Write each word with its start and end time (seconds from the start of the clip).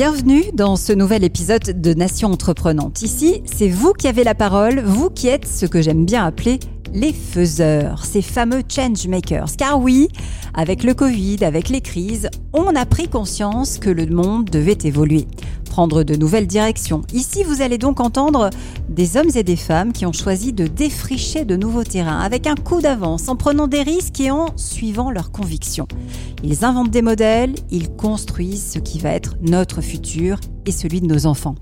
Bienvenue 0.00 0.44
dans 0.54 0.76
ce 0.76 0.94
nouvel 0.94 1.24
épisode 1.24 1.78
de 1.78 1.92
Nation 1.92 2.32
Entreprenante. 2.32 3.02
Ici, 3.02 3.42
c'est 3.44 3.68
vous 3.68 3.92
qui 3.92 4.08
avez 4.08 4.24
la 4.24 4.34
parole, 4.34 4.80
vous 4.80 5.10
qui 5.10 5.28
êtes 5.28 5.46
ce 5.46 5.66
que 5.66 5.82
j'aime 5.82 6.06
bien 6.06 6.24
appeler 6.24 6.58
les 6.92 7.12
faiseurs, 7.12 8.04
ces 8.04 8.22
fameux 8.22 8.62
change 8.68 9.06
makers. 9.06 9.56
Car 9.56 9.80
oui, 9.80 10.08
avec 10.54 10.82
le 10.82 10.94
Covid, 10.94 11.44
avec 11.44 11.68
les 11.68 11.80
crises, 11.80 12.28
on 12.52 12.74
a 12.74 12.86
pris 12.86 13.08
conscience 13.08 13.78
que 13.78 13.90
le 13.90 14.06
monde 14.06 14.46
devait 14.50 14.78
évoluer, 14.84 15.26
prendre 15.66 16.02
de 16.02 16.16
nouvelles 16.16 16.46
directions. 16.46 17.02
Ici, 17.12 17.44
vous 17.44 17.62
allez 17.62 17.78
donc 17.78 18.00
entendre 18.00 18.50
des 18.88 19.16
hommes 19.16 19.30
et 19.34 19.42
des 19.42 19.56
femmes 19.56 19.92
qui 19.92 20.06
ont 20.06 20.12
choisi 20.12 20.52
de 20.52 20.66
défricher 20.66 21.44
de 21.44 21.56
nouveaux 21.56 21.84
terrains 21.84 22.20
avec 22.20 22.46
un 22.46 22.56
coup 22.56 22.80
d'avance, 22.80 23.28
en 23.28 23.36
prenant 23.36 23.68
des 23.68 23.82
risques 23.82 24.20
et 24.20 24.30
en 24.30 24.46
suivant 24.56 25.10
leurs 25.10 25.30
convictions. 25.30 25.86
Ils 26.42 26.64
inventent 26.64 26.90
des 26.90 27.02
modèles, 27.02 27.54
ils 27.70 27.90
construisent 27.90 28.72
ce 28.72 28.78
qui 28.78 28.98
va 28.98 29.10
être 29.10 29.36
notre 29.42 29.80
futur 29.80 30.40
et 30.66 30.72
celui 30.72 31.00
de 31.00 31.06
nos 31.06 31.26
enfants. 31.26 31.54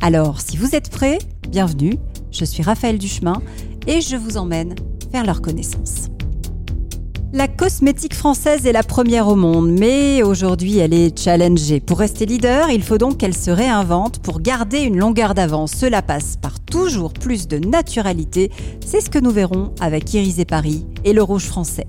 Alors, 0.00 0.40
si 0.40 0.56
vous 0.56 0.74
êtes 0.74 0.90
prêts, 0.90 1.18
bienvenue. 1.48 1.96
Je 2.30 2.44
suis 2.44 2.62
Raphaël 2.62 2.98
Duchemin 2.98 3.42
et 3.86 4.00
je 4.00 4.16
vous 4.16 4.36
emmène 4.36 4.74
vers 5.12 5.24
leur 5.24 5.42
connaissance. 5.42 6.08
La 7.34 7.48
cosmétique 7.48 8.12
française 8.12 8.66
est 8.66 8.72
la 8.72 8.82
première 8.82 9.26
au 9.26 9.36
monde, 9.36 9.70
mais 9.70 10.22
aujourd'hui 10.22 10.76
elle 10.76 10.92
est 10.92 11.18
challengée. 11.18 11.80
Pour 11.80 11.98
rester 11.98 12.26
leader, 12.26 12.68
il 12.68 12.82
faut 12.82 12.98
donc 12.98 13.16
qu'elle 13.16 13.34
se 13.34 13.50
réinvente 13.50 14.18
pour 14.18 14.42
garder 14.42 14.80
une 14.80 14.98
longueur 14.98 15.32
d'avance. 15.32 15.72
Cela 15.72 16.02
passe 16.02 16.36
par 16.36 16.60
toujours 16.60 17.14
plus 17.14 17.48
de 17.48 17.56
naturalité. 17.56 18.50
C'est 18.84 19.00
ce 19.00 19.08
que 19.08 19.18
nous 19.18 19.30
verrons 19.30 19.74
avec 19.80 20.12
Iris 20.12 20.40
et 20.40 20.44
Paris 20.44 20.84
et 21.04 21.14
le 21.14 21.22
rouge 21.22 21.46
français. 21.46 21.86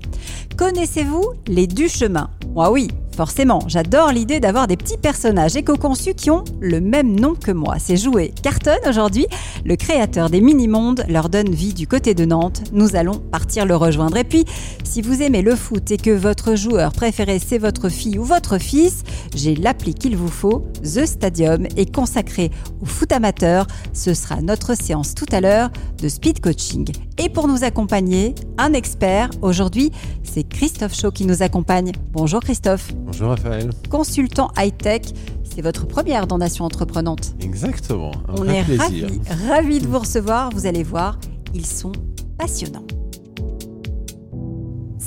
Connaissez-vous 0.56 1.32
les 1.48 1.66
du 1.66 1.88
chemin 1.88 2.30
Moi 2.54 2.70
oui, 2.70 2.88
Forcément, 3.14 3.60
j'adore 3.68 4.10
l'idée 4.10 4.40
d'avoir 4.40 4.66
des 4.66 4.76
petits 4.76 4.98
personnages 4.98 5.54
éco-conçus 5.54 6.14
qui 6.14 6.32
ont 6.32 6.42
le 6.60 6.80
même 6.80 7.14
nom 7.14 7.34
que 7.34 7.52
moi. 7.52 7.76
C'est 7.78 7.96
joué. 7.96 8.32
Carton 8.42 8.72
aujourd'hui, 8.88 9.26
le 9.64 9.76
créateur 9.76 10.30
des 10.30 10.40
mini-mondes 10.40 11.04
leur 11.08 11.28
donne 11.28 11.50
vie 11.50 11.74
du 11.74 11.86
côté 11.86 12.14
de 12.14 12.24
Nantes. 12.24 12.64
Nous 12.72 12.96
allons 12.96 13.20
partir 13.20 13.66
le 13.66 13.76
rejoindre. 13.76 14.16
Et 14.16 14.24
puis, 14.24 14.44
si 14.82 15.00
vous 15.00 15.22
aimez 15.22 15.42
le 15.42 15.54
foot 15.54 15.92
et 15.92 15.96
que 15.96 16.10
votre 16.10 16.56
joueur 16.56 16.92
préféré 16.92 17.38
c'est 17.38 17.58
votre 17.58 17.88
fille 17.88 18.18
ou 18.18 18.24
votre 18.24 18.58
fils, 18.58 19.04
j'ai 19.32 19.54
l'appli 19.54 19.94
qu'il 19.94 20.16
vous 20.16 20.28
faut. 20.28 20.66
The 20.82 21.06
Stadium 21.06 21.66
est 21.76 21.94
consacré 21.94 22.50
au 22.82 22.86
foot 22.86 23.12
amateur. 23.12 23.68
Ce 23.92 24.12
sera 24.12 24.40
notre 24.42 24.76
séance 24.76 25.14
tout 25.14 25.26
à 25.30 25.40
l'heure 25.40 25.70
de 26.02 26.08
speed 26.08 26.40
coaching. 26.40 26.90
Et 27.18 27.28
pour 27.28 27.46
nous 27.46 27.62
accompagner, 27.62 28.34
un 28.58 28.72
expert. 28.72 29.30
Aujourd'hui, 29.40 29.92
c'est 30.24 30.43
Christophe 30.50 30.94
Chaud 30.94 31.10
qui 31.10 31.26
nous 31.26 31.42
accompagne. 31.42 31.92
Bonjour 32.12 32.40
Christophe. 32.40 32.92
Bonjour 32.94 33.30
Raphaël. 33.30 33.70
Consultant 33.90 34.50
high-tech, 34.56 35.02
c'est 35.44 35.62
votre 35.62 35.86
première 35.86 36.26
dans 36.26 36.38
Nation 36.38 36.64
Entreprenante. 36.64 37.34
Exactement. 37.40 38.12
Un 38.28 38.34
On 38.38 38.48
est 38.48 38.62
ravis 38.62 39.20
ravi 39.48 39.78
de 39.80 39.86
vous 39.86 39.98
recevoir. 39.98 40.50
Vous 40.50 40.66
allez 40.66 40.82
voir, 40.82 41.18
ils 41.54 41.66
sont 41.66 41.92
passionnants. 42.38 42.86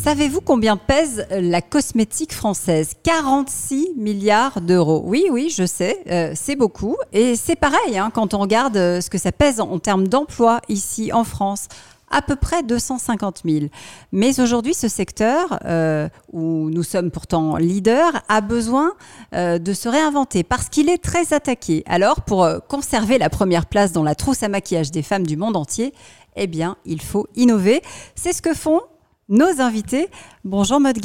Savez-vous 0.08 0.40
combien 0.40 0.78
pèse 0.78 1.26
la 1.32 1.62
cosmétique 1.62 2.32
française? 2.32 2.94
46 3.04 3.90
milliards 3.98 4.62
d'euros. 4.62 5.02
Oui, 5.04 5.26
oui, 5.30 5.54
je 5.54 5.66
sais, 5.66 6.02
euh, 6.10 6.32
c'est 6.34 6.56
beaucoup. 6.56 6.96
Et 7.12 7.36
c'est 7.36 7.58
pareil 7.58 7.98
hein, 7.98 8.10
quand 8.14 8.34
on 8.34 8.38
regarde 8.38 8.78
euh, 8.78 9.02
ce 9.02 9.10
que 9.10 9.18
ça 9.18 9.34
pèse 9.34 9.60
en 9.60 9.80
termes 9.80 10.08
d'emploi 10.08 10.62
ici 10.70 11.12
en 11.12 11.26
France 11.26 11.68
à 12.10 12.22
peu 12.22 12.36
près 12.36 12.64
250 12.64 13.42
000. 13.46 13.66
Mais 14.12 14.40
aujourd'hui, 14.40 14.74
ce 14.74 14.88
secteur, 14.88 15.60
euh, 15.66 16.08
où 16.32 16.70
nous 16.70 16.84
sommes 16.84 17.12
pourtant 17.12 17.58
leaders, 17.58 18.22
a 18.30 18.42
besoin 18.42 18.94
euh, 19.34 19.60
de 19.60 19.74
se 19.74 19.90
réinventer 19.90 20.44
parce 20.44 20.70
qu'il 20.70 20.90
est 20.90 21.04
très 21.04 21.34
attaqué. 21.34 21.84
Alors, 21.86 22.22
pour 22.22 22.44
euh, 22.44 22.60
conserver 22.60 23.18
la 23.18 23.30
première 23.30 23.66
place 23.66 23.92
dans 23.92 24.04
la 24.04 24.16
trousse 24.16 24.44
à 24.44 24.50
maquillage 24.50 24.92
des 24.92 25.04
femmes 25.04 25.26
du 25.26 25.38
monde 25.38 25.58
entier, 25.58 25.94
eh 26.36 26.48
bien, 26.48 26.78
il 26.86 27.02
faut 27.02 27.28
innover. 27.36 27.82
C'est 28.16 28.34
ce 28.34 28.42
que 28.42 28.54
font 28.54 28.82
nos 29.30 29.60
invités. 29.60 30.10
Bonjour 30.46 30.80
Maud 30.80 30.98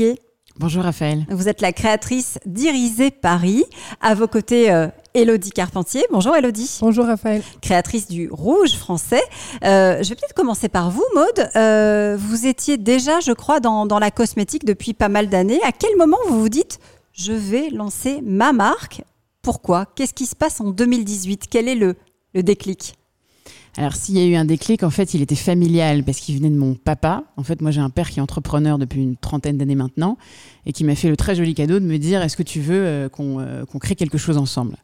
Bonjour 0.59 0.83
Raphaël. 0.83 1.25
Vous 1.31 1.49
êtes 1.49 1.63
la 1.63 1.73
créatrice 1.73 2.39
d'Irisé 2.45 3.11
Paris. 3.11 3.65
À 4.03 4.15
vos 4.15 4.29
côtés, 4.29 4.71
Elodie 5.15 5.51
Carpentier. 5.51 6.05
Bonjour 6.11 6.35
Elodie. 6.35 6.79
Bonjour 6.81 7.05
Raphaël. 7.05 7.43
Créatrice 7.61 8.09
du 8.09 8.29
Rouge 8.31 8.73
français. 8.77 9.21
Euh, 9.63 10.03
je 10.03 10.09
vais 10.09 10.15
peut-être 10.15 10.35
commencer 10.35 10.69
par 10.71 10.91
vous, 10.91 11.05
Maude. 11.15 11.51
Euh, 11.55 12.17
vous 12.19 12.47
étiez 12.47 12.79
déjà, 12.79 13.21
je 13.21 13.33
crois, 13.33 13.61
dans, 13.61 13.87
la 13.99 14.11
cosmétique 14.11 14.65
depuis 14.65 14.95
pas 14.95 15.11
mal 15.11 15.29
d'années. 15.29 15.61
À 15.65 15.73
quel 15.73 15.97
moment 15.99 16.17
vous 16.29 16.41
vous 16.41 16.49
dites, 16.49 16.79
je 17.13 17.33
vais 17.33 17.69
lancer 17.69 18.21
ma 18.23 18.53
marque? 18.53 19.03
Pourquoi? 19.43 19.87
Qu'est-ce 19.95 20.15
qui 20.15 20.25
se 20.25 20.37
passe 20.37 20.61
en 20.61 20.71
2018 20.71 21.45
Quel 21.51 21.69
est 21.69 21.75
le, 21.75 21.95
le 22.35 22.43
déclic? 22.43 22.95
Alors, 23.77 23.95
s'il 23.95 24.17
y 24.17 24.21
a 24.21 24.27
eu 24.27 24.35
un 24.35 24.45
déclic, 24.45 24.83
en 24.83 24.91
fait, 24.91 25.15
il 25.15 25.23
était 25.23 25.35
familial 25.35 26.05
parce 26.05 26.21
qu'il 26.21 26.37
venait 26.37 26.51
de 26.51 26.59
mon 26.59 26.75
papa. 26.75 27.25
En 27.37 27.43
fait, 27.43 27.61
moi, 27.61 27.71
j'ai 27.71 27.81
un 27.81 27.91
père 27.91 28.11
qui 28.11 28.19
est 28.19 28.23
entrepreneur 28.23 28.79
depuis 28.79 29.03
une 29.03 29.17
trentaine 29.17 29.59
d'années 29.59 29.75
maintenant 29.75 30.17
et 30.65 30.73
qui 30.73 30.85
m'a 30.85 30.95
fait 30.95 31.09
le 31.09 31.17
très 31.17 31.35
joli 31.35 31.55
cadeau 31.55 31.81
de 31.81 31.85
me 31.85 31.99
dire 31.99 32.23
Est-ce 32.23 32.37
que 32.37 32.43
tu 32.43 32.61
veux 32.61 32.83
euh, 32.85 33.09
qu'on 33.09 33.79
crée 33.79 33.95
quelque 33.95 34.19
chose 34.19 34.39
ensemble? 34.39 34.77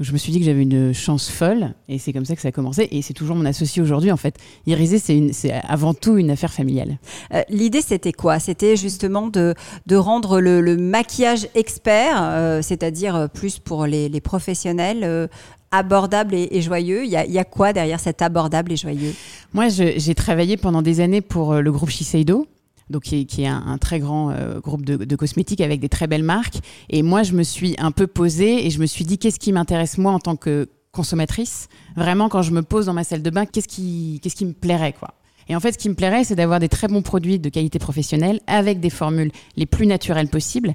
Je 0.00 0.12
me 0.12 0.18
suis 0.18 0.32
dit 0.32 0.40
que 0.40 0.44
j'avais 0.44 0.62
une 0.62 0.92
chance 0.92 1.30
folle 1.30 1.72
et 1.88 1.98
c'est 1.98 2.12
comme 2.12 2.24
ça 2.24 2.34
que 2.34 2.42
ça 2.42 2.48
a 2.48 2.52
commencé 2.52 2.88
et 2.90 3.00
c'est 3.00 3.12
toujours 3.12 3.36
mon 3.36 3.44
associé 3.44 3.80
aujourd'hui 3.80 4.10
en 4.10 4.16
fait. 4.16 4.36
Irisé, 4.66 4.98
c'est 4.98 5.52
avant 5.52 5.94
tout 5.94 6.16
une 6.16 6.30
affaire 6.30 6.52
familiale. 6.52 6.98
Euh, 7.32 7.42
l'idée 7.48 7.80
c'était 7.80 8.12
quoi? 8.12 8.40
C'était 8.40 8.76
justement 8.76 9.28
de, 9.28 9.54
de 9.86 9.96
rendre 9.96 10.40
le, 10.40 10.76
maquillage 10.76 11.46
expert, 11.54 12.16
euh, 12.20 12.60
c'est-à-dire 12.60 13.28
plus 13.32 13.60
pour 13.60 13.86
les, 13.86 14.20
professionnels, 14.20 15.04
euh, 15.04 15.28
abordable 15.70 16.34
et, 16.34 16.60
joyeux? 16.60 17.04
Il 17.04 17.10
y, 17.10 17.16
a, 17.16 17.24
il 17.24 17.32
y, 17.32 17.38
a, 17.38 17.44
quoi 17.44 17.72
derrière 17.72 18.00
cet 18.00 18.22
abordable 18.22 18.72
et 18.72 18.76
joyeux? 18.76 19.14
Moi, 19.52 19.68
j'ai 19.68 20.14
travaillé 20.14 20.56
pendant 20.56 20.82
des 20.82 21.00
années 21.00 21.20
pour 21.20 21.54
le 21.54 21.72
groupe 21.72 21.90
Shiseido, 21.90 22.48
donc 22.90 23.02
qui 23.02 23.26
est, 23.42 23.46
un, 23.46 23.78
très 23.78 23.98
grand 23.98 24.30
euh, 24.30 24.60
groupe 24.60 24.84
de, 24.84 25.16
cosmétiques 25.16 25.60
avec 25.60 25.80
des 25.80 25.88
très 25.88 26.06
belles 26.06 26.22
marques. 26.22 26.58
Et 26.90 27.02
moi, 27.02 27.22
je 27.22 27.32
me 27.32 27.42
suis 27.42 27.74
un 27.78 27.90
peu 27.90 28.06
posée 28.06 28.66
et 28.66 28.70
je 28.70 28.78
me 28.78 28.86
suis 28.86 29.04
dit 29.04 29.18
qu'est-ce 29.18 29.38
qui 29.38 29.52
m'intéresse 29.52 29.98
moi 29.98 30.12
en 30.12 30.18
tant 30.18 30.36
que 30.36 30.68
consommatrice? 30.92 31.68
Vraiment, 31.96 32.28
quand 32.28 32.42
je 32.42 32.52
me 32.52 32.62
pose 32.62 32.86
dans 32.86 32.94
ma 32.94 33.04
salle 33.04 33.22
de 33.22 33.30
bain, 33.30 33.46
qu'est-ce 33.46 33.68
qui, 33.68 34.20
qu'est-ce 34.22 34.36
qui 34.36 34.46
me 34.46 34.52
plairait 34.52 34.92
quoi? 34.92 35.14
Et 35.48 35.56
en 35.56 35.60
fait, 35.60 35.72
ce 35.72 35.78
qui 35.78 35.88
me 35.88 35.94
plairait, 35.94 36.24
c'est 36.24 36.36
d'avoir 36.36 36.58
des 36.58 36.68
très 36.68 36.88
bons 36.88 37.02
produits 37.02 37.38
de 37.38 37.48
qualité 37.48 37.78
professionnelle 37.78 38.40
avec 38.46 38.80
des 38.80 38.90
formules 38.90 39.30
les 39.56 39.66
plus 39.66 39.86
naturelles 39.86 40.28
possibles, 40.28 40.74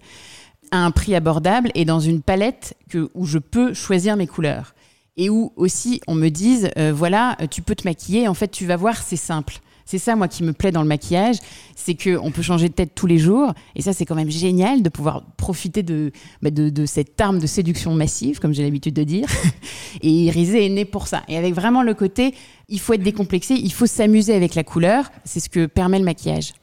à 0.72 0.86
un 0.86 0.91
prix 0.91 1.16
abordable 1.16 1.72
et 1.74 1.86
dans 1.86 2.00
une 2.00 2.22
palette 2.22 2.76
que, 2.90 3.09
où 3.16 3.26
je 3.26 3.40
peux 3.40 3.74
choisir 3.74 4.16
mes 4.16 4.28
couleurs. 4.28 4.76
Et 5.18 5.30
où 5.30 5.52
aussi 5.56 6.02
on 6.08 6.16
me 6.16 6.30
dise, 6.30 6.70
euh, 6.78 6.94
voilà, 6.94 7.36
tu 7.50 7.62
peux 7.62 7.76
te 7.76 7.88
maquiller, 7.88 8.28
en 8.28 8.34
fait, 8.34 8.50
tu 8.50 8.66
vas 8.66 8.76
voir, 8.76 8.97
c'est 8.97 9.16
simple. 9.16 9.59
C'est 9.90 9.98
ça, 9.98 10.16
moi, 10.16 10.28
qui 10.28 10.44
me 10.44 10.54
plaît 10.54 10.72
dans 10.72 10.84
le 10.84 10.88
maquillage, 10.88 11.38
c'est 11.76 11.96
qu'on 11.96 12.30
peut 12.30 12.44
changer 12.44 12.70
de 12.70 12.74
tête 12.76 12.92
tous 12.94 13.08
les 13.08 13.18
jours. 13.18 13.56
Et 13.76 13.82
ça, 13.82 13.92
c'est 13.92 14.06
quand 14.06 14.14
même 14.14 14.30
génial 14.30 14.84
de 14.84 14.90
pouvoir 14.90 15.24
profiter 15.36 15.82
de, 15.82 16.12
bah, 16.44 16.52
cette 16.86 17.20
arme 17.20 17.40
de 17.40 17.48
séduction 17.48 17.96
massive, 17.96 18.38
comme 18.38 18.54
j'ai 18.54 18.62
l'habitude 18.62 18.94
de 18.94 19.02
dire. 19.02 19.28
et 20.02 20.08
Irisé 20.08 20.64
est 20.64 20.70
né 20.70 20.86
pour 20.86 21.08
ça. 21.08 21.24
Et 21.28 21.38
avec 21.38 21.56
vraiment 21.56 21.82
le 21.82 21.96
côté, 21.96 22.36
il 22.68 22.80
faut 22.80 22.94
être 22.94 23.02
décomplexé, 23.02 23.56
il 23.56 23.74
faut 23.74 23.88
s'amuser 23.88 24.36
avec 24.36 24.54
la 24.54 24.64
couleur. 24.64 25.10
C'est 25.26 25.40
ce 25.40 25.50
que 25.50 25.66
permet 25.66 25.98
le 25.98 26.06
maquillage. 26.06 26.54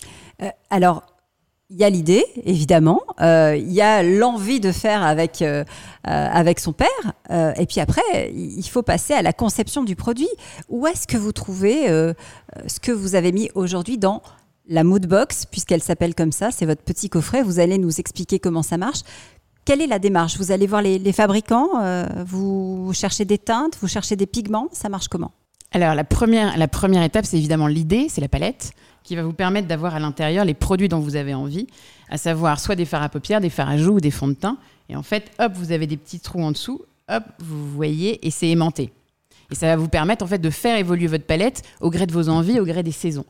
Euh, 0.41 0.51
alors, 0.71 1.03
il 1.69 1.77
y 1.77 1.85
a 1.85 1.91
l'idée, 1.91 2.25
évidemment. 2.45 3.03
Euh, 3.21 3.57
il 3.59 3.73
y 3.73 3.81
a 3.81 4.03
l'envie 4.03 4.61
de 4.61 4.71
faire 4.71 5.03
avec, 5.03 5.43
euh, 5.43 5.65
euh, 6.07 6.29
avec 6.33 6.61
son 6.61 6.73
père. 6.73 6.87
et 7.31 7.67
puis 7.67 7.81
après, 7.81 8.33
il 8.33 8.67
faut 8.69 8.83
passer 8.83 9.15
à 9.15 9.23
la 9.23 9.33
conception 9.33 9.83
du 9.83 9.97
produit. 9.97 10.29
Où 10.69 10.87
est-ce 10.87 11.07
que 11.07 11.17
vous 11.17 11.33
trouvez 11.33 11.89
ce 11.89 12.81
que 12.81 12.93
vous 12.93 13.15
avez 13.15 13.33
mis 13.33 13.51
aujourd'hui 13.55 13.99
dans 13.99 14.23
la 14.69 14.85
mood 14.85 15.07
box, 15.07 15.47
puisqu'elle 15.47 15.83
s'appelle 15.83 16.15
comme 16.15 16.33
ça 16.33 16.51
C'est 16.51 16.67
votre 16.67 16.83
petit 16.83 17.09
coffret. 17.09 17.43
Vous 17.43 17.59
allez 17.59 17.79
nous 17.79 18.01
expliquer 18.01 18.39
comment 18.39 18.63
ça 18.63 18.77
marche. 18.77 19.01
Quelle 19.65 19.81
est 19.81 19.87
la 19.89 19.99
démarche? 19.99 20.39
Vous 20.39 20.53
allez 20.53 20.69
voir 20.69 20.83
les, 20.83 20.99
les 20.99 21.13
fabricants 21.13 21.69
Vous 22.25 22.93
cherchez 22.95 23.25
des 23.25 23.39
teintes 23.39 23.77
Vous 23.81 23.89
cherchez 23.89 24.15
des 24.15 24.27
pigments 24.27 24.69
Ça 24.73 24.89
marche 24.89 25.09
comment? 25.09 25.33
Alors 25.73 25.95
la 25.95 26.05
première, 26.05 26.57
la 26.57 26.69
première 26.69 27.03
étape, 27.03 27.27
c'est 27.27 27.37
évidemment 27.37 27.67
l'idée, 27.67 28.07
c'est 28.09 28.21
la 28.21 28.29
palette 28.29 28.73
qui 29.07 29.17
va 29.17 29.23
vous 29.23 29.33
permettre 29.33 29.69
d'avoir 29.69 29.95
à 29.95 30.01
l'intérieur 30.01 30.45
les 30.45 30.55
produits 30.55 30.89
dont 30.89 30.99
vous 30.99 31.17
avez 31.17 31.33
envie, 31.33 31.69
à 32.11 32.19
savoir 32.19 32.59
soit 32.59 32.75
des 32.75 32.85
fards 32.85 33.05
à 33.05 33.09
paupières, 33.09 33.41
des 33.41 33.51
fards 33.51 33.71
à 33.71 33.79
joues 33.79 33.95
ou 33.95 34.01
des 34.01 34.11
fonds 34.11 34.29
de 34.29 34.35
teint. 34.35 34.59
Et 34.89 34.97
en 34.97 35.03
fait, 35.03 35.31
hop, 35.39 35.53
vous 35.55 35.73
avez 35.73 35.87
des 35.87 35.97
petits 35.97 36.21
trous 36.21 36.43
en 36.43 36.51
dessous, 36.51 36.83
hop, 37.09 37.23
vous 37.39 37.71
voyez, 37.71 38.27
et 38.27 38.31
c'est 38.31 38.49
aimanté. 38.49 38.91
Et 39.53 39.55
ça 39.55 39.67
va 39.69 39.77
vous 39.77 39.89
permettre 39.89 40.25
en 40.25 40.27
fait 40.27 40.41
de 40.41 40.51
faire 40.51 40.77
évoluer 40.77 41.07
votre 41.07 41.25
palette 41.25 41.63
au 41.81 41.89
gré 41.89 42.07
de 42.07 42.13
vos 42.13 42.29
envies, 42.29 42.59
au 42.59 42.65
gré 42.65 42.83
des 42.83 42.91
saisons. 42.91 43.25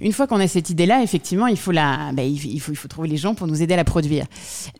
Une 0.00 0.12
fois 0.12 0.26
qu'on 0.26 0.40
a 0.40 0.48
cette 0.48 0.70
idée-là, 0.70 1.02
effectivement, 1.02 1.46
il 1.46 1.58
faut, 1.58 1.70
la, 1.70 2.12
bah, 2.14 2.22
il, 2.22 2.60
faut, 2.60 2.88
trouver 2.88 3.08
les 3.08 3.18
gens 3.18 3.34
pour 3.34 3.46
nous 3.46 3.60
aider 3.60 3.74
à 3.74 3.76
la 3.76 3.84
produire. 3.84 4.24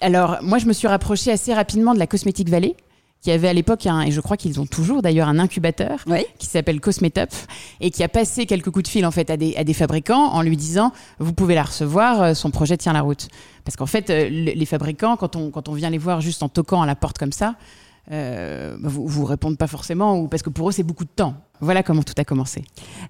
Alors, 0.01 0.39
moi, 0.41 0.57
je 0.57 0.65
me 0.65 0.73
suis 0.73 0.89
rapprochée 0.89 1.31
assez 1.31 1.53
rapidement 1.53 1.93
de 1.93 1.99
la 1.99 2.07
Cosmétique 2.07 2.49
Valley, 2.49 2.77
qui 3.23 3.31
avait 3.31 3.49
à 3.49 3.53
l'époque, 3.53 3.87
et 3.87 4.11
je 4.11 4.21
crois 4.21 4.37
qu'ils 4.37 4.61
ont 4.61 4.67
toujours 4.67 5.03
d'ailleurs, 5.03 5.29
un 5.29 5.39
incubateur 5.39 6.05
qui 6.39 6.47
s'appelle 6.47 6.81
Cosmetup 6.81 7.31
et 7.81 7.91
qui 7.91 8.03
a 8.03 8.09
passé 8.09 8.47
quelques 8.47 8.71
coups 8.71 8.85
de 8.85 8.89
fil 8.89 9.05
en 9.05 9.11
fait 9.11 9.29
à 9.31 9.37
des, 9.37 9.55
à 9.57 9.65
des 9.65 9.75
fabricants 9.75 10.33
en 10.33 10.43
lui 10.43 10.57
disant 10.57 10.93
vous 11.19 11.33
pouvez 11.33 11.55
la 11.55 11.65
recevoir, 11.65 12.23
euh, 12.23 12.35
son 12.35 12.51
projet 12.51 12.77
tient 12.77 12.93
la 12.93 13.03
route. 13.03 13.29
Parce 13.65 13.77
qu'en 13.77 13.87
fait, 13.87 14.09
euh, 14.09 14.29
les 14.31 14.67
fabricants, 14.67 15.17
quand 15.17 15.37
on, 15.37 15.51
quand 15.51 15.69
on 15.69 15.75
vient 15.75 15.91
les 15.91 15.99
voir 15.99 16.21
juste 16.21 16.43
en 16.43 16.49
toquant 16.49 16.81
à 16.81 16.87
la 16.87 16.97
porte 16.97 17.19
comme 17.19 17.33
ça, 17.33 17.57
euh, 18.13 18.77
vous, 18.83 19.07
vous 19.07 19.25
répondent 19.25 19.59
pas 19.59 19.69
forcément 19.69 20.19
ou 20.19 20.27
parce 20.27 20.43
que 20.43 20.51
pour 20.51 20.69
eux 20.69 20.73
c'est 20.73 20.83
beaucoup 20.83 21.05
de 21.05 21.11
temps. 21.15 21.35
Voilà 21.61 21.83
comment 21.83 22.03
tout 22.03 22.15
a 22.17 22.25
commencé. 22.25 22.65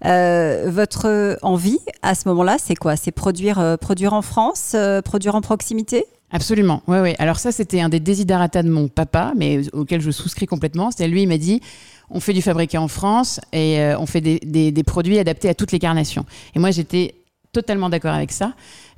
Euh, 0.04 0.66
votre 0.68 1.38
envie 1.42 1.78
à 2.02 2.14
ce 2.14 2.28
moment-là, 2.28 2.56
c'est 2.58 2.74
quoi? 2.74 2.96
C'est 2.96 3.12
produire, 3.12 3.58
euh, 3.60 3.76
produire 3.76 4.12
en 4.12 4.22
France, 4.22 4.76
produire 5.04 5.36
en 5.36 5.40
proximité? 5.40 6.04
Absolument, 6.32 6.82
ouais, 6.86 7.00
ouais. 7.00 7.16
Alors 7.18 7.38
ça, 7.38 7.50
c'était 7.50 7.80
un 7.80 7.88
des 7.88 7.98
desiderata 8.00 8.62
de 8.62 8.70
mon 8.70 8.86
papa, 8.88 9.32
mais 9.36 9.62
auquel 9.72 10.00
je 10.00 10.10
souscris 10.10 10.46
complètement. 10.46 10.90
C'était 10.90 11.08
lui, 11.08 11.22
il 11.22 11.28
m'a 11.28 11.38
dit, 11.38 11.60
on 12.08 12.20
fait 12.20 12.32
du 12.32 12.42
fabriqué 12.42 12.78
en 12.78 12.86
France 12.88 13.40
et 13.52 13.80
euh, 13.80 13.98
on 13.98 14.06
fait 14.06 14.20
des, 14.20 14.38
des- 14.40 14.70
des 14.70 14.82
produits 14.84 15.18
adaptés 15.18 15.48
à 15.48 15.54
toutes 15.54 15.72
les 15.72 15.78
carnations. 15.80 16.24
Et 16.54 16.58
moi, 16.60 16.70
j'étais 16.70 17.14
totalement 17.52 17.88
d'accord 17.90 18.14
avec 18.14 18.30
ça. 18.30 18.52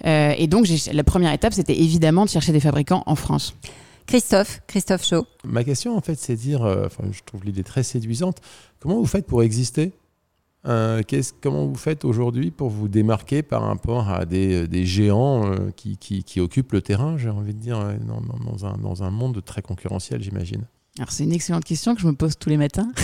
Euh, 0.04 0.34
et 0.36 0.46
donc, 0.46 0.66
la 0.92 1.04
première 1.04 1.32
étape, 1.32 1.54
c'était 1.54 1.78
évidemment 1.78 2.24
de 2.26 2.30
chercher 2.30 2.52
des 2.52 2.60
fabricants 2.60 3.02
en 3.06 3.14
France. 3.14 3.54
Christophe, 4.06 4.60
Christophe 4.66 5.06
Chaud. 5.06 5.26
Ma 5.44 5.64
question, 5.64 5.96
en 5.96 6.00
fait, 6.02 6.16
c'est 6.18 6.34
de 6.34 6.40
dire, 6.40 6.62
euh, 6.64 6.84
enfin, 6.86 7.04
je 7.12 7.20
trouve 7.24 7.44
l'idée 7.44 7.62
très 7.64 7.82
séduisante, 7.82 8.38
comment 8.80 8.96
vous 8.96 9.06
faites 9.06 9.26
pour 9.26 9.42
exister? 9.42 9.92
Euh, 10.66 11.02
Comment 11.40 11.66
vous 11.66 11.74
faites 11.74 12.04
aujourd'hui 12.04 12.50
pour 12.50 12.70
vous 12.70 12.88
démarquer 12.88 13.42
par 13.42 13.62
rapport 13.62 14.08
à 14.08 14.24
des, 14.24 14.68
des 14.68 14.86
géants 14.86 15.52
euh, 15.52 15.70
qui, 15.74 16.40
occupent 16.40 16.72
le 16.72 16.82
terrain, 16.82 17.16
j'ai 17.18 17.30
envie 17.30 17.54
de 17.54 17.58
dire, 17.58 17.78
euh, 17.78 17.94
dans, 18.78 19.04
un, 19.04 19.10
monde 19.10 19.42
très 19.44 19.62
concurrentiel, 19.62 20.22
j'imagine? 20.22 20.64
Alors, 20.98 21.10
c'est 21.10 21.24
une 21.24 21.32
excellente 21.32 21.64
question 21.64 21.94
que 21.94 22.02
je 22.02 22.06
me 22.06 22.12
pose 22.12 22.36
tous 22.38 22.48
les 22.48 22.56
matins. 22.56 22.90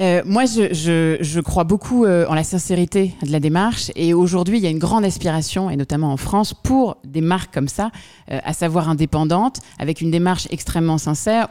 Euh, 0.00 0.22
moi, 0.24 0.44
je, 0.44 1.40
crois 1.40 1.64
beaucoup 1.64 2.04
euh, 2.04 2.24
en 2.28 2.34
la 2.34 2.44
sincérité 2.44 3.16
de 3.24 3.32
la 3.32 3.40
démarche. 3.40 3.90
Et 3.96 4.14
aujourd'hui, 4.14 4.58
il 4.58 4.62
y 4.62 4.66
a 4.68 4.70
une 4.70 4.78
grande 4.78 5.04
aspiration, 5.04 5.70
et 5.70 5.76
notamment 5.76 6.12
en 6.12 6.16
France, 6.16 6.54
pour 6.54 6.98
des 7.04 7.20
marques 7.20 7.52
comme 7.52 7.66
ça, 7.66 7.90
euh, 8.30 8.38
à 8.44 8.52
savoir 8.52 8.88
indépendantes, 8.88 9.58
avec 9.80 10.00
une 10.00 10.12
démarche 10.12 10.46
extrêmement 10.52 10.98
sincère. 10.98 11.48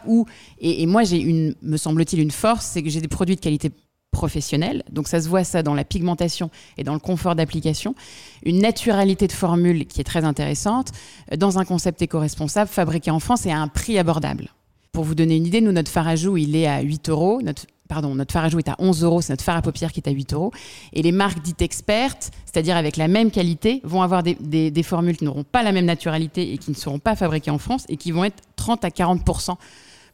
Et, 0.60 0.82
et 0.82 0.86
moi, 0.86 1.04
j'ai 1.04 1.20
une, 1.20 1.56
me 1.62 1.76
semble-t-il, 1.76 2.22
une 2.22 2.32
force, 2.32 2.68
c'est 2.68 2.82
que 2.84 2.90
j'ai 2.90 3.02
des 3.02 3.10
produits 3.10 3.36
de 3.36 3.42
qualité 3.42 3.70
professionnelle. 4.12 4.84
Donc 4.92 5.08
ça 5.08 5.22
se 5.22 5.30
voit 5.30 5.44
ça 5.44 5.64
dans 5.64 5.74
la 5.74 5.84
pigmentation 5.84 6.50
et 6.78 6.84
dans 6.84 6.94
le 6.94 7.00
confort 7.00 7.36
d'application. 7.36 7.96
Une 8.44 8.60
naturalité 8.60 9.28
de 9.28 9.32
formule 9.32 9.86
qui 9.86 10.02
est 10.02 10.06
très 10.06 10.26
intéressante, 10.26 10.92
euh, 11.32 11.38
dans 11.38 11.60
un 11.60 11.66
concept 11.66 12.02
éco-responsable, 12.02 12.70
fabriqué 12.70 13.12
en 13.12 13.20
France 13.20 13.46
et 13.46 13.52
à 13.52 13.60
un 13.60 13.68
prix 13.68 13.98
abordable. 13.98 14.50
Pour 14.92 15.04
vous 15.04 15.16
donner 15.16 15.36
une 15.36 15.46
idée, 15.46 15.62
nous, 15.62 15.72
notre 15.72 15.92
joues, 16.16 16.38
il 16.38 16.56
est 16.56 16.66
à 16.66 16.82
8 16.82 17.10
euros. 17.10 17.40
Pardon, 17.88 18.16
notre 18.16 18.34
fard 18.34 18.46
à 18.46 18.50
joues 18.50 18.58
est 18.60 18.68
à 18.68 18.76
11 18.80 19.04
euros. 19.04 19.22
C'est 19.22 19.32
notre 19.32 19.44
fard 19.44 19.56
à 19.58 19.62
paupières 19.62 19.92
qui 19.92 20.00
est 20.00 20.10
à 20.10 20.12
8 20.12 20.34
euros. 20.34 20.52
Et 20.94 21.04
les 21.04 21.12
marques 21.12 21.42
dites 21.44 21.62
expertes, 21.62 22.32
c'est-à-dire 22.46 22.76
avec 22.76 22.98
la 22.98 23.08
même 23.08 23.30
qualité, 23.30 23.80
vont 23.84 24.02
avoir 24.02 24.24
des- 24.24 24.72
des 24.72 24.84
formules 24.84 25.16
qui 25.16 25.26
n'auront 25.26 25.44
pas 25.44 25.62
la 25.62 25.72
même 25.72 25.86
naturalité 25.86 26.52
et 26.52 26.58
qui 26.58 26.72
ne 26.72 26.76
seront 26.76 27.00
pas 27.00 27.16
fabriquées 27.16 27.52
en 27.52 27.60
France 27.60 27.86
et 27.90 27.98
qui 27.98 28.12
vont 28.12 28.24
être 28.24 28.42
30 28.56 28.84
à 28.84 28.90
40 28.92 29.24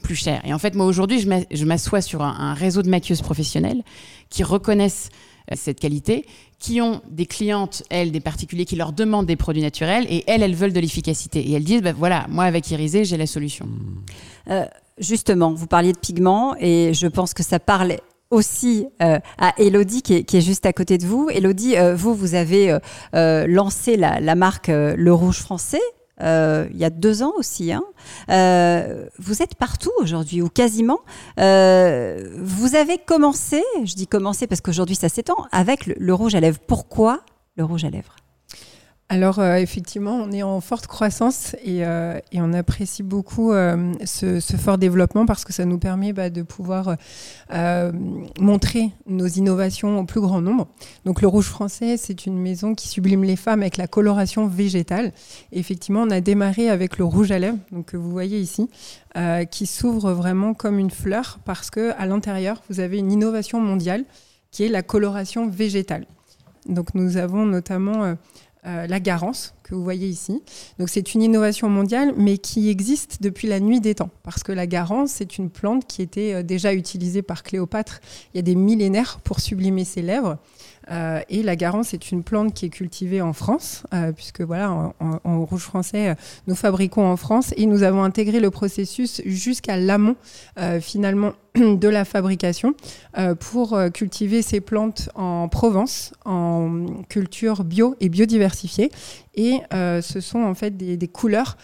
plus 0.04 0.16
chères. 0.16 0.42
Et 0.46 0.54
en 0.54 0.60
fait, 0.60 0.76
moi, 0.76 0.86
aujourd'hui, 0.86 1.20
je 1.20 1.28
m'a- 1.28 1.46
je 1.50 1.66
m'assois 1.66 2.02
sur 2.02 2.22
un, 2.22 2.54
réseau 2.54 2.84
de 2.84 2.90
maquilleuses 2.90 3.24
professionnelles 3.24 3.82
qui 4.30 4.44
reconnaissent 4.44 5.10
euh, 5.52 5.56
cette 5.58 5.80
qualité, 5.80 6.26
qui 6.60 6.80
ont 6.82 7.02
des 7.10 7.26
clientes, 7.26 7.84
elles, 7.90 8.12
des 8.12 8.20
particuliers 8.20 8.66
qui 8.66 8.76
leur 8.76 8.94
demandent 8.94 9.26
des 9.26 9.36
produits 9.36 9.64
naturels 9.64 10.06
et 10.10 10.24
elles, 10.28 10.44
elles 10.44 10.56
veulent 10.56 10.74
de 10.74 10.80
l'efficacité. 10.80 11.40
Et 11.40 11.54
elles 11.54 11.64
disent, 11.64 11.82
bah, 11.82 11.94
voilà, 11.94 12.28
moi, 12.30 12.44
avec 12.44 12.70
Irisé, 12.70 13.04
j'ai 13.06 13.18
la 13.18 13.26
solution. 13.26 13.68
Euh, 14.50 14.66
justement, 15.00 15.54
vous 15.54 15.68
parliez 15.68 15.94
de 15.94 15.98
pigments 15.98 16.56
et 16.60 16.94
je 16.94 17.08
pense 17.08 17.34
que 17.34 17.44
ça 17.44 17.60
parle 17.60 17.98
aussi 18.30 18.86
euh, 19.02 19.20
à 19.38 19.54
Elodie 19.58 20.02
qui 20.02 20.14
est, 20.16 20.42
juste 20.42 20.66
à 20.66 20.74
côté 20.74 20.98
de 20.98 21.06
vous. 21.06 21.30
Elodie, 21.30 21.76
vous, 21.96 22.14
vous 22.14 22.36
avez 22.36 22.78
lancé 23.14 23.98
la, 23.98 24.36
marque 24.36 24.70
Le 24.70 25.14
Rouge 25.14 25.40
Français. 25.40 25.82
Euh, 26.24 26.68
il 26.72 26.78
y 26.78 26.86
a 26.86 26.90
deux 26.90 27.22
ans 27.22 27.34
aussi. 27.38 27.72
hein. 27.72 27.84
Euh, 28.30 29.06
vous 29.20 29.42
êtes 29.44 29.56
partout 29.56 29.92
aujourd'hui, 30.00 30.42
ou 30.42 30.50
quasiment. 30.50 31.00
Euh, 31.40 32.30
vous 32.38 32.75
avez 32.75 32.98
commencé, 32.98 33.62
je 33.84 33.94
dis 33.94 34.08
commencé 34.08 34.48
parce 34.48 34.62
qu'aujourd'hui 34.62 34.96
ça 34.96 35.10
s'étend, 35.10 35.46
avec 35.52 35.86
le, 35.86 35.96
le 35.98 36.14
rouge 36.14 36.36
à 36.36 36.40
lèvres. 36.40 36.60
Pourquoi 36.66 37.22
le 37.58 37.64
rouge 37.64 37.84
à 37.86 37.90
lèvres? 37.90 38.16
Alors 39.10 39.40
euh, 39.40 39.58
effectivement, 39.58 40.16
on 40.16 40.32
est 40.32 40.44
en 40.44 40.60
forte 40.62 40.88
croissance 40.88 41.56
et, 41.64 41.86
euh, 41.86 42.18
on 42.34 42.54
apprécie 42.54 43.04
beaucoup 43.04 43.52
euh, 43.52 43.94
ce, 44.06 44.40
fort 44.58 44.78
développement 44.78 45.26
parce 45.26 45.44
que 45.44 45.54
ça 45.54 45.66
nous 45.66 45.78
permet 45.78 46.14
bah, 46.14 46.30
de 46.30 46.42
pouvoir 46.42 46.96
montrer 48.40 48.92
nos 49.06 49.28
innovations 49.28 50.00
au 50.00 50.06
plus 50.06 50.22
grand 50.22 50.42
nombre. 50.42 50.68
Donc 51.06 51.22
le 51.22 51.28
Rouge 51.28 51.46
Français, 51.46 51.98
c'est 51.98 52.26
une 52.26 52.40
maison 52.40 52.74
qui 52.74 52.88
sublime 52.88 53.24
les 53.24 53.36
femmes 53.36 53.62
avec 53.62 53.78
la 53.78 53.88
coloration 53.88 54.48
végétale. 54.48 55.12
Effectivement, 55.52 56.02
on 56.02 56.10
a 56.10 56.22
démarré 56.22 56.70
avec 56.70 56.98
le 56.98 57.06
rouge 57.06 57.32
à 57.32 57.40
lèvres, 57.40 57.60
donc 57.72 57.88
que 57.88 57.98
vous 57.98 58.10
voyez 58.10 58.40
ici, 58.40 58.70
qui 59.52 59.66
s'ouvre 59.66 60.14
vraiment 60.14 60.54
comme 60.54 60.80
une 60.80 60.90
fleur 60.90 61.40
parce 61.46 61.70
que 61.70 61.92
à 61.98 62.06
l'intérieur, 62.06 62.64
vous 62.70 62.80
avez 62.80 62.98
une 62.98 63.12
innovation 63.12 63.60
mondiale 63.60 64.06
qui 64.52 64.64
est 64.64 64.70
la 64.70 64.82
coloration 64.82 65.48
végétale. 65.48 66.06
Donc 66.68 66.96
nous 66.96 67.18
avons 67.18 67.46
notamment 67.46 68.16
euh, 68.65 68.88
la 68.88 69.00
garance 69.00 69.54
que 69.63 69.75
vous 69.75 69.83
voyez 69.83 70.07
ici. 70.07 70.42
Donc 70.80 70.89
c'est 70.89 71.13
une 71.13 71.21
innovation 71.21 71.69
mondiale, 71.69 72.13
mais 72.15 72.38
qui 72.38 72.69
existe 72.69 73.21
depuis 73.21 73.48
la 73.48 73.60
nuit 73.60 73.81
des 73.81 73.95
temps, 73.95 74.10
parce 74.24 74.44
que 74.44 74.51
la 74.51 74.68
garance 74.68 75.12
c'est 75.12 75.38
une 75.38 75.50
plante 75.50 75.86
qui 75.86 76.01
était 76.01 76.33
euh, 76.33 76.44
déjà 76.44 76.74
utilisée 76.74 77.21
par 77.21 77.44
Cléopâtre 77.44 78.00
il 78.33 78.38
y 78.38 78.39
a 78.39 78.44
des 78.44 78.56
millénaires 78.56 79.19
pour 79.24 79.39
sublimer 79.39 79.86
ses 79.86 80.01
lèvres. 80.01 80.38
Euh, 80.91 81.21
et 81.30 81.44
la 81.44 81.56
garance 81.56 81.94
est 81.94 82.12
une 82.12 82.24
plante 82.24 82.53
qui 82.53 82.65
est 82.65 82.69
cultivée 82.69 83.21
en 83.21 83.33
France, 83.33 83.83
euh, 83.94 84.12
puisque 84.12 84.41
voilà, 84.41 84.94
en, 85.00 85.45
rouge 85.45 85.62
français, 85.62 86.09
euh, 86.09 86.15
nous 86.47 86.56
fabriquons 86.56 87.06
en 87.06 87.18
France 87.18 87.53
et 87.57 87.65
nous 87.65 87.83
avons 87.83 88.03
intégré 88.03 88.39
le 88.39 88.51
processus 88.51 89.21
jusqu'à 89.25 89.77
l'amont, 89.77 90.15
finalement, 90.81 91.33
de 91.56 91.88
la 91.88 92.06
fabrication 92.06 92.74
pour 93.39 93.80
cultiver 93.94 94.41
ces 94.41 94.59
plantes 94.59 95.09
en 95.15 95.47
Provence, 95.47 96.13
en 96.25 96.85
culture 97.09 97.63
bio 97.63 97.95
et 98.00 98.09
biodiversifiée. 98.09 98.91
Et 99.35 99.59
ce 99.71 100.19
sont 100.19 100.44
en 100.44 100.56
fait 100.56 100.75
des, 100.77 101.07
couleurs 101.07 101.57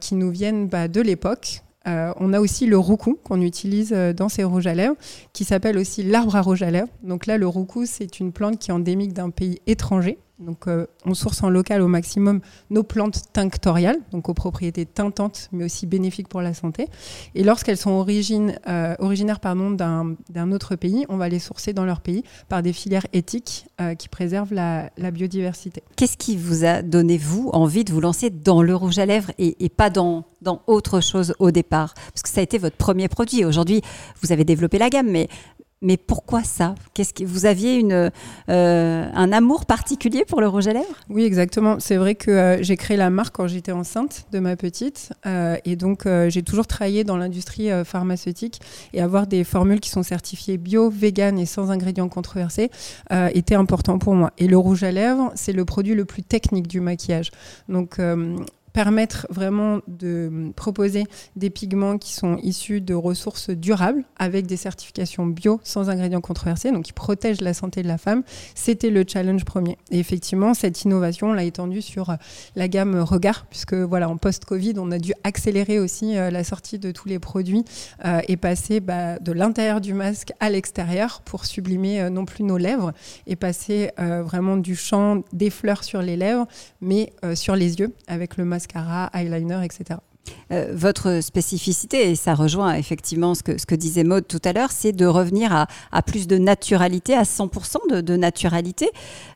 qui 0.00 0.14
nous 0.14 0.30
viennent 0.30 0.68
bah, 0.68 0.88
de 0.88 1.00
l'époque. 1.00 1.62
Euh, 1.86 2.12
on 2.16 2.32
a 2.32 2.40
aussi 2.40 2.66
le 2.66 2.78
roucou 2.78 3.18
qu'on 3.22 3.40
utilise 3.40 3.92
euh, 3.92 4.12
dans 4.12 4.28
ces 4.28 4.44
rouges 4.44 4.66
à 4.66 4.74
lèvres, 4.74 4.96
qui 5.32 5.44
s'appelle 5.44 5.78
aussi 5.78 6.02
l'arbre 6.02 6.34
à 6.36 6.40
rouge 6.40 6.62
à 6.62 6.70
lèvres. 6.70 6.88
Donc 7.02 7.26
là, 7.26 7.38
le 7.38 7.46
roucou, 7.46 7.86
c'est 7.86 8.18
une 8.18 8.32
plante 8.32 8.58
qui 8.58 8.70
est 8.70 8.74
endémique 8.74 9.12
d'un 9.12 9.30
pays 9.30 9.60
étranger. 9.66 10.18
Donc 10.38 10.68
euh, 10.68 10.86
on 11.06 11.14
source 11.14 11.42
en 11.42 11.48
local 11.48 11.80
au 11.80 11.88
maximum 11.88 12.40
nos 12.68 12.82
plantes 12.82 13.32
tinctoriales, 13.32 13.98
donc 14.12 14.28
aux 14.28 14.34
propriétés 14.34 14.84
tintantes, 14.84 15.48
mais 15.52 15.64
aussi 15.64 15.86
bénéfiques 15.86 16.28
pour 16.28 16.42
la 16.42 16.52
santé. 16.52 16.88
Et 17.34 17.42
lorsqu'elles 17.42 17.78
sont 17.78 17.92
origine, 17.92 18.58
euh, 18.68 18.94
originaires 18.98 19.40
d'un 19.40 20.52
autre 20.52 20.76
pays, 20.76 21.06
on 21.08 21.16
va 21.16 21.28
les 21.30 21.38
sourcer 21.38 21.72
dans 21.72 21.86
leur 21.86 22.00
pays 22.00 22.22
par 22.48 22.62
des 22.62 22.74
filières 22.74 23.06
éthiques 23.12 23.66
euh, 23.80 23.94
qui 23.94 24.08
préservent 24.08 24.52
la, 24.52 24.90
la 24.98 25.10
biodiversité. 25.10 25.82
Qu'est-ce 25.96 26.18
qui 26.18 26.36
vous 26.36 26.64
a 26.64 26.82
donné, 26.82 27.16
vous, 27.16 27.48
envie 27.54 27.84
de 27.84 27.92
vous 27.92 28.00
lancer 28.00 28.28
dans 28.28 28.60
le 28.62 28.74
rouge 28.74 28.98
à 28.98 29.06
lèvres 29.06 29.32
et, 29.38 29.64
et 29.64 29.68
pas 29.70 29.88
dans, 29.88 30.24
dans 30.42 30.60
autre 30.66 31.00
chose 31.00 31.34
au 31.38 31.50
départ? 31.50 31.94
Parce 31.94 32.22
que 32.22 32.28
ça 32.28 32.40
a 32.40 32.44
été 32.44 32.58
votre 32.58 32.76
premier 32.76 33.08
produit. 33.08 33.44
Aujourd'hui, 33.44 33.80
vous 34.20 34.32
avez 34.32 34.44
développé 34.44 34.78
la 34.78 34.90
gamme, 34.90 35.10
mais, 35.10 35.28
mais 35.82 35.96
pourquoi 35.96 36.42
ça? 36.42 36.74
Qu'est-ce 36.94 37.12
que 37.12 37.24
Vous 37.24 37.44
aviez 37.44 37.78
une, 37.78 37.92
euh, 37.92 38.10
un 39.12 39.32
amour 39.32 39.66
particulier 39.66 40.24
pour 40.26 40.40
le 40.40 40.48
rouge 40.48 40.66
à 40.68 40.72
lèvres? 40.72 40.86
Oui, 41.10 41.24
exactement. 41.24 41.76
C'est 41.80 41.96
vrai 41.96 42.14
que 42.14 42.30
euh, 42.30 42.62
j'ai 42.62 42.76
créé 42.76 42.96
la 42.96 43.10
marque 43.10 43.36
quand 43.36 43.46
j'étais 43.46 43.72
enceinte 43.72 44.26
de 44.32 44.38
ma 44.38 44.56
petite. 44.56 45.12
euh, 45.26 45.56
et 45.64 45.76
donc, 45.76 46.08
j'ai 46.28 46.42
toujours 46.42 46.66
travaillé 46.66 47.04
dans 47.04 47.16
l'industrie 47.16 47.68
pharmaceutique. 47.84 48.60
Et 48.92 49.02
avoir 49.02 49.26
des 49.26 49.44
formules 49.44 49.80
qui 49.80 49.90
sont 49.90 50.02
certifiées 50.02 50.56
bio, 50.56 50.88
vegan 50.88 51.38
et 51.38 51.46
sans 51.46 51.70
ingrédients 51.70 52.08
controversés 52.08 52.70
était 53.34 53.54
important 53.54 53.98
pour 53.98 54.14
moi. 54.14 54.32
Et 54.38 54.46
le 54.46 54.56
rouge 54.56 54.82
à 54.82 54.92
lèvres, 54.92 55.32
c'est 55.34 55.52
le 55.52 55.64
produit 55.64 55.94
le 55.94 56.04
plus 56.04 56.22
technique 56.22 56.68
du 56.68 56.80
maquillage. 56.80 57.30
Donc, 57.68 57.98
permettre 58.76 59.26
vraiment 59.30 59.80
de 59.88 60.52
proposer 60.54 61.04
des 61.34 61.48
pigments 61.48 61.96
qui 61.96 62.12
sont 62.12 62.36
issus 62.42 62.82
de 62.82 62.92
ressources 62.92 63.48
durables 63.48 64.04
avec 64.18 64.46
des 64.46 64.58
certifications 64.58 65.24
bio 65.24 65.60
sans 65.64 65.88
ingrédients 65.88 66.20
controversés, 66.20 66.72
donc 66.72 66.84
qui 66.84 66.92
protègent 66.92 67.40
la 67.40 67.54
santé 67.54 67.82
de 67.82 67.88
la 67.88 67.96
femme, 67.96 68.22
c'était 68.54 68.90
le 68.90 69.02
challenge 69.08 69.46
premier. 69.46 69.78
Et 69.90 69.98
effectivement, 69.98 70.52
cette 70.52 70.84
innovation, 70.84 71.28
on 71.28 71.32
l'a 71.32 71.44
étendue 71.44 71.80
sur 71.80 72.16
la 72.54 72.68
gamme 72.68 73.00
Regard, 73.00 73.46
puisque 73.46 73.72
voilà, 73.72 74.10
en 74.10 74.18
post-Covid, 74.18 74.74
on 74.76 74.90
a 74.90 74.98
dû 74.98 75.14
accélérer 75.24 75.78
aussi 75.78 76.18
euh, 76.18 76.30
la 76.30 76.44
sortie 76.44 76.78
de 76.78 76.90
tous 76.90 77.08
les 77.08 77.18
produits 77.18 77.64
euh, 78.04 78.20
et 78.28 78.36
passer 78.36 78.80
bah, 78.80 79.18
de 79.18 79.32
l'intérieur 79.32 79.80
du 79.80 79.94
masque 79.94 80.34
à 80.38 80.50
l'extérieur 80.50 81.22
pour 81.24 81.46
sublimer 81.46 82.02
euh, 82.02 82.10
non 82.10 82.26
plus 82.26 82.44
nos 82.44 82.58
lèvres 82.58 82.92
et 83.26 83.36
passer 83.36 83.90
vraiment 83.96 84.58
du 84.58 84.76
champ 84.76 85.22
des 85.32 85.48
fleurs 85.48 85.84
sur 85.84 86.02
les 86.02 86.16
lèvres, 86.16 86.46
mais 86.80 87.12
sur 87.34 87.56
les 87.56 87.78
yeux 87.78 87.92
avec 88.08 88.36
le 88.36 88.44
mascara, 88.66 89.10
eyeliner, 89.14 89.62
etc. 89.62 90.00
Euh, 90.52 90.72
votre 90.72 91.20
spécificité, 91.22 92.10
et 92.10 92.14
ça 92.14 92.34
rejoint 92.34 92.74
effectivement 92.74 93.34
ce 93.34 93.42
que, 93.42 93.74
disait 93.74 94.04
Maude 94.04 94.28
tout 94.28 94.40
à 94.44 94.52
l'heure, 94.52 94.70
c'est 94.70 94.92
de 94.92 95.04
revenir 95.04 95.66
à, 95.90 96.02
plus 96.02 96.28
de 96.28 96.38
naturalité, 96.38 97.14
à 97.14 97.24
100% 97.24 98.00
de, 98.00 98.16
naturalité. 98.16 98.88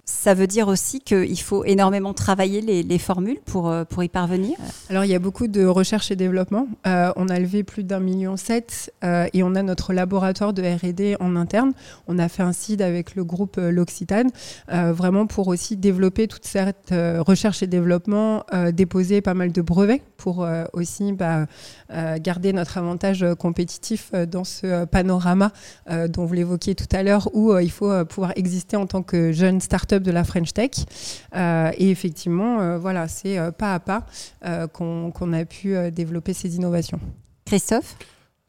Ça 0.04 0.34
veut 0.34 0.46
dire 0.46 0.68
aussi 0.68 1.00
qu'il 1.00 1.40
faut 1.40 1.64
énormément 1.64 2.14
travailler 2.14 2.60
les, 2.60 2.82
les, 2.82 2.98
formules 2.98 3.40
pour, 3.44 3.68
euh, 3.68 3.84
pour 3.84 4.04
y 4.04 4.08
parvenir? 4.08 4.56
Alors, 4.88 5.04
il 5.04 5.10
y 5.10 5.14
a 5.14 5.18
beaucoup 5.18 5.48
de 5.48 5.64
recherche 5.64 6.12
et 6.12 6.16
développement. 6.16 6.68
Euh, 6.86 7.12
on 7.16 7.28
a 7.28 7.38
levé 7.40 7.64
plus 7.64 7.82
d'un 7.82 8.00
million 8.00 8.36
sept 8.36 8.92
et 9.02 9.42
on 9.42 9.54
a 9.54 9.62
notre 9.62 9.92
laboratoire 9.92 10.52
de 10.52 10.62
R&D 10.62 11.16
en 11.18 11.34
interne. 11.34 11.72
On 12.06 12.18
a 12.18 12.28
fait 12.28 12.42
un 12.42 12.52
site 12.52 12.80
avec 12.80 13.16
le 13.16 13.24
groupe 13.24 13.56
L'Occitane, 13.56 14.30
vraiment 14.68 15.26
pour 15.26 15.48
aussi 15.48 15.76
développer 15.76 16.28
toute 16.28 16.44
cette 16.44 16.90
recherche 16.90 17.62
et 17.62 17.66
développement, 17.66 18.44
déposer 18.72 19.20
pas 19.20 19.34
mal 19.34 19.52
de 19.52 19.62
brevets 19.62 20.02
pour 20.16 20.46
aussi 20.72 21.00
bah, 21.12 21.47
garder 22.19 22.52
notre 22.52 22.78
avantage 22.78 23.25
compétitif 23.38 24.12
dans 24.12 24.45
ce 24.45 24.85
panorama 24.85 25.52
dont 26.09 26.25
vous 26.25 26.35
l'évoquiez 26.35 26.75
tout 26.75 26.88
à 26.92 27.02
l'heure, 27.02 27.28
où 27.35 27.57
il 27.59 27.71
faut 27.71 28.04
pouvoir 28.04 28.33
exister 28.37 28.76
en 28.76 28.87
tant 28.87 29.02
que 29.02 29.33
jeune 29.33 29.61
start-up 29.61 30.02
de 30.02 30.11
la 30.11 30.25
French 30.25 30.52
Tech. 30.52 30.71
Euh, 31.35 31.71
et 31.78 31.90
effectivement, 31.90 32.61
euh, 32.61 32.78
voilà, 32.78 33.09
c'est 33.09 33.38
euh, 33.38 33.50
pas 33.50 33.75
à 33.75 33.80
pas 33.80 34.07
qu'on 34.73 35.12
qu 35.12 35.35
a 35.35 35.45
pu 35.45 35.90
développer 35.92 36.33
ces 36.33 36.57
innovations. 36.57 37.00
Christophe? 37.45 37.97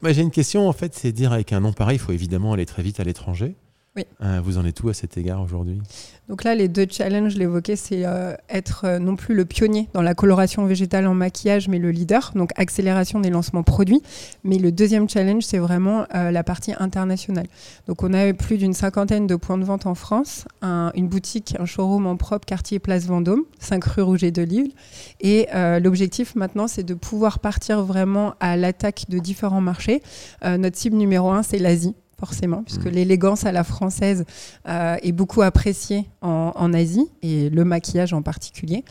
J'ai 0.04 0.22
une 0.22 0.30
question, 0.30 0.68
en 0.68 0.72
fait, 0.72 0.94
c'est 0.94 1.12
dire 1.12 1.32
avec 1.32 1.52
un 1.52 1.60
nom 1.60 1.72
pareil, 1.72 1.96
il 1.96 2.00
faut 2.00 2.12
évidemment 2.12 2.52
aller 2.52 2.66
très 2.66 2.82
vite 2.82 2.98
à 2.98 3.04
l'étranger. 3.04 3.54
Oui. 3.94 4.04
Euh, 4.22 4.40
vous 4.42 4.56
en 4.56 4.64
êtes 4.64 4.82
où 4.82 4.88
à 4.88 4.94
cet 4.94 5.18
égard 5.18 5.42
aujourd'hui? 5.42 5.78
Donc 6.26 6.44
là, 6.44 6.54
les 6.54 6.68
deux 6.68 6.86
challenges, 6.88 7.32
je 7.32 7.38
l'évoquais, 7.38 7.76
c'est 7.76 8.06
euh, 8.06 8.34
être 8.48 8.86
euh, 8.86 8.98
non 8.98 9.16
plus 9.16 9.34
le 9.34 9.44
pionnier 9.44 9.90
dans 9.92 10.00
la 10.00 10.14
coloration 10.14 10.64
végétale 10.64 11.06
en 11.06 11.12
maquillage, 11.12 11.68
mais 11.68 11.78
le 11.78 11.90
leader, 11.90 12.32
donc 12.34 12.52
accélération 12.56 13.20
des 13.20 13.28
lancements 13.28 13.62
produits. 13.62 14.02
Mais 14.44 14.56
le 14.56 14.72
deuxième 14.72 15.10
challenge, 15.10 15.42
c'est 15.42 15.58
vraiment 15.58 16.06
la 16.12 16.42
partie 16.42 16.72
internationale. 16.78 17.46
Donc 17.86 18.02
on 18.02 18.14
a 18.14 18.32
plus 18.32 18.56
d'une 18.56 18.72
cinquantaine 18.72 19.26
de 19.26 19.36
points 19.36 19.58
de 19.58 19.64
vente 19.64 19.86
en 19.86 19.94
France, 19.94 20.46
un, 20.62 20.90
une 20.94 21.08
boutique, 21.08 21.54
un 21.58 21.66
showroom 21.66 22.06
en 22.06 22.16
propre, 22.16 22.46
quartier 22.46 22.78
Place 22.78 23.06
Vendôme, 23.06 23.42
5 23.58 23.84
rue 23.84 24.02
Rouget 24.02 24.30
de 24.30 24.42
Lille. 24.42 24.72
Et 25.20 25.48
l'objectif 25.80 26.34
maintenant, 26.34 26.66
c'est 26.66 26.82
de 26.82 26.94
pouvoir 26.94 27.40
partir 27.40 27.82
vraiment 27.82 28.34
à 28.40 28.56
l'attaque 28.56 29.04
de 29.08 29.18
différents 29.18 29.60
marchés. 29.60 30.02
Notre 30.42 30.78
cible 30.78 30.96
numéro 30.96 31.30
un, 31.30 31.42
c'est 31.42 31.58
l'Asie 31.58 31.94
forcément, 32.22 32.62
puisque 32.62 32.86
mmh. 32.86 32.90
l'élégance 32.90 33.46
à 33.46 33.50
la 33.50 33.64
française 33.64 34.24
euh, 34.68 34.96
est 35.02 35.10
beaucoup 35.10 35.42
appréciée 35.42 36.08
en, 36.20 36.52
en, 36.54 36.72
Asie, 36.72 37.08
et 37.20 37.50
le 37.50 37.64
maquillage 37.64 38.12
en 38.12 38.22
particulier. 38.22 38.84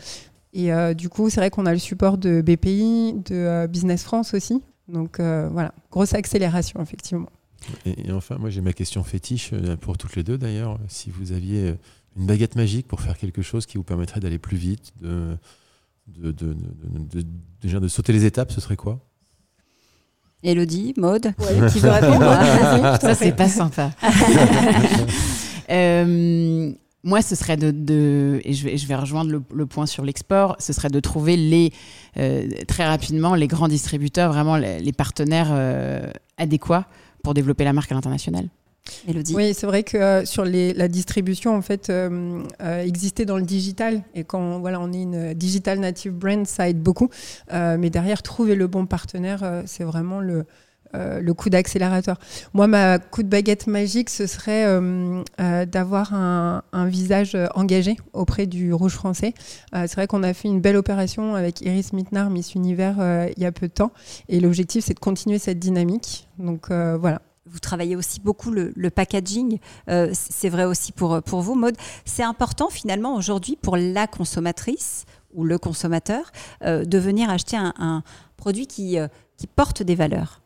Et 0.52 0.70
euh, 0.70 0.92
du 0.92 1.08
coup, 1.08 1.30
c'est 1.30 1.40
vrai 1.40 1.48
qu'on 1.48 1.64
a 1.64 1.72
le 1.72 1.78
support 1.78 2.18
de 2.18 2.42
BPI, 2.42 3.14
de 3.24 3.34
euh, 3.34 3.66
Business 3.66 4.02
France 4.02 4.34
aussi. 4.34 4.60
Donc 4.88 5.18
voilà, 5.18 5.72
grosse 5.90 6.12
accélération, 6.12 6.82
effectivement. 6.82 7.30
Et, 7.86 8.08
et 8.08 8.12
enfin, 8.12 8.36
moi 8.36 8.50
j'ai 8.50 8.60
ma 8.60 8.74
question 8.74 9.02
fétiche 9.02 9.54
pour 9.80 9.96
toutes 9.96 10.16
les 10.16 10.24
deux 10.24 10.36
d'ailleurs. 10.36 10.78
Si 10.88 11.08
vous 11.08 11.32
aviez 11.32 11.74
une 12.18 12.26
baguette 12.26 12.56
magique 12.56 12.86
pour 12.86 13.00
faire 13.00 13.16
quelque 13.16 13.40
chose 13.40 13.64
qui 13.64 13.78
vous 13.78 13.84
permettrait 13.84 14.20
d'aller 14.20 14.38
plus 14.38 14.58
vite, 14.58 14.92
de, 15.00 15.38
de, 16.08 16.32
de, 16.32 16.54
de, 17.12 17.24
déjà 17.62 17.80
de 17.80 17.88
sauter 17.88 18.12
les 18.12 18.26
étapes, 18.26 18.52
ce 18.52 18.60
serait 18.60 18.76
quoi? 18.76 19.00
Elodie, 20.42 20.94
Maude, 20.96 21.32
ouais, 21.38 21.70
qui 21.70 21.78
veut 21.78 21.90
répondre 21.90 22.24
Ça, 23.00 23.14
c'est 23.14 23.32
pas 23.32 23.48
sympa. 23.48 23.90
euh, 25.70 26.72
moi, 27.04 27.22
ce 27.22 27.34
serait 27.34 27.56
de, 27.56 27.70
de 27.70 28.40
et 28.44 28.52
je 28.52 28.64
vais, 28.64 28.76
je 28.76 28.86
vais 28.86 28.94
rejoindre 28.94 29.30
le, 29.30 29.42
le 29.52 29.66
point 29.66 29.86
sur 29.86 30.04
l'export, 30.04 30.56
ce 30.58 30.72
serait 30.72 30.88
de 30.90 31.00
trouver 31.00 31.36
les 31.36 31.72
euh, 32.16 32.46
très 32.68 32.86
rapidement 32.86 33.34
les 33.34 33.48
grands 33.48 33.68
distributeurs, 33.68 34.32
vraiment 34.32 34.56
les, 34.56 34.80
les 34.80 34.92
partenaires 34.92 35.48
euh, 35.50 36.10
adéquats 36.38 36.86
pour 37.24 37.34
développer 37.34 37.64
la 37.64 37.72
marque 37.72 37.90
à 37.90 37.94
l'international. 37.94 38.48
Oui, 39.06 39.54
c'est 39.54 39.66
vrai 39.66 39.82
que 39.82 39.96
euh, 39.96 40.24
sur 40.24 40.44
la 40.44 40.88
distribution, 40.88 41.54
en 41.54 41.62
fait, 41.62 41.90
euh, 41.90 42.42
euh, 42.60 42.82
exister 42.82 43.24
dans 43.24 43.36
le 43.36 43.44
digital, 43.44 44.02
et 44.14 44.24
quand 44.24 44.58
voilà, 44.60 44.80
on 44.80 44.92
est 44.92 45.02
une 45.02 45.34
digital 45.34 45.78
native 45.80 46.12
brand, 46.12 46.46
ça 46.46 46.68
aide 46.68 46.80
beaucoup. 46.80 47.08
Euh, 47.52 47.76
mais 47.78 47.90
derrière, 47.90 48.22
trouver 48.22 48.54
le 48.54 48.66
bon 48.66 48.86
partenaire, 48.86 49.40
euh, 49.42 49.62
c'est 49.66 49.84
vraiment 49.84 50.20
le, 50.20 50.44
coup 51.34 51.48
d'accélérateur. 51.48 52.18
Moi, 52.52 52.66
ma 52.66 52.98
coup 52.98 53.22
de 53.22 53.28
baguette 53.28 53.66
magique, 53.66 54.10
ce 54.10 54.26
serait 54.26 54.66
d'avoir 55.66 56.12
un, 56.12 56.62
un, 56.74 56.86
visage 56.86 57.34
engagé 57.54 57.96
auprès 58.12 58.46
du 58.46 58.74
Rouge 58.74 58.92
français. 58.92 59.32
c'est 59.72 59.94
vrai 59.94 60.06
qu'on 60.06 60.22
a 60.22 60.34
fait 60.34 60.48
une 60.48 60.60
belle 60.60 60.76
opération 60.76 61.34
avec 61.34 61.62
Iris 61.62 61.94
Mittenard, 61.94 62.28
Miss 62.28 62.54
Univers, 62.54 62.96
il 63.34 63.42
y 63.42 63.46
a 63.46 63.52
peu 63.52 63.68
de 63.68 63.72
temps. 63.72 63.92
Et 64.28 64.38
l'objectif, 64.38 64.84
c'est 64.84 64.92
de 64.92 65.00
continuer 65.00 65.38
cette 65.38 65.58
dynamique. 65.58 66.28
Donc 66.38 66.68
voilà 66.68 67.22
vous 67.46 67.58
travaillez 67.58 67.96
aussi 67.96 68.20
beaucoup 68.20 68.50
le, 68.50 68.72
le 68.76 68.90
packaging. 68.90 69.58
Euh, 69.88 70.10
c'est 70.12 70.48
vrai 70.48 70.64
aussi 70.64 70.92
pour, 70.92 71.22
pour 71.22 71.40
vous, 71.40 71.54
Maude. 71.54 71.76
C'est 72.04 72.22
important 72.22 72.68
finalement 72.68 73.14
aujourd'hui 73.14 73.58
pour 73.60 73.76
la 73.76 74.06
consommatrice 74.06 75.04
ou 75.34 75.44
le 75.44 75.58
consommateur 75.58 76.30
euh, 76.64 76.84
de 76.84 76.98
venir 76.98 77.30
acheter 77.30 77.56
un, 77.56 77.74
un 77.78 78.02
produit 78.36 78.66
qui, 78.66 78.98
euh, 78.98 79.08
qui 79.36 79.46
porte 79.46 79.82
des 79.82 79.94
valeurs. 79.94 80.40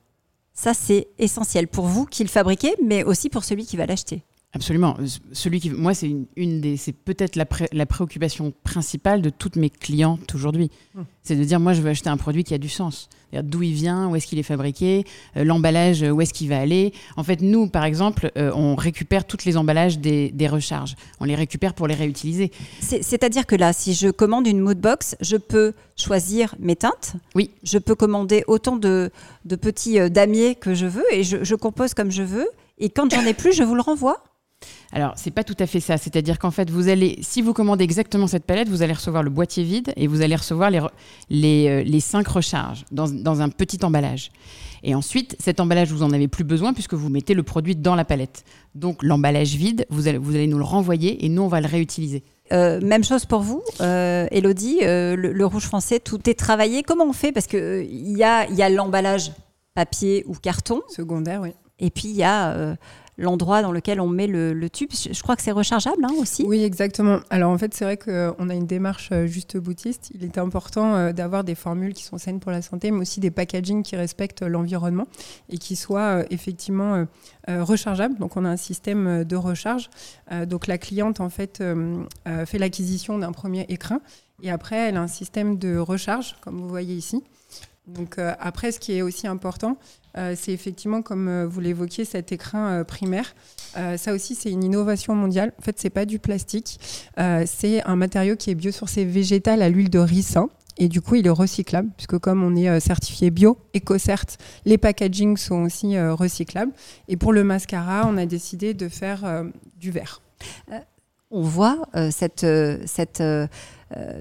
Ça, 0.54 0.72
c'est 0.72 1.08
essentiel 1.18 1.68
pour 1.68 1.86
vous 1.86 2.06
qui 2.06 2.22
le 2.22 2.30
fabriquez, 2.30 2.74
mais 2.82 3.04
aussi 3.04 3.28
pour 3.28 3.44
celui 3.44 3.66
qui 3.66 3.76
va 3.76 3.84
l'acheter. 3.84 4.22
Absolument. 4.54 4.96
Celui 5.32 5.60
qui, 5.60 5.68
moi, 5.68 5.92
c'est 5.92 6.08
une, 6.08 6.24
une, 6.34 6.62
des, 6.62 6.78
c'est 6.78 6.92
peut-être 6.92 7.36
la, 7.36 7.44
pré, 7.44 7.68
la, 7.72 7.84
préoccupation 7.84 8.54
principale 8.64 9.20
de 9.20 9.28
toutes 9.28 9.56
mes 9.56 9.68
clientes 9.68 10.34
aujourd'hui. 10.34 10.70
Mmh. 10.94 11.02
C'est 11.22 11.36
de 11.36 11.44
dire, 11.44 11.60
moi, 11.60 11.74
je 11.74 11.82
veux 11.82 11.90
acheter 11.90 12.08
un 12.08 12.16
produit 12.16 12.42
qui 12.42 12.54
a 12.54 12.58
du 12.58 12.70
sens. 12.70 13.10
D'où 13.32 13.62
il 13.62 13.74
vient, 13.74 14.08
où 14.08 14.16
est-ce 14.16 14.26
qu'il 14.26 14.38
est 14.38 14.44
fabriqué, 14.44 15.04
euh, 15.36 15.44
l'emballage, 15.44 16.02
où 16.02 16.20
est-ce 16.20 16.32
qu'il 16.32 16.48
va 16.48 16.58
aller. 16.58 16.92
En 17.16 17.24
fait, 17.24 17.40
nous, 17.40 17.68
par 17.68 17.84
exemple, 17.84 18.30
euh, 18.36 18.50
on 18.54 18.74
récupère 18.76 19.24
toutes 19.24 19.44
les 19.44 19.56
emballages 19.56 19.98
des, 19.98 20.30
des, 20.30 20.48
recharges. 20.48 20.94
On 21.20 21.24
les 21.24 21.34
récupère 21.34 21.74
pour 21.74 21.86
les 21.86 21.94
réutiliser. 21.94 22.50
C'est-à-dire 22.80 23.46
que 23.46 23.56
là, 23.56 23.72
si 23.72 23.94
je 23.94 24.08
commande 24.08 24.46
une 24.46 24.60
mood 24.60 24.78
box, 24.78 25.16
je 25.20 25.36
peux 25.36 25.72
choisir 25.96 26.54
mes 26.60 26.76
teintes. 26.76 27.14
Oui. 27.34 27.50
Je 27.62 27.78
peux 27.78 27.94
commander 27.94 28.44
autant 28.46 28.76
de, 28.76 29.10
de 29.44 29.56
petits 29.56 29.98
euh, 29.98 30.08
damiers 30.08 30.54
que 30.54 30.74
je 30.74 30.86
veux 30.86 31.04
et 31.12 31.22
je, 31.22 31.42
je 31.42 31.54
compose 31.54 31.94
comme 31.94 32.10
je 32.10 32.22
veux. 32.22 32.48
Et 32.78 32.90
quand 32.90 33.10
j'en 33.12 33.24
ai 33.24 33.34
plus, 33.34 33.52
je 33.52 33.62
vous 33.62 33.74
le 33.74 33.82
renvoie 33.82 34.22
alors, 34.92 35.12
c'est 35.16 35.30
pas 35.30 35.44
tout 35.44 35.56
à 35.58 35.66
fait 35.66 35.80
ça. 35.80 35.98
C'est-à-dire 35.98 36.38
qu'en 36.38 36.50
fait, 36.50 36.70
vous 36.70 36.88
allez, 36.88 37.18
si 37.20 37.42
vous 37.42 37.52
commandez 37.52 37.84
exactement 37.84 38.26
cette 38.26 38.44
palette, 38.44 38.68
vous 38.68 38.82
allez 38.82 38.92
recevoir 38.92 39.22
le 39.22 39.30
boîtier 39.30 39.64
vide 39.64 39.92
et 39.96 40.06
vous 40.06 40.22
allez 40.22 40.36
recevoir 40.36 40.70
les, 40.70 40.80
les, 41.28 41.68
euh, 41.68 41.82
les 41.82 42.00
cinq 42.00 42.28
recharges 42.28 42.84
dans, 42.92 43.08
dans, 43.08 43.40
un 43.40 43.48
petit 43.48 43.84
emballage. 43.84 44.30
Et 44.82 44.94
ensuite, 44.94 45.36
cet 45.40 45.60
emballage, 45.60 45.90
vous 45.90 46.02
en 46.02 46.12
avez 46.12 46.28
plus 46.28 46.44
besoin 46.44 46.72
puisque 46.72 46.94
vous 46.94 47.08
mettez 47.08 47.34
le 47.34 47.42
produit 47.42 47.74
dans 47.74 47.94
la 47.94 48.04
palette. 48.04 48.44
Donc, 48.74 49.02
l'emballage 49.02 49.54
vide, 49.56 49.86
vous 49.90 50.06
allez, 50.08 50.18
vous 50.18 50.34
allez 50.34 50.46
nous 50.46 50.58
le 50.58 50.64
renvoyer 50.64 51.24
et 51.24 51.28
nous, 51.28 51.42
on 51.42 51.48
va 51.48 51.60
le 51.60 51.66
réutiliser. 51.66 52.22
Euh, 52.52 52.80
même 52.80 53.02
chose 53.02 53.24
pour 53.24 53.40
vous, 53.40 53.62
euh, 53.80 54.28
Elodie, 54.30 54.78
euh, 54.82 55.16
le, 55.16 55.32
le, 55.32 55.46
rouge 55.46 55.64
français, 55.64 55.98
tout 55.98 56.30
est 56.30 56.38
travaillé. 56.38 56.84
Comment 56.84 57.06
on 57.06 57.12
fait? 57.12 57.32
Parce 57.32 57.48
qu'il 57.48 57.58
euh, 57.58 57.84
y 57.84 58.22
a, 58.22 58.48
y 58.50 58.62
a 58.62 58.68
l'emballage 58.68 59.32
papier 59.74 60.22
ou 60.26 60.34
carton. 60.34 60.82
Secondaire, 60.88 61.40
oui. 61.40 61.50
Et 61.78 61.90
puis, 61.90 62.08
il 62.08 62.16
y 62.16 62.22
a 62.22 62.52
euh, 62.52 62.76
l'endroit 63.18 63.62
dans 63.62 63.72
lequel 63.72 64.00
on 64.00 64.08
met 64.08 64.26
le, 64.26 64.68
tube. 64.68 64.90
Je 64.92 65.22
crois 65.22 65.36
que 65.36 65.42
c'est 65.42 65.52
rechargeable 65.52 66.04
hein, 66.04 66.12
aussi. 66.18 66.44
Oui, 66.46 66.62
exactement. 66.62 67.20
Alors 67.30 67.50
en 67.50 67.58
fait, 67.58 67.72
c'est 67.74 67.84
vrai 67.84 67.96
qu'on 67.96 68.48
a 68.48 68.54
une 68.54 68.66
démarche 68.66 69.10
euh, 69.12 69.26
juste 69.26 69.56
boutiste. 69.56 70.10
Il 70.14 70.24
est 70.24 70.38
important 70.38 70.94
euh, 70.94 71.12
d'avoir 71.12 71.44
des 71.44 71.54
formules 71.54 71.94
qui 71.94 72.04
sont 72.04 72.18
saines 72.18 72.40
pour 72.40 72.50
la 72.50 72.62
santé, 72.62 72.90
mais 72.90 73.00
aussi 73.00 73.20
des 73.20 73.30
packaging 73.30 73.82
qui 73.82 73.96
respectent 73.96 74.42
l'environnement 74.42 75.06
et 75.48 75.58
qui 75.58 75.76
soient 75.76 76.20
euh, 76.20 76.24
effectivement 76.30 77.06
rechargeables. 77.48 78.18
Donc 78.18 78.36
on 78.36 78.44
a 78.44 78.48
un 78.48 78.56
système 78.56 79.22
de 79.22 79.36
recharge. 79.36 79.88
donc 80.46 80.66
la 80.66 80.78
cliente 80.78 81.20
en 81.20 81.28
fait 81.28 81.62
fait 82.24 82.58
l'acquisition 82.58 83.18
d'un 83.18 83.30
premier 83.30 83.66
écrin 83.68 84.00
et 84.42 84.50
après 84.50 84.76
elle 84.76 84.96
a 84.96 85.02
un 85.02 85.06
système 85.06 85.56
de 85.56 85.76
recharge, 85.78 86.34
comme 86.40 86.60
vous 86.60 86.68
voyez 86.68 86.94
ici. 86.94 87.22
Donc 87.86 88.18
euh, 88.18 88.34
après, 88.40 88.72
ce 88.72 88.80
qui 88.80 88.96
est 88.96 89.02
aussi 89.02 89.26
important, 89.26 89.78
euh, 89.78 90.05
c'est 90.34 90.52
effectivement, 90.52 91.02
comme 91.02 91.28
euh, 91.28 91.46
vous 91.46 91.60
l'évoquiez, 91.60 92.04
cet 92.04 92.32
écrin 92.32 92.84
primaire. 92.84 93.34
ça 93.96 94.12
aussi, 94.12 94.34
c'est 94.34 94.50
une 94.50 94.64
innovation 94.64 95.14
mondiale. 95.14 95.52
En 95.58 95.62
fait, 95.62 95.78
c'est 95.78 95.90
pas 95.90 96.06
du 96.06 96.18
plastique. 96.18 96.80
c'est 97.46 97.82
un 97.84 97.96
matériau 97.96 98.36
qui 98.36 98.50
est 98.50 98.54
biosourcé 98.54 99.04
végétal 99.04 99.62
à 99.62 99.68
l'huile 99.68 99.90
de 99.90 99.98
ricin. 99.98 100.48
Et 100.78 100.88
du 100.88 101.00
coup, 101.00 101.14
il 101.14 101.26
est 101.26 101.30
recyclable, 101.30 101.88
puisque 101.96 102.18
comme 102.18 102.42
on 102.42 102.54
est 102.54 102.80
certifié 102.80 103.30
bio, 103.30 103.56
EcoCert, 103.74 104.26
les 104.66 104.76
packagings 104.76 105.36
sont 105.36 105.62
aussi 105.62 105.98
recyclables. 105.98 106.72
Et 107.08 107.16
pour 107.16 107.32
le 107.32 107.44
mascara, 107.44 108.06
on 108.06 108.16
a 108.18 108.26
décidé 108.26 108.74
de 108.74 108.88
faire 108.88 109.44
du 109.78 109.90
verre 109.90 110.20
on 111.30 111.42
voit 111.42 111.88
cette, 112.10 112.46
cette 112.86 113.22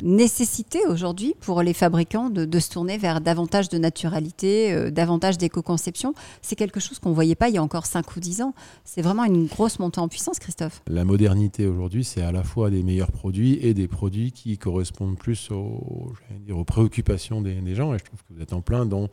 nécessité 0.03 0.85
aujourd'hui 0.87 1.33
pour 1.41 1.63
les 1.63 1.73
fabricants 1.73 2.29
de, 2.29 2.59
se 2.59 2.69
tourner 2.69 2.97
vers 2.97 3.19
davantage 3.19 3.67
de 3.69 3.77
naturalité, 3.77 4.91
davantage 4.91 5.37
d'éco-conception. 5.37 6.13
C'est 6.41 6.55
quelque 6.55 6.79
chose 6.79 6.99
qu'on 6.99 7.09
ne 7.09 7.15
voyait 7.15 7.35
pas 7.35 7.49
il 7.49 7.55
y 7.55 7.57
a 7.57 7.63
encore 7.63 7.85
5 7.85 8.15
ou 8.15 8.19
10 8.19 8.41
ans. 8.43 8.53
C'est 8.83 9.01
vraiment 9.01 9.23
une 9.23 9.47
grosse 9.47 9.79
montée 9.79 9.99
en 9.99 10.07
puissance, 10.07 10.39
Christophe. 10.39 10.81
La 10.87 11.03
modernité 11.03 11.65
aujourd'hui, 11.65 12.03
c'est 12.03 12.21
à 12.21 12.31
la 12.31 12.43
fois 12.43 12.69
des 12.69 12.83
meilleurs 12.83 13.11
produits 13.11 13.57
et 13.61 13.73
des 13.73 13.87
produits 13.87 14.31
qui 14.31 14.57
correspondent 14.57 15.17
plus 15.17 15.49
aux, 15.51 16.13
dire, 16.41 16.57
aux 16.57 16.63
préoccupations 16.63 17.41
des, 17.41 17.55
des, 17.55 17.75
gens. 17.75 17.93
Et 17.93 17.99
je 17.99 18.03
trouve 18.03 18.19
que 18.23 18.33
vous 18.33 18.41
êtes 18.41 18.53
en 18.53 18.61
plein 18.61 18.85
dans 18.85 19.09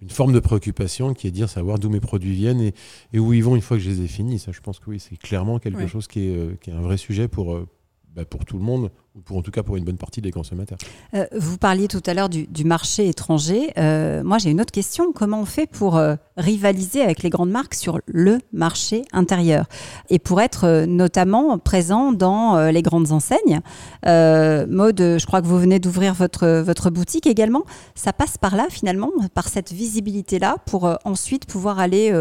une 0.00 0.10
forme 0.10 0.32
de 0.32 0.40
préoccupation 0.40 1.12
qui 1.12 1.26
est 1.26 1.30
de 1.30 1.36
dire 1.36 1.48
savoir 1.48 1.78
d'où 1.78 1.90
mes 1.90 2.00
produits 2.00 2.32
viennent 2.32 2.60
et, 2.60 2.74
et, 3.12 3.18
où 3.18 3.32
ils 3.32 3.44
vont 3.44 3.54
une 3.56 3.62
fois 3.62 3.76
que 3.76 3.82
je 3.82 3.90
les 3.90 4.02
ai 4.02 4.06
finis. 4.06 4.38
Ça, 4.38 4.52
je 4.52 4.60
pense 4.60 4.78
que 4.78 4.88
oui, 4.88 5.00
c'est 5.00 5.16
clairement 5.16 5.58
quelque 5.58 5.86
chose 5.86 6.06
qui 6.06 6.28
est, 6.28 6.36
euh, 6.36 6.56
qui 6.60 6.70
est, 6.70 6.72
un 6.72 6.80
vrai 6.80 6.96
sujet 6.96 7.28
pour, 7.28 7.54
euh, 7.54 7.68
bah, 8.14 8.24
pour 8.24 8.44
tout 8.44 8.56
le 8.56 8.64
monde, 8.64 8.90
ou 9.14 9.20
pour, 9.20 9.36
en 9.36 9.42
tout 9.42 9.52
cas 9.52 9.62
pour 9.62 9.76
une 9.76 9.84
bonne 9.84 9.96
partie 9.96 10.20
des 10.20 10.32
consommateurs. 10.32 10.78
Euh, 11.14 11.26
vous 11.38 11.58
parliez 11.58 11.86
tout 11.86 12.02
à 12.06 12.12
l'heure 12.12 12.28
du, 12.28 12.64
marché 12.64 13.08
étranger. 13.08 13.72
Euh, 13.78 14.24
moi, 14.24 14.38
j'ai 14.38 14.50
une 14.50 14.60
autre 14.60 14.72
question. 14.72 15.12
Comment 15.12 15.40
on 15.40 15.44
fait 15.44 15.68
pour 15.68 15.96
euh, 15.96 16.16
rivaliser 16.36 17.02
avec 17.02 17.22
les 17.22 17.30
grandes 17.30 17.50
marques 17.50 17.74
sur 17.74 18.00
le 18.06 18.38
marché 18.52 19.02
intérieur 19.12 19.66
et 20.08 20.18
pour 20.18 20.40
être 20.40 20.86
notamment 20.86 21.56
présent 21.58 22.10
dans 22.10 22.70
les 22.70 22.82
grandes 22.82 23.12
enseignes? 23.12 23.60
Mode, 24.04 24.98
je 24.98 25.26
crois 25.26 25.40
que 25.40 25.46
vous 25.46 25.58
venez 25.58 25.78
d'ouvrir 25.78 26.12
votre, 26.12 26.62
votre 26.62 26.90
boutique 26.90 27.28
également. 27.28 27.62
Ça 27.94 28.12
passe 28.12 28.38
par 28.38 28.56
là, 28.56 28.66
finalement, 28.70 29.10
par 29.34 29.48
cette 29.48 29.72
visibilité-là, 29.72 30.56
pour 30.66 30.92
ensuite 31.04 31.46
pouvoir 31.46 31.78
aller 31.78 32.12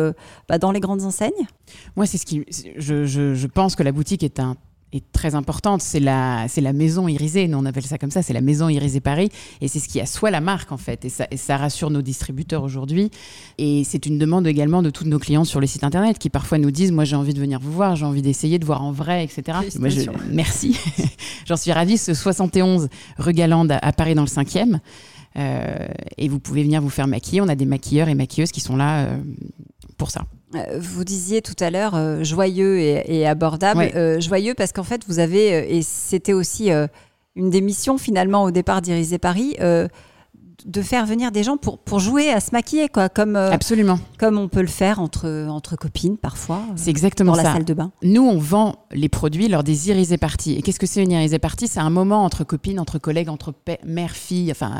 bah, 0.47 0.59
dans 0.59 0.71
les 0.71 0.79
grandes 0.79 1.01
enseignes? 1.01 1.47
Moi, 1.95 2.05
c'est 2.05 2.19
ce 2.19 2.25
qui. 2.27 2.45
Je, 2.77 3.05
je, 3.05 3.33
je 3.33 3.47
pense 3.47 3.75
que 3.75 3.83
la 3.83 3.91
boutique 3.91 4.23
est 4.23 4.39
un 4.39 4.55
est 4.93 5.11
très 5.11 5.35
importante. 5.35 5.81
C'est 5.81 5.99
la, 5.99 6.47
c'est 6.47 6.61
la 6.61 6.73
maison 6.73 7.07
irisée, 7.07 7.47
nous 7.47 7.57
on 7.57 7.65
appelle 7.65 7.85
ça 7.85 7.97
comme 7.97 8.11
ça, 8.11 8.21
c'est 8.21 8.33
la 8.33 8.41
maison 8.41 8.69
irisée 8.69 8.99
Paris. 8.99 9.29
Et 9.61 9.67
c'est 9.67 9.79
ce 9.79 9.87
qui 9.87 9.99
assoit 9.99 10.31
la 10.31 10.41
marque 10.41 10.71
en 10.71 10.77
fait. 10.77 11.05
Et 11.05 11.09
ça, 11.09 11.27
ça 11.35 11.57
rassure 11.57 11.89
nos 11.89 12.01
distributeurs 12.01 12.63
aujourd'hui. 12.63 13.11
Et 13.57 13.83
c'est 13.83 14.05
une 14.05 14.17
demande 14.17 14.47
également 14.47 14.81
de 14.81 14.89
tous 14.89 15.05
nos 15.05 15.19
clients 15.19 15.43
sur 15.43 15.59
les 15.59 15.67
sites 15.67 15.83
internet 15.83 16.17
qui 16.17 16.29
parfois 16.29 16.57
nous 16.57 16.71
disent 16.71 16.91
Moi 16.91 17.03
j'ai 17.05 17.15
envie 17.15 17.33
de 17.33 17.39
venir 17.39 17.59
vous 17.59 17.71
voir, 17.71 17.95
j'ai 17.95 18.05
envie 18.05 18.21
d'essayer 18.21 18.59
de 18.59 18.65
voir 18.65 18.83
en 18.83 18.91
vrai, 18.91 19.23
etc. 19.23 19.59
Moi, 19.79 19.89
je, 19.89 20.01
merci. 20.31 20.77
J'en 21.45 21.57
suis 21.57 21.71
ravie. 21.71 21.97
Ce 21.97 22.13
71 22.13 22.89
rue 23.17 23.33
Galande 23.33 23.77
à 23.81 23.91
Paris 23.91 24.15
dans 24.15 24.23
le 24.23 24.27
5e. 24.27 24.79
Euh, 25.37 25.87
et 26.17 26.27
vous 26.27 26.39
pouvez 26.39 26.63
venir 26.63 26.81
vous 26.81 26.89
faire 26.89 27.07
maquiller. 27.07 27.41
On 27.41 27.47
a 27.47 27.55
des 27.55 27.65
maquilleurs 27.65 28.09
et 28.09 28.15
maquilleuses 28.15 28.51
qui 28.51 28.61
sont 28.61 28.75
là 28.75 29.03
euh, 29.03 29.17
pour 29.97 30.11
ça. 30.11 30.25
Euh, 30.55 30.79
vous 30.79 31.03
disiez 31.03 31.41
tout 31.41 31.55
à 31.59 31.69
l'heure 31.69 31.95
euh, 31.95 32.23
joyeux 32.23 32.79
et, 32.79 33.27
abordable. 33.27 33.91
Euh, 33.95 34.19
joyeux 34.19 34.53
parce 34.55 34.71
qu'en 34.71 34.83
fait, 34.83 35.03
vous 35.07 35.19
avez, 35.19 35.77
et 35.77 35.81
c'était 35.81 36.33
aussi 36.33 36.71
une 37.35 37.49
des 37.49 37.61
missions 37.61 37.97
finalement 37.97 38.43
au 38.43 38.51
départ 38.51 38.81
d'Irisé 38.81 39.17
Paris, 39.17 39.55
de 40.65 40.81
faire 40.81 41.05
venir 41.05 41.31
des 41.31 41.43
gens 41.43 41.57
pour, 41.57 41.77
pour 41.77 41.99
jouer 41.99 42.29
à 42.29 42.39
se 42.39 42.49
maquiller, 42.51 42.89
quoi, 42.89 43.09
comme, 43.09 43.35
euh, 43.35 43.51
Absolument. 43.51 43.99
comme 44.17 44.37
on 44.37 44.47
peut 44.47 44.61
le 44.61 44.67
faire 44.67 44.99
entre, 44.99 45.47
entre 45.49 45.75
copines 45.75 46.17
parfois. 46.17 46.57
Euh, 46.57 46.73
c'est 46.75 46.89
exactement 46.89 47.31
dans 47.31 47.37
la 47.37 47.53
salle 47.53 47.65
de 47.65 47.73
bain. 47.73 47.91
Nous, 48.03 48.21
on 48.21 48.37
vend 48.37 48.75
les 48.91 49.09
produits 49.09 49.47
lors 49.47 49.63
des 49.63 49.89
irisés 49.89 50.17
parties. 50.17 50.53
Et 50.53 50.61
qu'est-ce 50.61 50.79
que 50.79 50.87
c'est 50.87 51.03
une 51.03 51.11
irisée 51.11 51.39
partie 51.39 51.67
C'est 51.67 51.79
un 51.79 51.89
moment 51.89 52.23
entre 52.23 52.43
copines, 52.43 52.79
entre 52.79 52.99
collègues, 52.99 53.29
entre 53.29 53.53
mère, 53.85 54.11
fille, 54.11 54.51
enfin, 54.51 54.73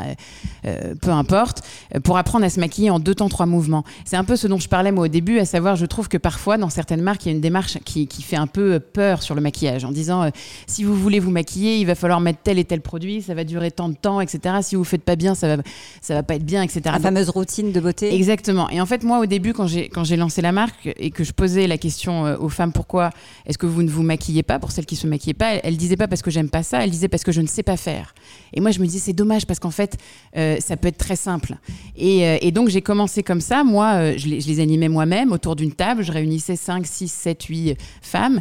euh, 0.66 0.94
peu 1.00 1.10
importe, 1.10 1.62
pour 2.04 2.16
apprendre 2.16 2.44
à 2.44 2.50
se 2.50 2.60
maquiller 2.60 2.90
en 2.90 2.98
deux 2.98 3.14
temps, 3.14 3.28
trois 3.28 3.46
mouvements. 3.46 3.84
C'est 4.04 4.16
un 4.16 4.24
peu 4.24 4.36
ce 4.36 4.46
dont 4.46 4.58
je 4.58 4.68
parlais 4.68 4.92
moi 4.92 5.04
au 5.04 5.08
début, 5.08 5.38
à 5.38 5.44
savoir, 5.44 5.76
je 5.76 5.86
trouve 5.86 6.08
que 6.08 6.18
parfois, 6.18 6.58
dans 6.58 6.70
certaines 6.70 7.02
marques, 7.02 7.24
il 7.24 7.28
y 7.28 7.32
a 7.32 7.34
une 7.34 7.40
démarche 7.40 7.78
qui, 7.84 8.06
qui 8.06 8.22
fait 8.22 8.36
un 8.36 8.46
peu 8.46 8.80
peur 8.80 9.22
sur 9.22 9.34
le 9.34 9.40
maquillage, 9.40 9.84
en 9.84 9.92
disant, 9.92 10.30
si 10.66 10.84
vous 10.84 10.94
voulez 10.94 11.20
vous 11.20 11.30
maquiller, 11.30 11.78
il 11.78 11.86
va 11.86 11.94
falloir 11.94 12.20
mettre 12.20 12.40
tel 12.42 12.58
et 12.58 12.64
tel 12.64 12.80
produit, 12.80 13.22
ça 13.22 13.34
va 13.34 13.44
durer 13.44 13.70
tant 13.70 13.88
de 13.88 13.94
temps, 13.94 14.20
etc. 14.20 14.56
Si 14.62 14.76
vous 14.76 14.84
faites 14.84 15.02
pas 15.02 15.16
bien, 15.16 15.34
ça 15.34 15.56
va, 15.56 15.62
ça 16.00 16.14
va 16.14 16.22
pas 16.22 16.34
être 16.34 16.44
bien, 16.44 16.62
etc. 16.62 16.80
La 16.86 16.98
fameuse 16.98 17.28
routine 17.28 17.72
de 17.72 17.80
beauté. 17.80 18.14
Exactement. 18.14 18.68
Et 18.70 18.80
en 18.80 18.86
fait, 18.86 19.02
moi, 19.02 19.18
au 19.18 19.26
début, 19.26 19.52
quand 19.52 19.66
j'ai 19.66 19.88
quand 19.88 20.04
j'ai 20.04 20.16
lancé 20.16 20.40
la 20.42 20.52
marque 20.52 20.88
et 20.96 21.10
que 21.10 21.24
je 21.24 21.32
posais 21.32 21.66
la 21.66 21.78
question 21.78 22.26
euh, 22.26 22.36
aux 22.38 22.48
femmes, 22.48 22.72
pourquoi 22.72 23.10
est-ce 23.46 23.58
que 23.58 23.66
vous 23.66 23.82
ne 23.82 23.90
vous 23.90 24.02
maquillez 24.02 24.42
pas 24.42 24.58
Pour 24.58 24.72
celles 24.72 24.86
qui 24.86 24.96
se 24.96 25.06
maquillaient 25.06 25.34
pas, 25.34 25.54
elles, 25.54 25.74
ne 25.74 25.78
disaient 25.78 25.96
pas 25.96 26.08
parce 26.08 26.22
que 26.22 26.30
j'aime 26.30 26.48
pas 26.48 26.62
ça, 26.62 26.84
elles 26.84 26.90
disaient 26.90 27.08
parce 27.08 27.22
que 27.22 27.32
je 27.32 27.40
ne 27.40 27.46
sais 27.46 27.62
pas 27.62 27.76
faire. 27.76 28.14
Et 28.54 28.60
moi, 28.60 28.70
je 28.70 28.80
me 28.80 28.86
disais 28.86 28.98
c'est 28.98 29.12
dommage 29.12 29.46
parce 29.46 29.58
qu'en 29.58 29.70
fait, 29.70 29.96
euh, 30.36 30.56
ça 30.60 30.76
peut 30.76 30.88
être 30.88 30.98
très 30.98 31.16
simple. 31.16 31.56
Et, 31.96 32.26
euh, 32.26 32.38
et 32.40 32.50
donc 32.50 32.68
j'ai 32.68 32.82
commencé 32.82 33.22
comme 33.22 33.40
ça. 33.40 33.64
Moi, 33.64 34.16
je 34.16 34.26
les, 34.26 34.40
je, 34.40 34.48
les, 34.48 34.60
animais 34.60 34.88
moi-même 34.88 35.32
autour 35.32 35.56
d'une 35.56 35.72
table. 35.72 36.02
Je 36.02 36.12
réunissais 36.12 36.56
5, 36.56 36.86
6, 36.86 37.08
7, 37.08 37.42
8 37.44 37.76
femmes. 38.02 38.40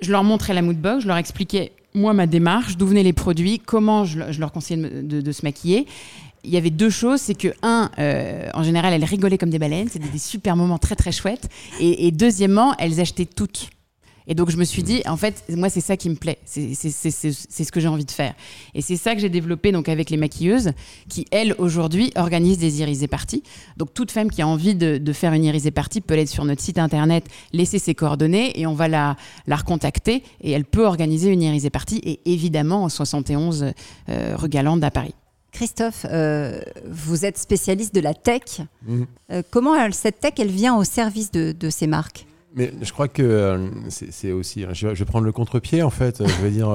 Je 0.00 0.10
leur 0.10 0.24
montrais 0.24 0.52
la 0.52 0.62
moodbox, 0.62 1.02
je 1.02 1.08
leur 1.08 1.16
expliquais 1.16 1.72
moi 1.94 2.14
ma 2.14 2.26
démarche, 2.26 2.76
d'où 2.76 2.86
venaient 2.86 3.02
les 3.02 3.12
produits, 3.12 3.58
comment 3.58 4.04
je, 4.04 4.18
leur 4.38 4.52
conseillais 4.52 4.80
de, 4.80 5.20
de, 5.20 5.32
se 5.32 5.44
maquiller 5.44 5.86
il 6.44 6.50
y 6.50 6.56
avait 6.56 6.70
deux 6.70 6.90
choses, 6.90 7.20
c'est 7.20 7.34
que 7.34 7.48
un, 7.62 7.90
euh, 7.98 8.48
en 8.54 8.62
général, 8.62 8.92
elles 8.92 9.04
rigolaient 9.04 9.38
comme 9.38 9.50
des 9.50 9.58
baleines, 9.58 9.88
c'était 9.88 10.08
des 10.08 10.18
super 10.18 10.56
moments 10.56 10.78
très 10.78 10.96
très 10.96 11.12
chouettes, 11.12 11.48
et, 11.80 12.10
deuxièmement, 12.10 12.74
elles 12.78 13.00
achetaient 13.00 13.26
toutes. 13.26 13.70
Et 14.28 14.36
donc 14.36 14.50
je 14.50 14.56
me 14.56 14.62
suis 14.62 14.84
dit, 14.84 15.02
en 15.06 15.16
fait, 15.16 15.42
moi 15.48 15.68
c'est 15.68 15.80
ça 15.80 15.96
qui 15.96 16.08
me 16.08 16.14
plaît, 16.14 16.38
c'est 16.44 16.74
ce 16.74 17.72
que 17.72 17.80
j'ai 17.80 17.88
envie 17.88 18.04
de 18.04 18.10
faire. 18.12 18.34
Et 18.72 18.80
c'est 18.80 18.96
ça 18.96 19.16
que 19.16 19.20
j'ai 19.20 19.28
développé 19.28 19.72
donc 19.72 19.88
avec 19.88 20.10
les 20.10 20.16
maquilleuses, 20.16 20.70
qui 21.08 21.26
elles 21.32 21.56
aujourd'hui 21.58 22.12
organisent 22.14 22.58
des 22.58 22.80
irisées 22.80 23.08
parties. 23.08 23.42
Donc 23.78 23.92
toute 23.94 24.12
femme 24.12 24.30
qui 24.30 24.40
a 24.40 24.46
envie 24.46 24.76
de, 24.76 25.12
faire 25.12 25.32
une 25.32 25.42
irisée 25.42 25.72
partie 25.72 26.00
peut 26.00 26.14
aller 26.14 26.26
sur 26.26 26.44
notre 26.44 26.62
site 26.62 26.78
internet, 26.78 27.24
laisser 27.52 27.80
ses 27.80 27.96
coordonnées 27.96 28.58
et 28.60 28.64
on 28.64 28.74
va 28.74 28.86
la, 28.86 29.16
la 29.48 29.56
recontacter 29.56 30.22
et 30.40 30.52
elle 30.52 30.66
peut 30.66 30.86
organiser 30.86 31.28
une 31.28 31.42
irisée 31.42 31.70
partie 31.70 31.98
et 31.98 32.20
évidemment 32.24 32.84
en 32.84 32.88
71 32.88 33.72
euh, 34.08 34.36
rue 34.36 34.48
Galande 34.48 34.84
à 34.84 34.92
Paris. 34.92 35.14
Christophe, 35.52 36.06
euh, 36.10 36.60
vous 36.86 37.26
êtes 37.26 37.36
spécialiste 37.36 37.94
de 37.94 38.00
la 38.00 38.14
tech. 38.14 38.62
Mhm. 38.86 39.06
Euh, 39.30 39.42
comment 39.50 39.74
cette 39.92 40.18
tech, 40.18 40.32
elle 40.38 40.50
vient 40.50 40.76
au 40.76 40.82
service 40.82 41.30
de, 41.30 41.70
ces 41.70 41.86
marques? 41.86 42.26
Mais 42.54 42.72
je 42.80 42.92
crois 42.92 43.08
que 43.08 43.22
euh, 43.22 43.68
c'est 43.88 44.32
aussi. 44.32 44.64
Hein, 44.64 44.72
je 44.72 44.88
vais 44.88 45.04
prendre 45.04 45.24
le 45.24 45.32
contre-pied 45.32 45.82
en 45.82 45.90
fait. 45.90 46.26
je 46.26 46.42
vais 46.42 46.50
dire 46.50 46.74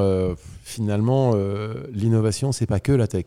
finalement, 0.63 1.36
l'innovation, 1.92 2.52
c'est 2.52 2.66
pas 2.66 2.80
que 2.80 2.92
la 2.92 3.08
tech. 3.08 3.26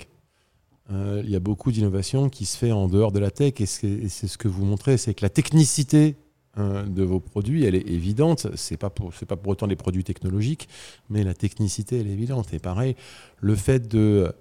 Il 0.90 1.30
y 1.30 1.36
a 1.36 1.40
beaucoup 1.40 1.70
d'innovation 1.70 2.28
qui 2.28 2.46
se 2.46 2.56
fait 2.56 2.72
en 2.72 2.88
dehors 2.88 3.12
de 3.12 3.20
la 3.20 3.30
tech 3.30 3.54
et 3.60 3.66
c'est 3.66 4.08
ce 4.08 4.38
que 4.38 4.48
vous 4.48 4.64
montrez, 4.64 4.96
c'est 4.96 5.14
que 5.14 5.22
la 5.22 5.30
technicité 5.30 6.16
de 6.56 7.02
vos 7.04 7.20
produits, 7.20 7.64
elle 7.64 7.76
est 7.76 7.88
évidente. 7.88 8.48
C'est 8.56 8.76
pas 8.76 8.90
pour 8.90 9.14
c'est 9.14 9.26
pas 9.26 9.36
pour 9.36 9.52
autant 9.52 9.68
des 9.68 9.76
produits 9.76 10.04
technologiques, 10.04 10.68
mais 11.08 11.22
la 11.22 11.34
technicité, 11.34 12.00
elle 12.00 12.08
est 12.08 12.12
évidente. 12.12 12.52
Et 12.52 12.58
pareil, 12.58 12.96
le 13.40 13.54
fait 13.54 13.86
de 13.86 14.32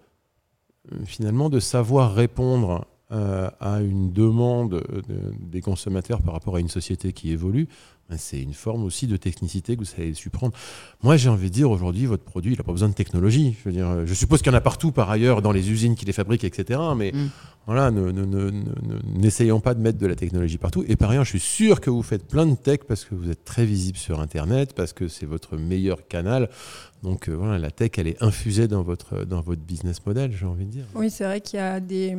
finalement 1.06 1.50
de 1.50 1.60
savoir 1.60 2.14
répondre 2.14 2.86
euh, 3.12 3.50
à 3.60 3.82
une 3.82 4.14
demande 4.14 4.84
des 5.40 5.62
consommateurs 5.62 6.22
par 6.22 6.34
rapport 6.34 6.56
à 6.56 6.60
une 6.60 6.68
société 6.68 7.12
qui 7.14 7.32
évolue, 7.32 7.68
c'est 8.18 8.42
une 8.42 8.54
forme 8.54 8.84
aussi 8.84 9.08
de 9.08 9.18
technicité 9.18 9.76
que 9.76 9.80
vous 9.80 9.86
savez 9.86 10.14
su 10.14 10.30
prendre. 10.30 10.54
Moi, 11.04 11.18
j'ai 11.18 11.30
envie 11.30 11.50
de 11.50 11.54
dire 11.54 11.70
aujourd'hui, 11.70 12.06
votre 12.06 12.24
produit, 12.24 12.54
il 12.54 12.58
n'a 12.58 12.64
pas 12.64 12.72
besoin 12.72 12.90
de 12.90 12.94
technologie. 12.94 13.56
Je, 13.60 13.70
veux 13.70 13.76
dire, 13.76 14.06
je 14.06 14.14
suppose 14.14 14.42
qu'il 14.42 14.52
y 14.52 14.56
en 14.56 14.58
a 14.58 14.62
partout 14.62 14.92
par 14.92 15.10
ailleurs 15.10 15.42
dans 15.42 15.52
les 15.52 15.72
usines 15.72 15.96
qui 15.96 16.06
les 16.06 16.14
fabriquent, 16.14 16.44
etc. 16.44 16.80
Mais 16.96 17.12
mm. 17.14 17.30
voilà, 17.66 17.92
n'essayons 17.92 19.60
pas 19.60 19.74
de 19.74 19.82
mettre 19.82 19.98
de 19.98 20.08
la 20.08 20.16
technologie 20.16 20.58
partout. 20.58 20.84
Et 20.88 20.96
par 20.96 21.12
ailleurs, 21.12 21.26
je 21.26 21.30
suis 21.30 21.40
sûr 21.40 21.82
que 21.82 21.90
vous 21.90 22.04
faites 22.04 22.28
plein 22.28 22.46
de 22.46 22.56
tech 22.56 22.80
parce 22.88 23.06
que 23.06 23.16
vous 23.16 23.30
êtes 23.30 23.46
très 23.46 23.66
visible 23.66 23.98
sur 23.98 24.20
Internet, 24.20 24.74
parce 24.74 24.94
que 24.94 25.08
c'est 25.08 25.26
votre 25.26 25.58
meilleur 25.58 26.08
canal. 26.08 26.50
Donc 27.04 27.30
euh, 27.30 27.34
voilà, 27.34 27.58
la 27.58 27.72
tech, 27.72 27.92
elle 27.98 28.08
est 28.08 28.22
infusée 28.22 28.68
dans 28.68 28.84
votre, 28.84 29.24
dans 29.24 29.42
votre 29.42 29.62
business 29.62 30.06
model, 30.06 30.32
j'ai 30.38 30.46
envie 30.46 30.66
de 30.66 30.72
dire. 30.72 30.86
Oui, 30.96 31.10
c'est 31.10 31.24
vrai 31.24 31.42
qu'il 31.42 31.58
y 31.58 31.62
a 31.62 31.80
des, 31.80 32.16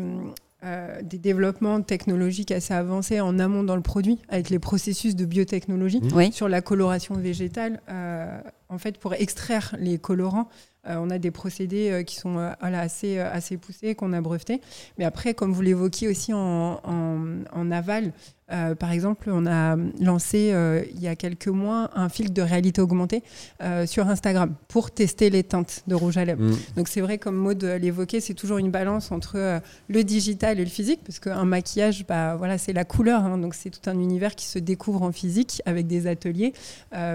euh, 0.64 1.00
des 1.02 1.18
développements 1.18 1.80
technologiques 1.82 2.50
assez 2.50 2.74
avancés 2.74 3.20
en 3.20 3.38
amont 3.38 3.62
dans 3.62 3.76
le 3.76 3.82
produit, 3.82 4.18
avec 4.28 4.50
les 4.50 4.58
processus 4.58 5.16
de 5.16 5.24
biotechnologie 5.24 6.00
mmh. 6.00 6.32
sur 6.32 6.48
la 6.48 6.60
coloration 6.60 7.14
végétale. 7.14 7.80
Euh, 7.88 8.40
en 8.68 8.78
fait, 8.78 8.98
pour 8.98 9.14
extraire 9.14 9.74
les 9.78 9.98
colorants, 9.98 10.48
on 10.86 11.10
a 11.10 11.18
des 11.18 11.30
procédés 11.30 12.04
qui 12.06 12.16
sont 12.16 12.38
assez, 12.62 13.18
assez 13.18 13.58
poussés, 13.58 13.94
qu'on 13.94 14.14
a 14.14 14.20
brevetés. 14.22 14.62
Mais 14.96 15.04
après, 15.04 15.34
comme 15.34 15.52
vous 15.52 15.60
l'évoquiez 15.60 16.08
aussi 16.08 16.32
en, 16.32 16.80
en 16.82 17.70
aval, 17.70 18.12
euh, 18.52 18.74
par 18.74 18.92
exemple, 18.92 19.30
on 19.32 19.46
a 19.46 19.76
lancé 20.00 20.50
euh, 20.52 20.82
il 20.94 21.00
y 21.00 21.08
a 21.08 21.16
quelques 21.16 21.48
mois 21.48 21.90
un 21.94 22.08
filtre 22.08 22.32
de 22.32 22.42
réalité 22.42 22.80
augmentée 22.80 23.22
euh, 23.62 23.86
sur 23.86 24.08
Instagram 24.08 24.54
pour 24.68 24.90
tester 24.90 25.30
les 25.30 25.44
teintes 25.44 25.82
de 25.86 25.94
rouge 25.94 26.16
à 26.16 26.24
lèvres. 26.24 26.42
Mm. 26.42 26.56
Donc 26.76 26.88
c'est 26.88 27.00
vrai, 27.00 27.18
comme 27.18 27.36
Maud 27.36 27.62
l'évoquait, 27.62 28.20
c'est 28.20 28.34
toujours 28.34 28.58
une 28.58 28.70
balance 28.70 29.12
entre 29.12 29.60
le 29.88 30.04
digital 30.04 30.58
et 30.58 30.64
le 30.64 30.70
physique, 30.70 31.00
parce 31.04 31.18
qu'un 31.18 31.44
maquillage, 31.44 32.06
bah, 32.06 32.36
voilà, 32.36 32.58
c'est 32.58 32.72
la 32.72 32.84
couleur, 32.84 33.24
hein. 33.24 33.38
donc 33.38 33.54
c'est 33.54 33.70
tout 33.70 33.88
un 33.88 33.98
univers 33.98 34.34
qui 34.34 34.46
se 34.46 34.58
découvre 34.58 35.02
en 35.02 35.12
physique 35.12 35.62
avec 35.66 35.86
des 35.86 36.06
ateliers, 36.06 36.52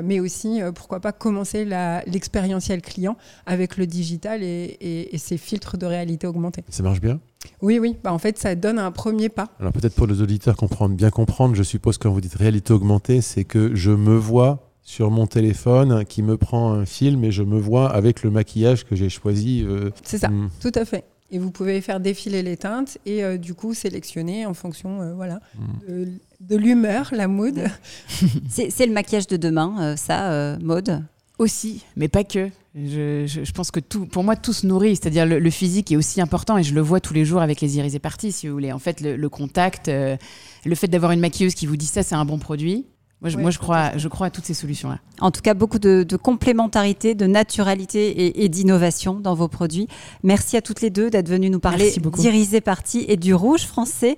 mais 0.03 0.19
aussi, 0.19 0.61
pourquoi 0.73 0.99
pas, 0.99 1.11
commencer 1.11 1.65
l'expérientiel 1.65 2.81
client 2.81 3.17
avec 3.45 3.77
le 3.77 3.87
digital 3.87 4.43
et, 4.43 4.77
et 4.79 5.17
ces 5.17 5.37
filtres 5.37 5.77
de 5.77 5.85
réalité 5.85 6.27
augmentée. 6.27 6.63
Ça 6.69 6.83
marche 6.83 7.01
bien? 7.01 7.19
Oui, 7.61 7.79
oui. 7.79 7.97
Bah, 8.03 8.13
en 8.13 8.17
fait, 8.17 8.37
ça 8.37 8.55
donne 8.55 8.79
un 8.79 8.91
premier 8.91 9.29
pas. 9.29 9.49
Alors 9.59 9.73
peut-être 9.73 9.95
pour 9.95 10.07
les 10.07 10.21
auditeurs 10.21 10.55
comprendre, 10.55 10.95
bien 10.95 11.09
comprendre, 11.09 11.55
je 11.55 11.63
suppose 11.63 11.97
quand 11.97 12.11
vous 12.11 12.21
dites 12.21 12.35
réalité 12.35 12.73
augmentée, 12.73 13.21
c'est 13.21 13.43
que 13.43 13.75
je 13.75 13.91
me 13.91 14.15
vois 14.15 14.71
sur 14.85 15.09
mon 15.09 15.25
téléphone 15.25 16.05
qui 16.05 16.21
me 16.21 16.37
prend 16.37 16.71
un 16.71 16.85
film 16.85 17.23
et 17.23 17.31
je 17.31 17.41
me 17.41 17.59
vois 17.59 17.89
avec 17.89 18.21
le 18.23 18.29
maquillage 18.29 18.85
que 18.85 18.95
j'ai 18.95 19.09
choisi. 19.09 19.65
Euh, 19.67 19.89
C'est 20.03 20.19
ça, 20.19 20.29
hmm. 20.29 20.49
tout 20.61 20.71
à 20.75 20.85
fait. 20.85 21.05
Et 21.31 21.39
vous 21.39 21.49
pouvez 21.49 21.81
faire 21.81 21.99
défiler 21.99 22.43
les 22.43 22.55
teintes 22.55 22.99
et 23.07 23.23
euh, 23.23 23.37
du 23.37 23.55
coup 23.55 23.73
sélectionner 23.73 24.45
en 24.45 24.53
fonction 24.53 25.01
euh, 25.01 25.13
voilà, 25.15 25.39
hmm. 25.57 26.05
de, 26.39 26.55
l'humeur, 26.55 27.09
la 27.13 27.27
mode. 27.27 27.65
C'est 28.47 28.85
le 28.85 28.93
maquillage 28.93 29.27
de 29.27 29.37
demain, 29.37 29.95
ça, 29.97 30.57
mode? 30.61 31.03
Aussi, 31.37 31.83
mais 31.95 32.07
pas 32.07 32.23
que. 32.23 32.49
Je, 32.75 33.25
je, 33.25 33.51
pense 33.53 33.71
que 33.71 33.79
tout, 33.79 34.05
pour 34.05 34.23
moi, 34.23 34.35
tout 34.35 34.51
se 34.51 34.67
nourrit. 34.67 34.95
C'est-à-dire 34.95 35.25
le, 35.25 35.39
le, 35.39 35.49
physique 35.49 35.91
est 35.91 35.95
aussi 35.95 36.19
important 36.19 36.57
et 36.57 36.63
je 36.63 36.73
le 36.73 36.81
vois 36.81 36.99
tous 36.99 37.13
les 37.13 37.23
jours 37.23 37.41
avec 37.41 37.61
les 37.61 37.77
Iris 37.77 37.93
et 37.95 37.99
Parties, 37.99 38.33
si 38.33 38.47
vous 38.47 38.53
voulez. 38.53 38.73
En 38.73 38.79
fait, 38.79 38.99
le, 38.99 39.15
le 39.15 39.29
contact, 39.29 39.87
le 39.87 40.75
fait 40.75 40.87
d'avoir 40.87 41.11
une 41.11 41.21
maquilleuse 41.21 41.55
qui 41.55 41.67
vous 41.67 41.77
dit 41.77 41.85
ça, 41.85 42.03
c'est 42.03 42.15
un 42.15 42.25
bon 42.25 42.37
produit 42.37 42.85
moi, 43.21 43.49
je, 43.49 43.57
crois, 43.57 43.97
je 43.97 44.07
crois 44.07 44.27
à 44.27 44.29
toutes 44.29 44.45
ces 44.45 44.53
solutions-là. 44.53 44.99
En 45.19 45.31
tout 45.31 45.41
cas, 45.41 45.53
beaucoup 45.53 45.79
de, 45.79 46.05
complémentarité, 46.15 47.15
de 47.15 47.25
naturalité 47.25 48.43
et, 48.43 48.49
d'innovation 48.49 49.15
dans 49.15 49.33
vos 49.33 49.47
produits. 49.47 49.87
Merci 50.23 50.57
à 50.57 50.61
toutes 50.61 50.81
les 50.81 50.89
deux 50.89 51.09
d'être 51.09 51.29
venues 51.29 51.49
nous 51.49 51.59
parler 51.59 51.93
d'Irisé 52.17 52.61
Parti 52.61 53.05
et 53.07 53.17
du 53.17 53.33
rouge 53.33 53.65
français. 53.65 54.17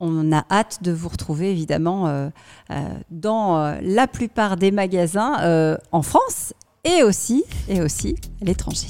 On 0.00 0.30
a 0.30 0.44
hâte 0.48 0.78
de 0.82 0.92
vous 0.92 1.08
retrouver 1.08 1.50
évidemment 1.50 2.06
euh, 2.06 2.28
euh, 2.70 2.74
dans 3.10 3.58
euh, 3.58 3.78
la 3.82 4.06
plupart 4.06 4.56
des 4.56 4.70
magasins 4.70 5.76
en 5.90 6.02
France 6.02 6.52
et 6.84 7.02
aussi, 7.02 7.44
et 7.68 7.82
aussi 7.82 8.14
à 8.40 8.44
l'étranger. 8.44 8.86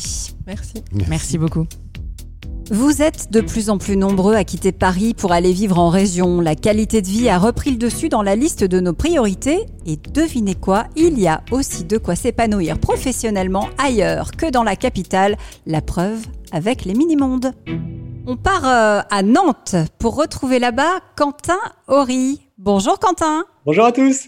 Merci. 0.46 0.84
Merci 1.08 1.38
beaucoup. 1.38 1.66
Vous 2.70 3.00
êtes 3.00 3.32
de 3.32 3.40
plus 3.40 3.70
en 3.70 3.78
plus 3.78 3.96
nombreux 3.96 4.34
à 4.34 4.44
quitter 4.44 4.72
Paris 4.72 5.14
pour 5.14 5.32
aller 5.32 5.54
vivre 5.54 5.78
en 5.78 5.88
région. 5.88 6.42
La 6.42 6.54
qualité 6.54 7.00
de 7.00 7.06
vie 7.06 7.30
a 7.30 7.38
repris 7.38 7.70
le 7.70 7.78
dessus 7.78 8.10
dans 8.10 8.22
la 8.22 8.36
liste 8.36 8.62
de 8.62 8.78
nos 8.78 8.92
priorités. 8.92 9.64
Et 9.86 9.96
devinez 10.12 10.54
quoi, 10.54 10.84
il 10.94 11.18
y 11.18 11.26
a 11.26 11.42
aussi 11.50 11.84
de 11.84 11.96
quoi 11.96 12.14
s'épanouir 12.16 12.78
professionnellement 12.78 13.70
ailleurs 13.78 14.32
que 14.32 14.50
dans 14.50 14.64
la 14.64 14.76
capitale. 14.76 15.38
La 15.66 15.80
preuve 15.80 16.26
avec 16.52 16.84
les 16.84 16.92
mini-mondes. 16.92 17.54
On 18.30 18.36
part 18.36 18.68
euh, 18.68 19.00
à 19.08 19.22
Nantes 19.22 19.74
pour 19.98 20.14
retrouver 20.14 20.58
là-bas 20.58 21.00
Quentin 21.16 21.56
Horry. 21.86 22.42
Bonjour 22.58 22.98
Quentin. 22.98 23.46
Bonjour 23.64 23.86
à 23.86 23.92
tous. 23.92 24.26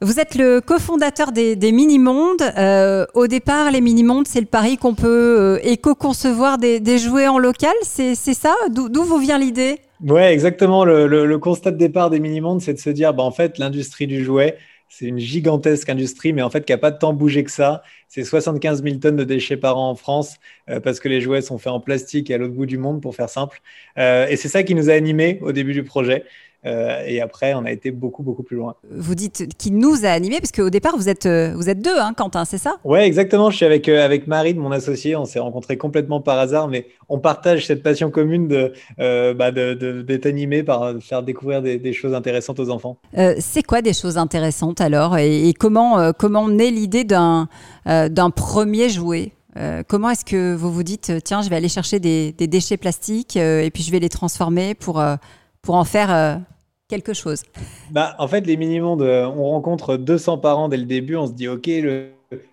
Vous 0.00 0.18
êtes 0.18 0.36
le 0.36 0.62
cofondateur 0.62 1.32
des, 1.32 1.54
mini-mondes. 1.70 2.40
Euh, 2.56 3.04
au 3.12 3.26
départ, 3.26 3.70
les 3.70 3.82
mini-mondes, 3.82 4.26
c'est 4.26 4.40
le 4.40 4.46
pari 4.46 4.78
qu'on 4.78 4.94
peut 4.94 5.36
euh, 5.38 5.58
éco-concevoir 5.64 6.56
des, 6.56 6.96
jouets 6.96 7.28
en 7.28 7.38
local. 7.38 7.74
C'est 7.82 8.14
ça? 8.14 8.54
D'où 8.70 9.04
vous 9.04 9.18
vient 9.18 9.36
l'idée? 9.36 9.80
Ouais, 10.02 10.32
exactement. 10.32 10.86
Le, 10.86 11.36
constat 11.36 11.72
de 11.72 11.76
départ 11.76 12.08
des 12.08 12.20
mini-mondes, 12.20 12.62
c'est 12.62 12.72
de 12.72 12.78
se 12.78 12.88
dire, 12.88 13.12
bah, 13.12 13.22
en 13.22 13.32
fait, 13.32 13.58
l'industrie 13.58 14.06
du 14.06 14.24
jouet, 14.24 14.56
c'est 14.92 15.06
une 15.06 15.18
gigantesque 15.18 15.88
industrie, 15.88 16.32
mais 16.32 16.42
en 16.42 16.50
fait, 16.50 16.64
qui 16.64 16.72
n'a 16.72 16.78
pas 16.78 16.92
tant 16.92 17.12
bougé 17.14 17.44
que 17.44 17.50
ça. 17.50 17.82
C'est 18.08 18.24
75 18.24 18.82
000 18.82 18.96
tonnes 18.96 19.16
de 19.16 19.24
déchets 19.24 19.56
par 19.56 19.78
an 19.78 19.90
en 19.90 19.94
France, 19.94 20.36
euh, 20.68 20.80
parce 20.80 21.00
que 21.00 21.08
les 21.08 21.20
jouets 21.20 21.40
sont 21.42 21.58
faits 21.58 21.72
en 21.72 21.80
plastique 21.80 22.30
et 22.30 22.34
à 22.34 22.38
l'autre 22.38 22.54
bout 22.54 22.66
du 22.66 22.78
monde, 22.78 23.00
pour 23.00 23.14
faire 23.14 23.28
simple. 23.30 23.60
et 23.96 24.36
c'est 24.36 24.48
ça 24.48 24.62
qui 24.62 24.74
nous 24.74 24.90
a 24.90 24.94
animés 24.94 25.38
au 25.42 25.52
début 25.52 25.72
du 25.72 25.84
projet. 25.84 26.24
Euh, 26.64 27.02
et 27.06 27.20
après, 27.20 27.54
on 27.54 27.64
a 27.64 27.72
été 27.72 27.90
beaucoup, 27.90 28.22
beaucoup 28.22 28.42
plus 28.42 28.56
loin. 28.56 28.76
Vous 28.90 29.14
dites 29.14 29.48
qui 29.58 29.72
nous 29.72 30.04
a 30.04 30.10
animés, 30.10 30.38
parce 30.38 30.52
qu'au 30.52 30.70
départ, 30.70 30.96
vous 30.96 31.08
êtes, 31.08 31.26
euh, 31.26 31.52
vous 31.56 31.68
êtes 31.68 31.80
deux, 31.80 31.98
hein, 31.98 32.12
Quentin, 32.16 32.44
c'est 32.44 32.58
ça? 32.58 32.76
Ouais, 32.84 33.06
exactement. 33.06 33.50
Je 33.50 33.56
suis 33.56 33.66
avec, 33.66 33.88
euh, 33.88 34.04
avec 34.04 34.26
Marie, 34.26 34.54
mon 34.54 34.70
associé. 34.70 35.16
On 35.16 35.24
s'est 35.24 35.40
rencontrés 35.40 35.76
complètement 35.76 36.20
par 36.20 36.38
hasard, 36.38 36.68
mais 36.68 36.86
on 37.08 37.18
partage 37.18 37.66
cette 37.66 37.82
passion 37.82 38.10
commune 38.10 38.48
de, 38.48 38.72
bah, 38.98 39.50
d'être 39.50 40.26
animé 40.26 40.62
par 40.62 40.94
faire 41.00 41.22
découvrir 41.22 41.62
des, 41.62 41.92
choses 41.92 42.14
intéressantes 42.14 42.58
aux 42.58 42.70
enfants. 42.70 42.96
c'est 43.38 43.62
quoi 43.62 43.82
des 43.82 43.92
choses 43.92 44.16
intéressantes 44.16 44.80
alors? 44.80 45.18
Et, 45.18 45.52
comment, 45.58 46.12
comment 46.12 46.48
naît 46.48 46.70
l'idée 46.70 47.04
d'un, 47.04 47.48
d'un 47.84 48.30
premier 48.30 48.88
jouet? 48.88 49.32
Comment 49.88 50.10
est-ce 50.10 50.24
que 50.24 50.54
vous 50.54 50.72
vous 50.72 50.82
dites, 50.82 51.12
tiens, 51.22 51.42
je 51.42 51.50
vais 51.50 51.56
aller 51.56 51.68
chercher 51.68 52.00
des, 52.00 52.32
des 52.32 52.46
déchets 52.46 52.78
plastiques 52.78 53.36
et 53.36 53.70
puis 53.72 53.82
je 53.82 53.90
vais 53.90 53.98
les 53.98 54.08
transformer 54.08 54.74
pour, 54.74 55.02
pour 55.60 55.74
en 55.74 55.84
faire 55.84 56.40
chose 57.12 57.42
bah, 57.90 58.14
En 58.18 58.28
fait, 58.28 58.46
les 58.46 58.56
mini-mondes, 58.56 59.02
on 59.02 59.44
rencontre 59.50 59.96
200 59.96 60.38
parents 60.38 60.68
dès 60.68 60.76
le 60.76 60.84
début. 60.84 61.16
On 61.16 61.26
se 61.26 61.32
dit, 61.32 61.48
OK, 61.48 61.66
le, 61.66 62.10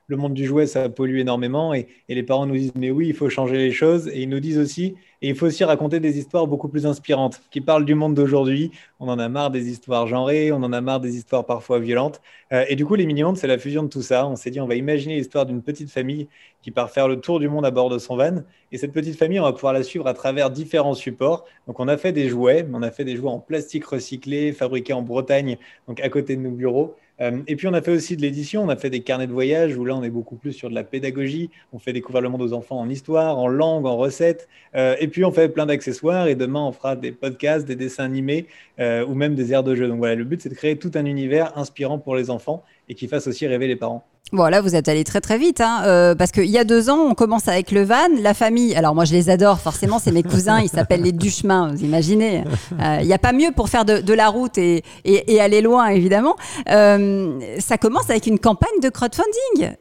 le 0.10 0.17
monde 0.17 0.34
du 0.34 0.45
jouet, 0.45 0.65
ça 0.65 0.89
pollue 0.89 1.19
énormément. 1.19 1.74
Et, 1.74 1.88
les 2.10 2.24
parents 2.24 2.45
nous 2.45 2.56
disent, 2.56 2.74
mais 2.76 2.91
oui, 2.91 3.08
il 3.08 3.13
faut 3.13 3.30
changer 3.30 3.58
les 3.58 3.72
choses. 3.72 4.08
Et 4.10 4.24
ils 4.24 4.30
nous 4.30 4.39
disent 4.39 4.58
aussi, 4.58 4.95
il 5.22 5.36
faut 5.36 5.45
aussi 5.45 5.63
raconter 5.63 6.00
des 6.00 6.17
histoires 6.17 6.48
beaucoup 6.48 6.67
plus 6.67 6.86
inspirantes, 6.86 7.41
qui 7.52 7.62
parlent 7.62 7.86
du 7.86 7.93
monde 7.93 8.15
d'aujourd'hui. 8.15 8.72
On 9.00 9.08
en 9.08 9.19
a 9.19 9.30
marre 9.30 9.52
des 9.52 9.69
histoires 9.69 10.08
genrées, 10.08 10.52
on 10.52 10.58
en 10.58 10.74
a 10.74 10.82
marre 10.82 11.00
des 11.00 11.15
histoires 11.15 11.45
parfois 11.45 11.80
violentes. 11.80 12.22
Euh, 12.52 12.65
et 12.67 12.76
du 12.76 12.86
coup, 12.86 12.95
les 12.95 13.06
mini-mondes, 13.06 13.38
c'est 13.38 13.48
la 13.48 13.58
fusion 13.58 13.84
de 13.84 13.89
tout 13.89 14.02
ça. 14.02 14.28
On 14.28 14.36
s'est 14.36 14.50
dit, 14.50 14.60
on 14.60 14.67
va 14.67 14.76
imaginer 14.76 15.17
l'histoire 15.17 15.45
d'une 15.45 15.62
petite 15.62 15.91
famille 15.91 16.28
qui 16.62 16.72
part 16.72 16.89
faire 16.89 17.08
le 17.08 17.19
tour 17.19 17.39
du 17.39 17.48
monde 17.48 17.65
à 17.65 17.72
bord 17.72 17.89
de 17.89 18.00
son 18.00 18.17
van. 18.17 18.43
Et 18.72 18.78
cette 18.78 18.91
petite 18.91 19.17
famille, 19.17 19.39
on 19.39 19.43
va 19.43 19.54
pouvoir 19.54 19.74
la 19.74 19.84
suivre 19.84 20.08
à 20.08 20.13
travers 20.13 20.50
différents 20.50 20.95
supports. 20.95 21.45
Donc, 21.67 21.80
on 21.80 21.88
a 21.88 21.98
fait 21.98 22.12
des 22.12 22.30
jouets, 22.30 22.65
on 22.74 22.82
a 22.82 22.91
fait 22.91 23.06
des 23.06 23.15
jouets 23.15 23.30
en 23.30 23.39
plastique 23.39 23.86
recyclé, 23.86 24.54
fabriqués 24.54 24.93
en 24.93 25.04
Bretagne, 25.04 25.58
donc 25.88 26.00
à 26.02 26.10
côté 26.10 26.36
de 26.36 26.41
nos 26.41 26.52
bureaux. 26.52 26.95
Euh, 27.21 27.41
et 27.47 27.55
puis, 27.55 27.67
on 27.67 27.73
a 27.73 27.82
fait 27.82 27.91
aussi 27.91 28.15
de 28.15 28.21
l'édition, 28.21 28.63
on 28.63 28.69
a 28.69 28.75
fait 28.75 28.89
des 28.89 29.01
carnets 29.01 29.27
de 29.27 29.32
voyage 29.32 29.75
où 29.77 29.86
là, 29.86 29.95
on 29.95 30.03
est 30.03 30.10
beaucoup 30.10 30.36
plus 30.36 30.53
sur 30.53 30.69
de 30.69 30.75
la 30.75 30.84
pédagogie. 30.84 31.49
On 31.73 31.79
fait 31.79 31.93
découvrir 31.93 32.21
le 32.21 32.29
monde 32.29 32.41
aux 32.41 32.53
enfants 32.53 32.79
en 32.79 32.89
histoire, 32.89 33.38
en 33.38 33.47
langue, 33.47 33.86
en 33.86 33.97
recettes. 33.97 34.47
Euh, 34.75 34.95
et 34.99 35.08
puis, 35.08 35.25
on 35.25 35.32
fait 35.32 35.49
plein 35.49 35.65
d'accessoires. 35.65 36.27
Et 36.27 36.36
demain, 36.36 36.63
on 36.63 36.71
fera 36.71 36.95
des 36.95 37.12
podcasts, 37.12 37.65
des 37.65 37.75
dessins 37.75 38.05
animés 38.05 38.47
euh, 38.79 39.05
ou 39.05 39.15
même 39.15 39.36
des 39.36 39.51
aires 39.51 39.63
de 39.63 39.75
jeu. 39.75 39.88
Donc 39.88 39.97
voilà, 39.97 40.15
le 40.15 40.23
but, 40.23 40.41
c'est 40.41 40.49
de 40.49 40.55
créer 40.55 40.77
tout 40.77 40.91
un 40.95 41.05
univers 41.05 41.58
inspirant 41.58 41.99
pour 41.99 42.15
les 42.15 42.29
enfants 42.29 42.63
et 42.88 42.95
qui 42.95 43.08
fasse 43.08 43.27
aussi 43.27 43.45
rêver 43.47 43.67
les 43.67 43.75
parents. 43.75 44.05
Bon, 44.31 44.47
vous 44.61 44.75
êtes 44.75 44.87
allé 44.87 45.03
très 45.03 45.21
très 45.21 45.39
vite, 45.39 45.59
hein, 45.59 45.81
euh, 45.85 46.13
parce 46.13 46.31
qu'il 46.31 46.45
y 46.45 46.59
a 46.59 46.63
deux 46.63 46.91
ans, 46.91 46.99
on 46.99 47.15
commence 47.15 47.47
avec 47.47 47.71
le 47.71 47.81
van, 47.83 48.09
la 48.21 48.35
famille. 48.35 48.75
Alors 48.75 48.93
moi, 48.93 49.03
je 49.03 49.13
les 49.13 49.31
adore, 49.31 49.59
forcément, 49.59 49.97
c'est 49.97 50.11
mes 50.11 50.21
cousins, 50.21 50.59
ils 50.61 50.69
s'appellent 50.69 51.01
les 51.01 51.11
Duchemin, 51.11 51.71
vous 51.73 51.83
imaginez. 51.83 52.43
Euh, 52.79 52.97
il 53.01 53.07
n'y 53.07 53.13
a 53.13 53.17
pas 53.17 53.33
mieux 53.33 53.51
pour 53.55 53.69
faire 53.69 53.85
de, 53.85 54.13
la 54.13 54.29
route 54.29 54.57
et, 54.59 54.83
aller 55.39 55.61
loin, 55.61 55.87
évidemment. 55.87 56.35
Euh, 56.69 57.39
ça 57.57 57.77
commence 57.77 58.09
avec 58.11 58.27
une 58.27 58.37
campagne 58.37 58.79
de 58.83 58.89
crowdfunding. 58.89 59.75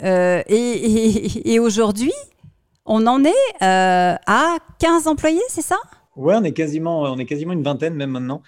et, 0.49 1.59
aujourd'hui, 1.59 2.13
on 2.87 3.07
en 3.07 3.23
est 3.25 3.61
à 3.61 4.57
15 4.79 5.07
employés, 5.09 5.43
c'est 5.49 5.63
ça? 5.63 5.77
Ouais, 6.17 6.35
on 6.37 6.43
est 6.43 6.53
quasiment, 6.53 7.03
on 7.03 7.19
est 7.19 7.27
quasiment 7.27 7.53
une 7.53 7.63
vingtaine 7.63 7.95
même 7.95 8.11
maintenant. 8.11 8.43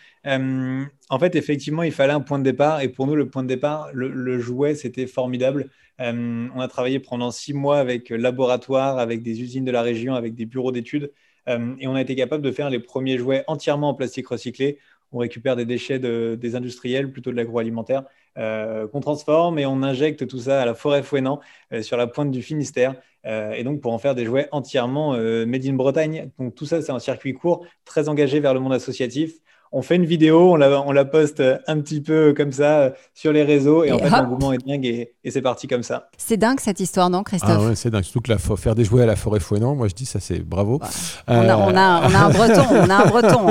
En 1.11 1.19
fait, 1.19 1.35
effectivement, 1.35 1.83
il 1.83 1.91
fallait 1.93 2.13
un 2.13 2.21
point 2.21 2.39
de 2.39 2.45
départ. 2.45 2.81
Et 2.81 2.89
pour 2.89 3.07
nous, 3.09 3.17
le 3.17 3.29
point 3.29 3.43
de 3.43 3.49
départ, 3.49 3.91
le, 3.93 4.39
jouet, 4.39 4.77
c'était 4.77 5.09
formidable. 5.09 5.69
Euh, 6.01 6.49
on 6.55 6.61
a 6.61 6.69
travaillé 6.69 6.99
pendant 7.01 7.31
six 7.31 7.53
mois 7.53 7.79
avec 7.79 8.11
laboratoire, 8.11 8.99
avec 8.99 9.23
des 9.23 9.41
usines 9.41 9.65
de 9.65 9.71
la 9.71 9.83
région, 9.83 10.15
avec 10.15 10.35
des 10.35 10.47
bureaux 10.47 10.73
d'études. 10.73 11.13
Euh, 11.49 11.75
et 11.79 11.87
on 11.87 11.95
a 11.95 12.01
été 12.01 12.15
capable 12.17 12.43
de 12.43 12.53
faire 12.53 12.71
les 12.71 12.81
premiers 12.81 13.19
jouets 13.19 13.45
entièrement 13.47 13.91
en 13.91 13.95
plastique 13.95 14.29
recyclé. 14.29 14.79
On 15.13 15.19
récupère 15.19 15.57
des 15.57 15.65
déchets 15.65 15.99
des 15.99 16.55
industriels, 16.55 17.11
plutôt 17.11 17.31
de 17.33 17.37
l'agroalimentaire, 17.37 18.05
qu'on 18.37 19.01
transforme 19.01 19.59
et 19.59 19.67
on 19.67 19.83
injecte 19.83 20.27
tout 20.29 20.39
ça 20.39 20.63
à 20.63 20.65
la 20.65 20.75
forêt 20.75 21.03
Fouenant, 21.03 21.41
sur 21.83 21.97
la 21.97 22.07
pointe 22.07 22.31
du 22.31 22.43
Finistère. 22.43 22.95
Euh, 23.27 23.53
et 23.53 23.65
donc 23.65 23.81
pour 23.81 23.93
en 23.93 23.99
faire 23.99 24.15
des 24.15 24.25
jouets 24.25 24.49
entièrement 24.51 25.15
euh, 25.15 25.45
made 25.47 25.67
in 25.67 25.75
Bretagne. 25.75 26.31
Donc 26.39 26.55
tout 26.55 26.67
ça, 26.67 26.81
c'est 26.83 26.93
un 26.93 26.99
circuit 26.99 27.35
court, 27.35 27.67
très 27.85 28.09
engagé 28.09 28.41
vers 28.41 28.55
le 28.55 28.61
monde 28.61 28.73
associatif. 28.73 29.35
On 29.73 29.83
fait 29.83 29.97
une 29.97 30.05
vidéo, 30.05 30.53
on 30.53 30.57
la, 30.57 30.83
on 30.83 30.91
la 30.91 31.05
poste 31.05 31.43
un 31.67 31.81
petit 31.81 32.01
peu 32.01 32.35
comme 32.37 32.53
ça 32.53 32.81
euh, 32.81 32.91
sur 33.15 33.33
les 33.33 33.45
réseaux 33.45 33.85
et, 33.85 33.93
en 33.93 33.99
fait 33.99 34.11
l'engouement 34.11 34.53
est 34.53 34.59
dingue 34.67 34.85
et, 34.85 35.13
c'est 35.31 35.43
parti 35.43 35.69
comme 35.69 35.83
ça. 35.83 36.09
C'est 36.17 36.37
dingue 36.37 36.59
cette 36.61 36.81
histoire, 36.81 37.09
non 37.09 37.23
Christophe 37.23 37.51
Ah 37.53 37.65
ouais, 37.65 37.77
c'est 37.77 37.91
dingue. 37.91 38.03
Surtout 38.03 38.21
que 38.21 38.33
la, 38.33 38.39
faire 38.39 38.75
des 38.75 38.85
jouets 38.85 39.03
à 39.03 39.07
la 39.07 39.17
forêt 39.17 39.41
Fouenant, 39.41 39.75
moi 39.75 39.89
je 39.89 39.95
dis 39.95 40.07
ça 40.07 40.19
c'est 40.19 40.41
bravo. 40.41 40.79
Bah, 40.79 40.89
on, 41.29 41.49
a, 41.49 41.57
on, 41.57 41.77
a, 41.77 42.09
on, 42.09 42.15
a, 42.15 42.19
un 42.19 42.31
breton, 42.31 42.67
on 42.71 42.91
a 42.91 42.95
un 42.95 43.07
breton 43.07 43.47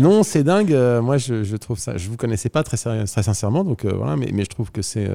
non, 0.00 0.22
c'est 0.22 0.44
dingue. 0.44 0.74
moi 1.02 1.18
je, 1.18 1.42
je, 1.42 1.56
trouve 1.56 1.78
ça, 1.78 1.96
je 1.96 2.08
vous 2.08 2.16
connaissais 2.16 2.48
pas 2.48 2.62
très, 2.62 2.76
très 2.76 3.22
sincèrement, 3.22 3.64
donc 3.64 3.84
voilà, 3.84 4.16
mais, 4.16 4.30
mais, 4.32 4.44
je 4.44 4.50
trouve 4.50 4.70
que 4.70 4.82
c'est 4.82 5.08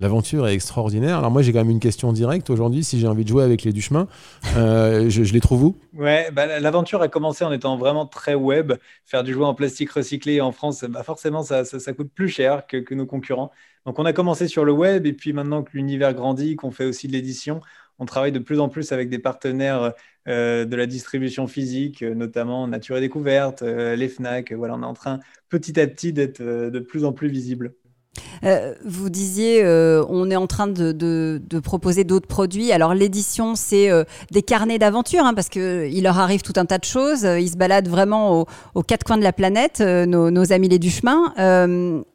L'aventure 0.00 0.48
est 0.48 0.54
extraordinaire. 0.54 1.18
Alors 1.18 1.30
moi 1.30 1.42
j'ai 1.42 1.52
quand 1.52 1.58
même 1.58 1.70
une 1.70 1.78
question 1.78 2.12
directe 2.14 2.48
aujourd'hui. 2.48 2.84
Si 2.84 2.98
j'ai 2.98 3.06
envie 3.06 3.24
de 3.24 3.28
jouer 3.28 3.44
avec 3.44 3.64
les 3.64 3.72
Duchemin, 3.72 4.08
euh, 4.56 5.10
je, 5.10 5.32
les 5.32 5.40
trouve 5.40 5.64
où? 5.64 5.76
Bah, 5.92 6.58
l'aventure 6.58 7.02
a 7.02 7.08
commencé 7.08 7.44
en 7.44 7.52
étant 7.52 7.76
vraiment 7.76 8.06
très 8.06 8.34
web. 8.34 8.72
Faire 9.04 9.22
du 9.24 9.34
jouet 9.34 9.44
en 9.44 9.54
plastique 9.54 9.90
recyclé 9.90 10.40
en 10.40 10.52
France, 10.52 10.84
bah, 10.84 11.02
forcément 11.02 11.42
ça, 11.42 11.64
coûte 11.94 12.10
plus 12.14 12.30
cher 12.30 12.66
que, 12.66 12.94
nos 12.94 13.04
concurrents. 13.04 13.52
Donc 13.84 13.98
on 13.98 14.06
a 14.06 14.14
commencé 14.14 14.48
sur 14.48 14.64
le 14.64 14.72
web 14.72 15.04
et 15.04 15.12
puis 15.12 15.34
maintenant 15.34 15.62
que 15.62 15.72
l'univers 15.74 16.14
grandit, 16.14 16.56
qu'on 16.56 16.70
fait 16.70 16.86
aussi 16.86 17.06
de 17.06 17.12
l'édition, 17.12 17.60
on 17.98 18.06
travaille 18.06 18.32
de 18.32 18.38
plus 18.38 18.58
en 18.58 18.70
plus 18.70 18.92
avec 18.92 19.10
des 19.10 19.18
partenaires 19.18 19.92
euh, 20.28 20.64
de 20.64 20.76
la 20.76 20.86
distribution 20.86 21.46
physique, 21.46 22.00
notamment 22.00 22.66
Nature 22.66 22.96
et 22.96 23.00
Découverte, 23.00 23.60
euh, 23.60 23.96
les 23.96 24.08
FNAC. 24.08 24.52
Voilà, 24.52 24.76
on 24.76 24.82
est 24.82 24.86
en 24.86 24.94
train 24.94 25.20
petit 25.50 25.78
à 25.78 25.86
petit 25.86 26.14
d'être 26.14 26.40
de 26.40 26.78
plus 26.78 27.04
en 27.04 27.12
plus 27.12 27.28
visible. 27.28 27.74
Vous 28.84 29.10
disiez, 29.10 29.64
on 29.64 30.30
est 30.30 30.36
en 30.36 30.46
train 30.46 30.66
de, 30.66 31.60
proposer 31.62 32.04
d'autres 32.04 32.26
produits. 32.26 32.72
Alors 32.72 32.94
l'édition, 32.94 33.54
c'est 33.54 33.90
des 34.30 34.42
carnets 34.42 34.78
d'aventure, 34.78 35.24
hein, 35.24 35.34
parce 35.34 35.48
qu'il 35.48 36.02
leur 36.02 36.18
arrive 36.18 36.42
tout 36.42 36.54
un 36.56 36.64
tas 36.64 36.78
de 36.78 36.84
choses. 36.84 37.22
Ils 37.22 37.50
se 37.50 37.56
baladent 37.56 37.88
vraiment 37.88 38.46
aux, 38.74 38.82
quatre 38.82 39.04
coins 39.04 39.18
de 39.18 39.22
la 39.22 39.32
planète, 39.32 39.80
nos, 39.80 40.30
nos, 40.30 40.52
amis 40.52 40.68
les 40.68 40.78
du 40.78 40.90
chemin. 40.90 41.32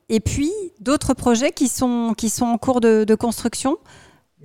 et 0.10 0.20
puis 0.20 0.52
d'autres 0.80 1.14
projets 1.14 1.52
qui 1.52 1.68
sont, 1.68 2.14
qui 2.18 2.30
sont 2.30 2.46
en 2.46 2.58
cours 2.58 2.82
de, 2.82 3.04
de 3.04 3.16
construction? 3.16 3.78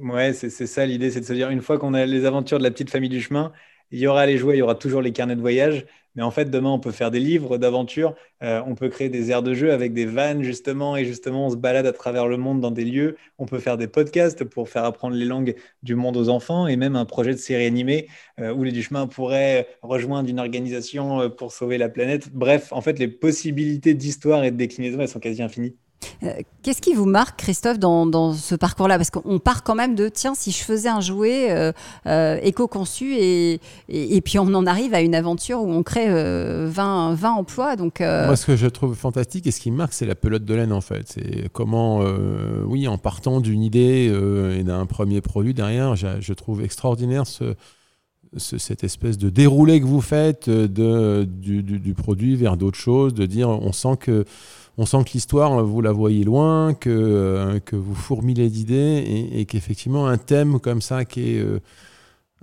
Ouais, 0.01 0.33
c'est 0.33 0.51
ça 0.51 0.87
l'idée, 0.87 1.11
c'est 1.11 1.21
de 1.21 1.27
se 1.27 1.33
dire, 1.33 1.51
une 1.51 1.61
fois 1.61 1.79
qu'on 1.79 1.93
a 1.93 2.07
les 2.07 2.25
aventures 2.25 2.59
de 2.59 2.63
la 2.63 2.71
petite 2.71 2.91
famille 2.91 3.11
du 3.11 3.21
chemin, 3.21 3.53
il 3.91 3.99
y 4.01 4.07
aura 4.07 4.27
les 4.27 4.39
jouets, 4.39 4.57
il 4.57 4.59
y 4.59 4.63
aura 4.63 4.75
toujours 4.75 5.03
les 5.03 5.13
carnets 5.13 5.37
de 5.37 5.41
voyage. 5.41 5.87
Mais 6.17 6.23
en 6.23 6.31
fait, 6.33 6.51
demain, 6.51 6.71
on 6.71 6.81
peut 6.81 6.91
faire 6.91 7.11
des 7.13 7.21
livres 7.21 7.57
d'aventures, 7.57 8.17
euh, 8.43 8.61
on 8.67 8.75
peut 8.75 8.89
créer 8.89 9.09
des 9.09 9.31
aires 9.31 9.43
de 9.45 9.55
jeu 9.55 9.73
avec 9.73 9.93
des 9.93 10.07
vannes, 10.07 10.43
justement, 10.43 10.97
et 10.97 11.05
justement, 11.05 11.47
on 11.47 11.51
se 11.51 11.57
balade 11.57 11.87
à 11.87 11.93
travers 11.93 12.27
le 12.27 12.37
monde 12.37 12.61
dans 12.61 12.73
des 12.73 12.85
lieux. 12.85 13.17
On 13.39 13.47
peut 13.47 13.61
faire 13.61 13.77
des 13.77 13.87
podcasts 13.87 14.43
pour 14.45 14.69
faire 14.69 14.85
apprendre 14.85 15.15
les 15.15 15.25
langues 15.25 15.55
du 15.85 15.95
monde 15.95 16.17
aux 16.17 16.29
enfants, 16.29 16.67
et 16.67 16.77
même 16.77 16.97
un 16.97 17.05
projet 17.05 17.33
de 17.33 17.39
série 17.39 17.65
animée 17.67 18.09
euh, 18.41 18.53
où 18.53 18.65
les 18.65 18.73
du 18.73 18.83
chemin 18.83 19.07
pourraient 19.07 19.69
rejoindre 19.83 20.29
une 20.29 20.41
organisation 20.41 21.21
euh, 21.21 21.29
pour 21.29 21.53
sauver 21.53 21.79
la 21.79 21.89
planète. 21.89 22.33
Bref, 22.33 22.73
en 22.73 22.81
fait, 22.81 22.99
les 22.99 23.09
possibilités 23.09 23.95
d'histoire 23.95 24.43
et 24.45 24.51
de 24.51 24.57
déclinaison, 24.57 25.01
elles 25.01 25.09
sont 25.09 25.21
quasi 25.21 25.43
infinies. 25.43 25.77
Euh, 26.23 26.33
qu'est-ce 26.63 26.83
qui 26.83 26.95
vous 26.95 27.07
marque, 27.07 27.39
Christophe, 27.39 27.79
dans, 27.79 28.33
ce 28.33 28.55
parcours-là? 28.55 28.97
Parce 28.97 29.11
qu'on 29.11 29.39
part 29.39 29.63
quand 29.63 29.75
même 29.75 29.95
de, 29.95 30.09
tiens, 30.09 30.35
si 30.35 30.51
je 30.51 30.63
faisais 30.63 30.89
un 30.89 31.01
jouet 31.01 31.51
euh, 31.51 31.73
euh, 32.07 32.39
éco-conçu 32.43 33.15
et, 33.15 33.61
et, 33.89 34.21
puis 34.21 34.39
on 34.39 34.53
en 34.55 34.67
arrive 34.67 34.95
à 34.95 35.01
une 35.01 35.15
aventure 35.15 35.63
où 35.63 35.71
on 35.71 35.83
crée 35.83 36.09
20, 36.09 37.15
20, 37.15 37.31
emplois. 37.31 37.77
Donc, 37.77 38.01
Moi, 38.01 38.37
ce 38.37 38.47
que 38.47 38.57
je 38.57 38.67
trouve 38.67 38.95
fantastique 38.95 39.47
et 39.47 39.51
ce 39.51 39.61
qui 39.61 39.71
me 39.71 39.77
marque, 39.77 39.93
c'est 39.93 40.07
la 40.07 40.15
pelote 40.15 40.45
de 40.45 40.55
laine, 40.55 40.73
en 40.73 40.81
fait. 40.81 41.07
C'est 41.07 41.49
comment, 41.53 42.03
oui, 42.67 42.89
en 42.89 42.99
partant 42.99 43.41
d'une 43.41 43.63
idée 43.63 44.13
et 44.59 44.63
d'un 44.63 44.87
premier 44.87 45.21
produit 45.21 45.55
derrière, 45.55 45.97
je, 45.97 46.33
trouve 46.33 46.63
extraordinaire 46.63 47.27
ce, 47.27 47.55
cette 48.37 48.85
espèce 48.85 49.19
de 49.19 49.29
déroulé 49.29 49.81
que 49.81 49.87
vous 49.87 50.01
faites 50.01 50.49
du 50.49 51.95
produit 51.95 52.37
vers 52.37 52.57
d'autres 52.57 52.79
choses, 52.79 53.15
de 53.15 53.27
dire, 53.27 53.49
on 53.49 53.73
sent 53.73 53.97
que 53.99 54.25
on 54.81 54.87
sent 54.87 55.05
que 55.05 55.11
l'histoire, 55.13 55.63
vous 55.63 55.83
la 55.83 55.93
voyez 55.93 56.25
loin, 56.25 56.73
que, 56.73 56.89
euh, 56.89 57.61
vous 57.71 57.95
fourmillez 57.95 58.49
d'idées 58.49 59.29
et, 59.31 59.45
qu'effectivement, 59.45 60.07
un 60.09 60.17
thème 60.17 60.59
comme 60.59 60.81
ça 60.81 61.05
qui 61.05 61.35
est 61.35 61.39
euh, 61.39 61.61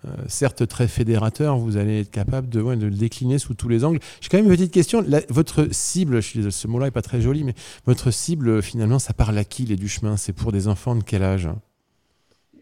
euh, 0.05 0.09
certes 0.27 0.67
très 0.67 0.87
fédérateur, 0.87 1.57
vous 1.57 1.77
allez 1.77 2.01
être 2.01 2.11
capable 2.11 2.47
de, 2.47 2.59
le 2.59 2.91
décliner 2.91 3.39
sous 3.39 3.55
tous 3.55 3.69
les 3.69 3.83
angles. 3.83 3.97
J'ai 4.21 4.29
quand 4.29 4.37
même 4.37 4.45
une 4.45 4.55
petite 4.55 4.71
question. 4.71 5.03
votre 5.29 5.69
cible, 5.71 6.21
ce 6.21 6.67
mot-là 6.67 6.85
n'est 6.85 6.91
pas 6.91 7.01
très 7.01 7.21
joli, 7.21 7.43
mais 7.43 7.55
votre 7.87 8.11
cible, 8.11 8.61
finalement, 8.61 8.99
ça 8.99 9.13
parle 9.13 9.35
à 9.39 9.43
qui 9.43 9.65
les 9.65 9.75
du 9.75 9.89
chemin 9.89 10.15
C'est 10.15 10.33
pour 10.33 10.51
des 10.51 10.67
enfants 10.67 10.95
de 10.95 11.01
quel 11.01 11.23
âge? 11.23 11.49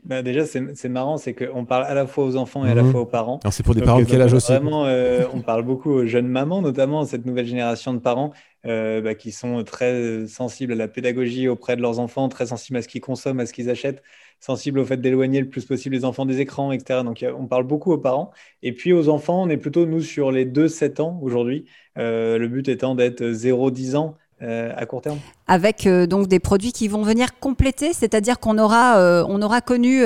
Bah 0.05 0.21
déjà, 0.21 0.45
c'est 0.45 0.89
marrant, 0.89 1.17
c'est 1.17 1.33
qu'on 1.33 1.65
parle 1.65 1.85
à 1.85 1.93
la 1.93 2.05
fois 2.05 2.25
aux 2.25 2.35
enfants 2.35 2.65
et 2.65 2.69
à 2.69 2.75
la 2.75 2.83
mhm. 2.83 2.91
fois 2.91 3.01
aux 3.01 3.05
parents. 3.05 3.39
C'est 3.51 3.63
pour 3.63 3.75
des 3.75 3.81
parents 3.81 3.99
de 3.99 4.05
quel 4.05 4.21
âge 4.21 4.33
aussi 4.33 4.51
Vraiment, 4.51 4.87
on 5.33 5.41
parle 5.41 5.63
beaucoup 5.63 5.91
aux 5.91 6.05
jeunes 6.05 6.27
mamans, 6.27 6.61
notamment 6.61 7.05
cette 7.05 7.25
nouvelle 7.25 7.47
génération 7.47 7.93
de 7.93 7.99
parents 7.99 8.31
euh, 8.65 8.99
bah, 8.99 9.13
qui 9.13 9.31
sont 9.31 9.63
très 9.63 10.25
sensibles 10.25 10.73
à 10.73 10.75
la 10.75 10.87
pédagogie 10.87 11.47
auprès 11.47 11.75
de 11.75 11.81
leurs 11.83 11.99
enfants, 11.99 12.29
très 12.29 12.47
sensibles 12.47 12.79
à 12.79 12.81
ce 12.81 12.87
qu'ils 12.87 13.01
consomment, 13.01 13.39
à 13.39 13.45
ce 13.45 13.53
qu'ils 13.53 13.69
achètent, 13.69 14.01
sensibles 14.39 14.79
au 14.79 14.85
fait 14.85 14.97
d'éloigner 14.97 15.39
le 15.39 15.49
plus 15.49 15.65
possible 15.65 15.95
les 15.95 16.03
enfants 16.03 16.25
des 16.25 16.39
écrans, 16.39 16.71
etc. 16.71 17.01
Donc 17.03 17.23
on 17.37 17.45
parle 17.45 17.65
beaucoup 17.65 17.91
aux 17.91 17.99
parents. 17.99 18.31
Et 18.63 18.73
puis 18.73 18.91
aux 18.91 19.07
enfants, 19.07 19.43
on 19.43 19.49
est 19.49 19.57
plutôt, 19.57 19.85
nous, 19.85 20.01
sur 20.01 20.31
les 20.31 20.45
2-7 20.45 20.99
ans 20.99 21.19
aujourd'hui. 21.21 21.65
Euh, 21.99 22.39
le 22.39 22.47
but 22.47 22.67
étant 22.67 22.95
d'être 22.95 23.23
0-10 23.23 23.95
ans. 23.97 24.17
Euh, 24.41 24.73
à 24.75 24.85
court 24.85 25.01
terme. 25.01 25.19
Avec 25.47 25.87
euh, 25.87 26.07
donc 26.07 26.27
des 26.27 26.39
produits 26.39 26.73
qui 26.73 26.89
vont 26.89 27.03
venir 27.03 27.39
compléter, 27.39 27.93
c'est-à-dire 27.93 28.37
qu'on 28.37 28.57
aura, 28.57 28.97
euh, 28.97 29.23
on 29.29 29.41
aura 29.41 29.61
connu 29.61 30.03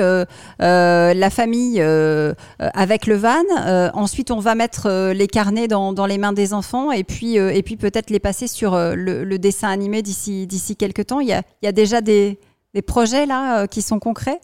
la 0.60 1.30
famille 1.30 1.82
avec 2.60 3.08
le 3.08 3.16
van. 3.16 3.42
ensuite, 3.92 4.30
on 4.30 4.38
va 4.38 4.54
mettre 4.54 5.10
les 5.12 5.26
carnets 5.26 5.66
dans, 5.66 5.92
dans, 5.92 6.06
les 6.06 6.16
mains 6.16 6.32
des 6.32 6.54
enfants 6.54 6.92
et 6.92 7.02
puis, 7.02 7.38
et 7.38 7.62
puis 7.64 7.76
peut-être 7.76 8.10
les 8.10 8.20
passer 8.20 8.46
sur 8.46 8.76
le, 8.76 9.36
dessin 9.38 9.68
animé 9.68 10.00
d'ici 10.00 10.46
d'ici 10.46 10.76
quelques 10.76 11.06
temps. 11.06 11.18
Il 11.18 11.28
y 11.28 11.32
a, 11.32 11.42
il 11.62 11.66
y 11.66 11.68
a 11.68 11.72
déjà 11.72 12.00
des, 12.00 12.38
des 12.72 12.82
projets 12.82 13.26
là 13.26 13.66
qui 13.66 13.82
sont 13.82 13.98
concrets? 13.98 14.38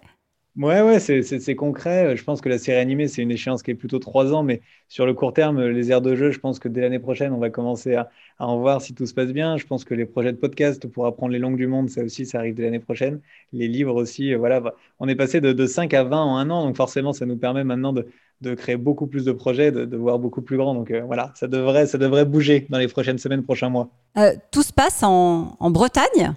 Ouais, 0.56 0.80
ouais, 0.80 1.00
c'est 1.00 1.54
concret. 1.54 2.16
Je 2.16 2.24
pense 2.24 2.40
que 2.40 2.48
la 2.48 2.56
série 2.56 2.78
animée, 2.78 3.08
c'est 3.08 3.20
une 3.20 3.30
échéance 3.30 3.62
qui 3.62 3.72
est 3.72 3.74
plutôt 3.74 3.98
trois 3.98 4.32
ans, 4.32 4.42
mais 4.42 4.62
sur 4.88 5.04
le 5.04 5.12
court 5.12 5.34
terme, 5.34 5.62
les 5.68 5.90
aires 5.90 6.00
de 6.00 6.16
jeu, 6.16 6.30
je 6.30 6.40
pense 6.40 6.58
que 6.58 6.68
dès 6.68 6.80
l'année 6.80 6.98
prochaine, 6.98 7.34
on 7.34 7.38
va 7.38 7.50
commencer 7.50 7.94
à, 7.94 8.08
en 8.38 8.58
voir 8.58 8.82
si 8.82 8.94
tout 8.94 9.06
se 9.06 9.14
passe 9.14 9.28
bien. 9.28 9.56
Je 9.56 9.66
pense 9.66 9.84
que 9.84 9.94
les 9.94 10.04
projets 10.04 10.32
de 10.32 10.36
podcast 10.36 10.86
pour 10.86 11.06
apprendre 11.06 11.32
les 11.32 11.38
langues 11.38 11.56
du 11.56 11.66
monde, 11.66 11.88
ça 11.88 12.02
aussi, 12.02 12.26
ça 12.26 12.38
arrive 12.38 12.54
dès 12.54 12.64
l'année 12.64 12.80
prochaine. 12.80 13.20
Les 13.52 13.68
livres 13.68 13.94
aussi, 13.94 14.34
euh, 14.34 14.38
voilà. 14.38 14.62
On 14.98 15.08
est 15.08 15.14
passé 15.14 15.40
de, 15.40 15.52
de 15.52 15.66
5 15.66 15.94
à 15.94 16.04
20 16.04 16.16
en 16.16 16.36
un 16.36 16.50
an, 16.50 16.66
donc 16.66 16.76
forcément, 16.76 17.12
ça 17.12 17.26
nous 17.26 17.36
permet 17.36 17.64
maintenant 17.64 17.92
de, 17.92 18.06
créer 18.54 18.76
beaucoup 18.76 19.06
plus 19.06 19.24
de 19.24 19.32
projets, 19.32 19.72
de, 19.72 19.96
voir 19.96 20.18
beaucoup 20.18 20.42
plus 20.42 20.56
grand. 20.56 20.74
Donc 20.74 20.90
euh, 20.90 21.02
voilà, 21.02 21.32
ça 21.34 21.46
devrait, 21.46 21.86
ça 21.86 21.98
devrait 21.98 22.24
bouger 22.24 22.66
dans 22.68 22.78
les 22.78 22.88
prochaines 22.88 23.18
semaines, 23.18 23.42
prochains 23.42 23.70
mois. 23.70 23.88
Euh, 24.18 24.32
tout 24.50 24.62
se 24.62 24.72
passe 24.72 25.02
en, 25.02 25.56
Bretagne 25.70 26.32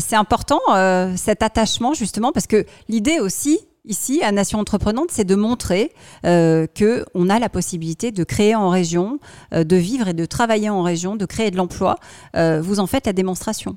c'est 0.00 0.16
important 0.16 0.60
cet 1.16 1.42
attachement 1.42 1.94
justement 1.94 2.30
parce 2.30 2.46
que 2.46 2.66
l'idée 2.90 3.20
aussi 3.20 3.58
ici 3.84 4.22
à 4.22 4.32
Nation 4.32 4.58
Entreprenante, 4.58 5.10
c'est 5.10 5.24
de 5.24 5.34
montrer 5.34 5.92
euh, 6.24 6.66
que 6.66 7.04
on 7.14 7.28
a 7.28 7.38
la 7.38 7.48
possibilité 7.48 8.12
de 8.12 8.24
créer 8.24 8.54
en 8.54 8.68
région, 8.68 9.18
euh, 9.52 9.64
de 9.64 9.76
vivre 9.76 10.08
et 10.08 10.14
de 10.14 10.24
travailler 10.24 10.70
en 10.70 10.82
région, 10.82 11.16
de 11.16 11.26
créer 11.26 11.50
de 11.50 11.56
l'emploi. 11.56 11.96
vous 12.34 12.80
en 12.80 12.86
faites 12.86 13.06
la 13.06 13.12
démonstration. 13.12 13.76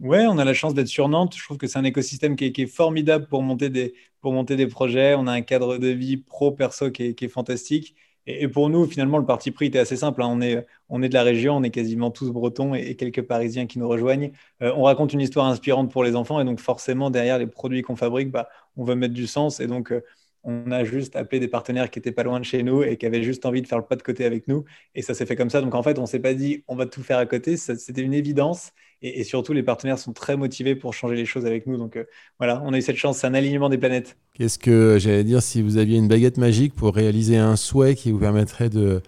Ouais, 0.00 0.26
on 0.26 0.38
a 0.38 0.44
la 0.44 0.54
chance 0.54 0.72
d'être 0.72 0.88
sur 0.88 1.08
Nantes. 1.08 1.34
Je 1.36 1.44
trouve 1.44 1.58
que 1.58 1.66
c'est 1.66 1.78
un 1.78 1.84
écosystème 1.84 2.34
qui 2.36 2.46
est, 2.46 2.66
formidable 2.66 3.26
pour 3.28 3.42
monter 3.42 3.68
des 3.68 4.66
projets. 4.66 5.14
On 5.14 5.26
a 5.26 5.32
un 5.32 5.42
cadre 5.42 5.76
de 5.76 5.88
vie 5.88 6.16
pro 6.16 6.52
perso 6.52 6.90
qui 6.90 7.14
est 7.18 7.28
fantastique. 7.28 7.94
Et, 8.38 8.48
pour 8.48 8.70
nous, 8.70 8.86
finalement, 8.86 9.18
le 9.18 9.26
parti 9.26 9.50
pris 9.50 9.66
était 9.66 9.78
assez 9.78 9.96
simple. 9.96 10.22
Hein. 10.22 10.28
On, 10.30 10.40
est, 10.40 10.66
on 10.88 11.02
est 11.02 11.08
de 11.08 11.14
la 11.14 11.22
région, 11.22 11.56
on 11.56 11.62
est 11.62 11.70
quasiment 11.70 12.10
tous 12.10 12.30
bretons 12.30 12.74
et, 12.74 12.94
quelques 12.96 13.22
Parisiens 13.22 13.66
qui 13.66 13.78
nous 13.78 13.88
rejoignent. 13.88 14.32
Euh, 14.62 14.72
on 14.76 14.82
raconte 14.84 15.12
une 15.12 15.20
histoire 15.20 15.46
inspirante 15.46 15.90
pour 15.90 16.04
les 16.04 16.16
enfants 16.16 16.40
et 16.40 16.44
donc 16.44 16.60
forcément, 16.60 17.10
derrière 17.10 17.38
les 17.38 17.46
produits 17.46 17.82
qu'on 17.82 17.96
fabrique, 17.96 18.30
bah, 18.30 18.48
on 18.76 18.84
veut 18.84 18.94
mettre 18.94 19.14
du 19.14 19.26
sens. 19.26 19.60
Et 19.60 19.66
donc, 19.66 19.92
euh, 19.92 20.02
on 20.44 20.70
a 20.70 20.84
juste 20.84 21.16
appelé 21.16 21.40
des 21.40 21.48
partenaires 21.48 21.90
qui 21.90 21.98
étaient 21.98 22.12
pas 22.12 22.22
loin 22.22 22.40
de 22.40 22.44
chez 22.44 22.62
nous 22.62 22.82
et 22.82 22.96
qui 22.96 23.06
avaient 23.06 23.22
juste 23.22 23.44
envie 23.46 23.62
de 23.62 23.66
faire 23.66 23.78
le 23.78 23.84
pas 23.84 23.96
de 23.96 24.02
côté 24.02 24.24
avec 24.24 24.48
nous. 24.48 24.64
Et 24.94 25.02
ça 25.02 25.14
s'est 25.14 25.26
fait 25.26 25.36
comme 25.36 25.50
ça. 25.50 25.60
Donc 25.60 25.74
en 25.74 25.82
fait, 25.82 25.98
on 25.98 26.06
s'est 26.06 26.20
pas 26.20 26.34
dit 26.34 26.64
on 26.68 26.76
va 26.76 26.86
tout 26.86 27.02
faire 27.02 27.18
à 27.18 27.26
côté. 27.26 27.56
C'était 27.56 28.02
une 28.02 28.14
évidence. 28.14 28.72
Et, 29.02 29.24
surtout, 29.24 29.52
les 29.54 29.62
partenaires 29.62 29.98
sont 29.98 30.12
très 30.12 30.36
motivés 30.36 30.74
pour 30.74 30.92
changer 30.92 31.16
les 31.16 31.24
choses 31.24 31.46
avec 31.46 31.66
nous. 31.66 31.78
Donc 31.78 31.96
euh, 31.96 32.04
voilà, 32.38 32.62
on 32.64 32.72
a 32.72 32.78
eu 32.78 32.82
cette 32.82 32.96
chance. 32.96 33.18
C'est 33.18 33.26
un 33.26 33.34
alignement 33.34 33.68
des 33.68 33.78
planètes. 33.78 34.16
Qu'est-ce 34.34 34.58
que 34.58 34.98
j'allais 34.98 35.24
dire 35.24 35.42
si 35.42 35.62
vous 35.62 35.78
aviez 35.78 35.96
une 35.96 36.08
baguette 36.08 36.36
magique 36.36 36.74
pour 36.74 36.94
réaliser 36.94 37.36
un 37.36 37.56
souhait 37.56 37.94
qui 37.94 38.10
vous 38.10 38.18
permettrait 38.18 38.68
de, 38.68 39.02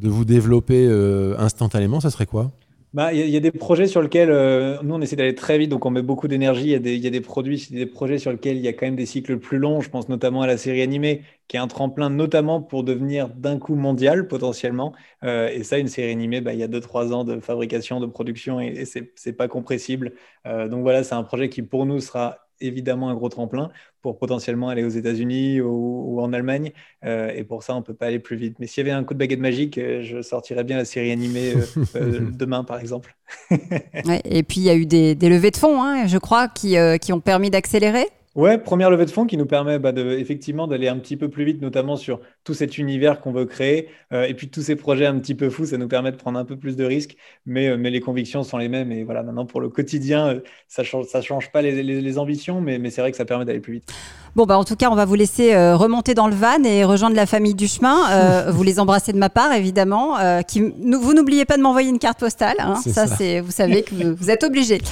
vous 0.00 0.24
développer 0.24 0.86
euh, 0.88 1.36
instantanément, 1.38 2.00
ça 2.00 2.10
serait 2.10 2.26
quoi? 2.26 2.52
Bah, 2.96 3.12
il 3.12 3.28
y, 3.28 3.36
a 3.36 3.40
des 3.40 3.50
projets 3.52 3.86
sur 3.88 4.00
lesquels 4.00 4.30
euh, 4.30 4.78
nous 4.82 4.94
on 4.94 5.02
essaie 5.02 5.16
d'aller 5.16 5.34
très 5.34 5.58
vite, 5.58 5.68
donc 5.68 5.84
on 5.84 5.90
met 5.90 6.00
beaucoup 6.00 6.28
d'énergie. 6.28 6.70
Il 6.72 6.96
y 6.96 7.06
a 7.06 7.10
des 7.10 7.20
produits, 7.20 7.68
des 7.70 7.84
projets 7.84 8.16
sur 8.16 8.32
lesquels 8.32 8.56
il 8.56 8.62
y 8.62 8.68
a 8.68 8.72
quand 8.72 8.86
même 8.86 8.96
des 8.96 9.04
cycles 9.04 9.38
plus 9.38 9.58
longs. 9.58 9.82
Je 9.82 9.90
pense 9.90 10.08
notamment 10.08 10.40
à 10.40 10.46
la 10.46 10.56
série 10.56 10.80
animée, 10.80 11.22
qui 11.46 11.58
est 11.58 11.60
un 11.60 11.68
tremplin 11.68 12.08
notamment 12.08 12.62
pour 12.62 12.84
devenir 12.84 13.28
d'un 13.28 13.58
coup 13.58 13.74
mondial 13.74 14.28
potentiellement. 14.28 14.94
Euh, 15.24 15.48
et 15.50 15.62
ça, 15.62 15.76
une 15.76 15.88
série 15.88 16.10
animée, 16.10 16.40
bah, 16.40 16.54
il 16.54 16.58
y 16.58 16.62
a 16.62 16.68
2-3 16.68 17.12
ans 17.12 17.24
de 17.24 17.38
fabrication, 17.38 18.00
de 18.00 18.06
production, 18.06 18.60
et, 18.60 18.68
et 18.68 18.84
c'est 18.86 19.32
pas 19.34 19.46
compressible. 19.46 20.14
Euh, 20.46 20.66
donc 20.66 20.80
voilà, 20.80 21.04
c'est 21.04 21.14
un 21.14 21.22
projet 21.22 21.50
qui 21.50 21.60
pour 21.60 21.84
nous 21.84 22.00
sera 22.00 22.45
évidemment 22.60 23.08
un 23.08 23.14
gros 23.14 23.28
tremplin 23.28 23.70
pour 24.02 24.18
potentiellement 24.18 24.68
aller 24.68 24.84
aux 24.84 24.88
États-Unis 24.88 25.60
ou, 25.60 26.20
en 26.20 26.32
Allemagne. 26.32 26.72
Euh, 27.04 27.32
et 27.34 27.44
pour 27.44 27.62
ça, 27.62 27.74
on 27.74 27.78
ne 27.78 27.82
peut 27.82 27.94
pas 27.94 28.06
aller 28.06 28.18
plus 28.18 28.36
vite. 28.36 28.56
Mais 28.58 28.66
s'il 28.66 28.86
y 28.86 28.88
avait 28.88 28.96
un 28.96 29.04
coup 29.04 29.14
de 29.14 29.18
baguette 29.18 29.40
magique, 29.40 29.78
euh, 29.78 30.02
je 30.02 30.22
sortirais 30.22 30.64
bien 30.64 30.76
la 30.76 30.84
série 30.84 31.10
animée 31.10 31.54
euh, 31.96 32.20
demain, 32.32 32.64
par 32.64 32.78
exemple. 32.78 33.16
et 33.50 34.42
puis, 34.42 34.60
il 34.60 34.64
y 34.64 34.70
a 34.70 34.76
eu 34.76 34.86
des, 34.86 35.14
levées 35.14 35.50
de 35.50 35.56
fonds, 35.56 35.82
hein, 35.82 36.06
je 36.06 36.18
crois, 36.18 36.48
qui, 36.48 36.76
qui 37.00 37.12
ont 37.12 37.20
permis 37.20 37.50
d'accélérer. 37.50 38.06
Ouais, 38.36 38.58
première 38.58 38.90
levée 38.90 39.06
de 39.06 39.10
fonds 39.10 39.24
qui 39.24 39.38
nous 39.38 39.46
permet 39.46 39.78
bah, 39.78 39.92
de, 39.92 40.10
effectivement 40.10 40.66
d'aller 40.66 40.88
un 40.88 40.98
petit 40.98 41.16
peu 41.16 41.30
plus 41.30 41.44
vite, 41.44 41.62
notamment 41.62 41.96
sur 41.96 42.20
tout 42.44 42.52
cet 42.52 42.76
univers 42.76 43.20
qu'on 43.22 43.32
veut 43.32 43.46
créer. 43.46 43.88
Euh, 44.12 44.24
et 44.24 44.34
puis 44.34 44.50
tous 44.50 44.60
ces 44.60 44.76
projets 44.76 45.06
un 45.06 45.18
petit 45.18 45.34
peu 45.34 45.48
fous, 45.48 45.64
ça 45.64 45.78
nous 45.78 45.88
permet 45.88 46.12
de 46.12 46.16
prendre 46.16 46.38
un 46.38 46.44
peu 46.44 46.54
plus 46.54 46.76
de 46.76 46.84
risques, 46.84 47.16
mais, 47.46 47.68
euh, 47.68 47.78
mais 47.78 47.88
les 47.90 48.00
convictions 48.00 48.42
sont 48.42 48.58
les 48.58 48.68
mêmes. 48.68 48.92
Et 48.92 49.04
voilà, 49.04 49.22
maintenant 49.22 49.46
pour 49.46 49.62
le 49.62 49.70
quotidien, 49.70 50.26
euh, 50.26 50.40
ça 50.68 50.82
ne 50.82 50.86
change, 50.86 51.06
ça 51.06 51.22
change 51.22 51.50
pas 51.50 51.62
les, 51.62 51.82
les, 51.82 52.18
ambitions, 52.18 52.60
mais, 52.60 52.78
mais 52.78 52.90
c'est 52.90 53.00
vrai 53.00 53.10
que 53.10 53.16
ça 53.16 53.24
permet 53.24 53.46
d'aller 53.46 53.60
plus 53.60 53.72
vite. 53.72 53.90
Bon, 54.34 54.44
bah, 54.44 54.58
en 54.58 54.64
tout 54.64 54.76
cas, 54.76 54.90
on 54.90 54.94
va 54.96 55.06
vous 55.06 55.14
laisser 55.14 55.56
remonter 55.72 56.12
dans 56.12 56.28
le 56.28 56.34
van 56.34 56.62
et 56.62 56.84
rejoindre 56.84 57.16
la 57.16 57.24
famille 57.24 57.54
du 57.54 57.68
chemin. 57.68 58.50
vous 58.50 58.62
les 58.62 58.78
embrassez 58.78 59.14
de 59.14 59.18
ma 59.18 59.30
part, 59.30 59.54
évidemment. 59.54 60.16
qui, 60.46 60.60
vous 60.60 61.14
n'oubliez 61.14 61.46
pas 61.46 61.56
de 61.56 61.62
m'envoyer 61.62 61.88
une 61.88 61.98
carte 61.98 62.20
postale. 62.20 62.56
Hein. 62.58 62.76
ça, 62.86 63.06
c'est, 63.06 63.40
vous 63.40 63.50
savez 63.50 63.82
que 63.82 63.94
vous, 63.94 64.14
vous 64.14 64.28
êtes 64.28 64.44
obligé. 64.44 64.82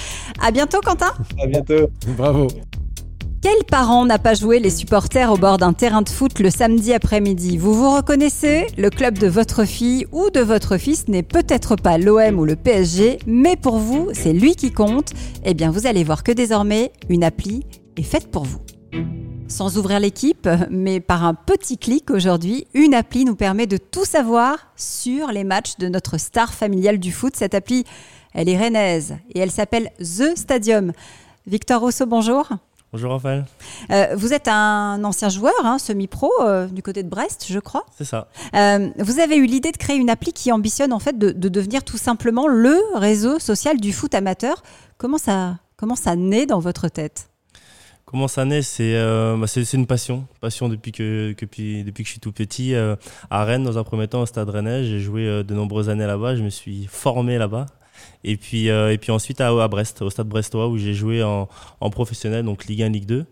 À 0.43 0.51
bientôt, 0.51 0.81
Quentin. 0.81 1.13
À 1.39 1.47
bientôt. 1.47 1.91
Bravo. 2.17 2.49
Quel 3.45 3.63
parent 3.65 4.07
n'a 4.07 4.19
pas 4.19 4.33
joué 4.33 4.59
les 4.59 4.71
supporters 4.71 5.31
au 5.31 5.37
bord 5.37 5.59
d'un 5.59 5.75
terrain 5.75 6.01
de 6.01 6.09
foot 6.09 6.39
le 6.39 6.49
samedi 6.49 6.95
après-midi? 6.95 7.59
Vous 7.59 7.75
vous 7.75 7.95
reconnaissez? 7.95 8.69
Le 8.79 8.89
club 8.89 9.19
de 9.19 9.27
votre 9.27 9.67
fille 9.67 10.07
ou 10.13 10.31
de 10.31 10.41
votre 10.41 10.79
fils 10.79 11.09
n'est 11.09 11.23
peut-être 11.23 11.77
pas 11.77 11.99
l'OM 11.99 12.39
ou 12.39 12.47
le 12.47 12.57
PSG, 12.57 13.19
mais 13.27 13.57
pour 13.57 13.77
vous, 13.77 14.09
c'est 14.15 14.33
lui 14.33 14.57
qui 14.57 14.73
compte. 14.73 15.11
Eh 15.45 15.53
bien, 15.53 15.71
vous 15.71 15.87
allez 15.87 16.05
voir 16.05 16.23
que 16.23 16.33
désormais, 16.33 16.91
une 17.11 17.23
appli 17.23 17.67
est 17.99 18.03
faite 18.03 18.31
pour 18.31 18.45
vous. 18.45 18.61
Sans 19.47 19.77
ouvrir 19.77 20.01
l'équipe, 20.01 20.49
mais 20.71 21.01
par 21.01 21.23
un 21.23 21.35
petit 21.35 21.77
clic 21.77 22.11
aujourd'hui, 22.11 22.67
une 22.73 22.95
appli 22.95 23.27
nous 23.27 23.37
permet 23.37 23.67
de 23.67 23.77
tout 23.77 24.07
savoir 24.07 24.57
sur 24.75 25.33
les 25.33 25.45
matchs 25.45 25.77
de 25.77 25.89
notre 25.91 26.17
star 26.17 26.55
familiale 26.55 26.99
du 26.99 27.13
foot. 27.13 27.37
Cette 27.37 27.53
appli, 27.53 27.85
elle 28.33 28.49
est 28.49 28.57
rennaise 28.57 29.17
et 29.35 29.41
elle 29.41 29.51
s'appelle 29.51 29.91
The 29.99 30.35
Stadium. 30.35 30.93
Victor 31.47 31.83
Rousseau, 31.83 32.07
bonjour. 32.07 32.49
Bonjour 32.95 33.11
Raphaël. 33.11 33.45
Euh, 33.91 34.15
vous 34.15 34.35
êtes 34.35 34.47
un 34.47 35.03
ancien 35.03 35.29
joueur, 35.29 35.53
hein, 35.65 35.81
semi-pro, 35.81 36.31
euh, 36.43 36.69
du 36.69 36.81
côté 36.81 37.03
de 37.03 37.09
Brest, 37.09 37.47
je 37.51 37.59
crois. 37.59 37.85
C'est 37.99 38.05
ça. 38.05 38.29
Euh, 38.55 38.89
vous 39.01 39.19
avez 39.19 39.35
eu 39.35 39.47
l'idée 39.47 39.73
de 39.73 39.77
créer 39.77 39.97
une 39.97 40.11
appli 40.11 40.33
qui 40.33 40.53
ambitionne 40.53 40.93
en 40.93 41.01
fait 41.01 41.19
de, 41.19 41.33
devenir 41.33 41.83
tout 41.83 41.97
simplement 41.97 42.47
le 42.47 42.79
réseau 42.95 43.41
social 43.41 43.81
du 43.81 43.93
foot 43.93 44.15
amateur. 44.15 44.63
Comment 44.97 45.19
ça, 45.19 45.59
comment 45.77 45.97
ça 45.97 46.15
naît 46.15 46.47
dans 46.47 46.61
votre 46.61 46.87
tête? 46.87 47.31
Comment 48.05 48.29
ça 48.29 48.45
naît? 48.45 48.61
Bah, 48.79 49.47
C'est 49.49 49.73
une 49.73 49.89
passion, 49.89 50.29
passion 50.41 50.69
depuis 50.69 50.93
que, 50.93 51.35
depuis, 51.37 51.83
depuis 51.83 52.05
que 52.05 52.07
je 52.07 52.13
suis 52.13 52.21
tout 52.21 52.31
petit. 52.31 52.77
à 52.77 53.45
Rennes, 53.45 53.65
dans 53.65 53.77
un 53.77 53.83
premier 53.83 54.07
temps, 54.07 54.23
au 54.23 54.27
Stade 54.27 54.49
Rennais, 54.49 54.85
j'ai 54.85 55.01
joué 55.01 55.43
de 55.43 55.53
nombreuses 55.53 55.89
années 55.89 56.07
là-bas. 56.07 56.37
Je 56.37 56.45
me 56.45 56.49
suis 56.49 56.87
formé 56.89 57.39
là-bas. 57.39 57.67
Et 58.25 58.37
puis, 58.37 58.71
euh, 58.71 58.93
et 58.93 58.99
puis 58.99 59.13
ensuite 59.13 59.41
à, 59.41 59.69
Brest, 59.69 60.03
au 60.03 60.11
stade 60.11 60.29
brestois, 60.29 60.69
où 60.69 60.79
j'ai 60.79 60.95
joué 60.95 61.23
en, 61.23 61.47
professionnel, 61.91 62.45
donc 62.45 62.65
Ligue 62.65 62.83
1, 62.83 62.89
Ligue 62.89 63.07
2. 63.07 63.27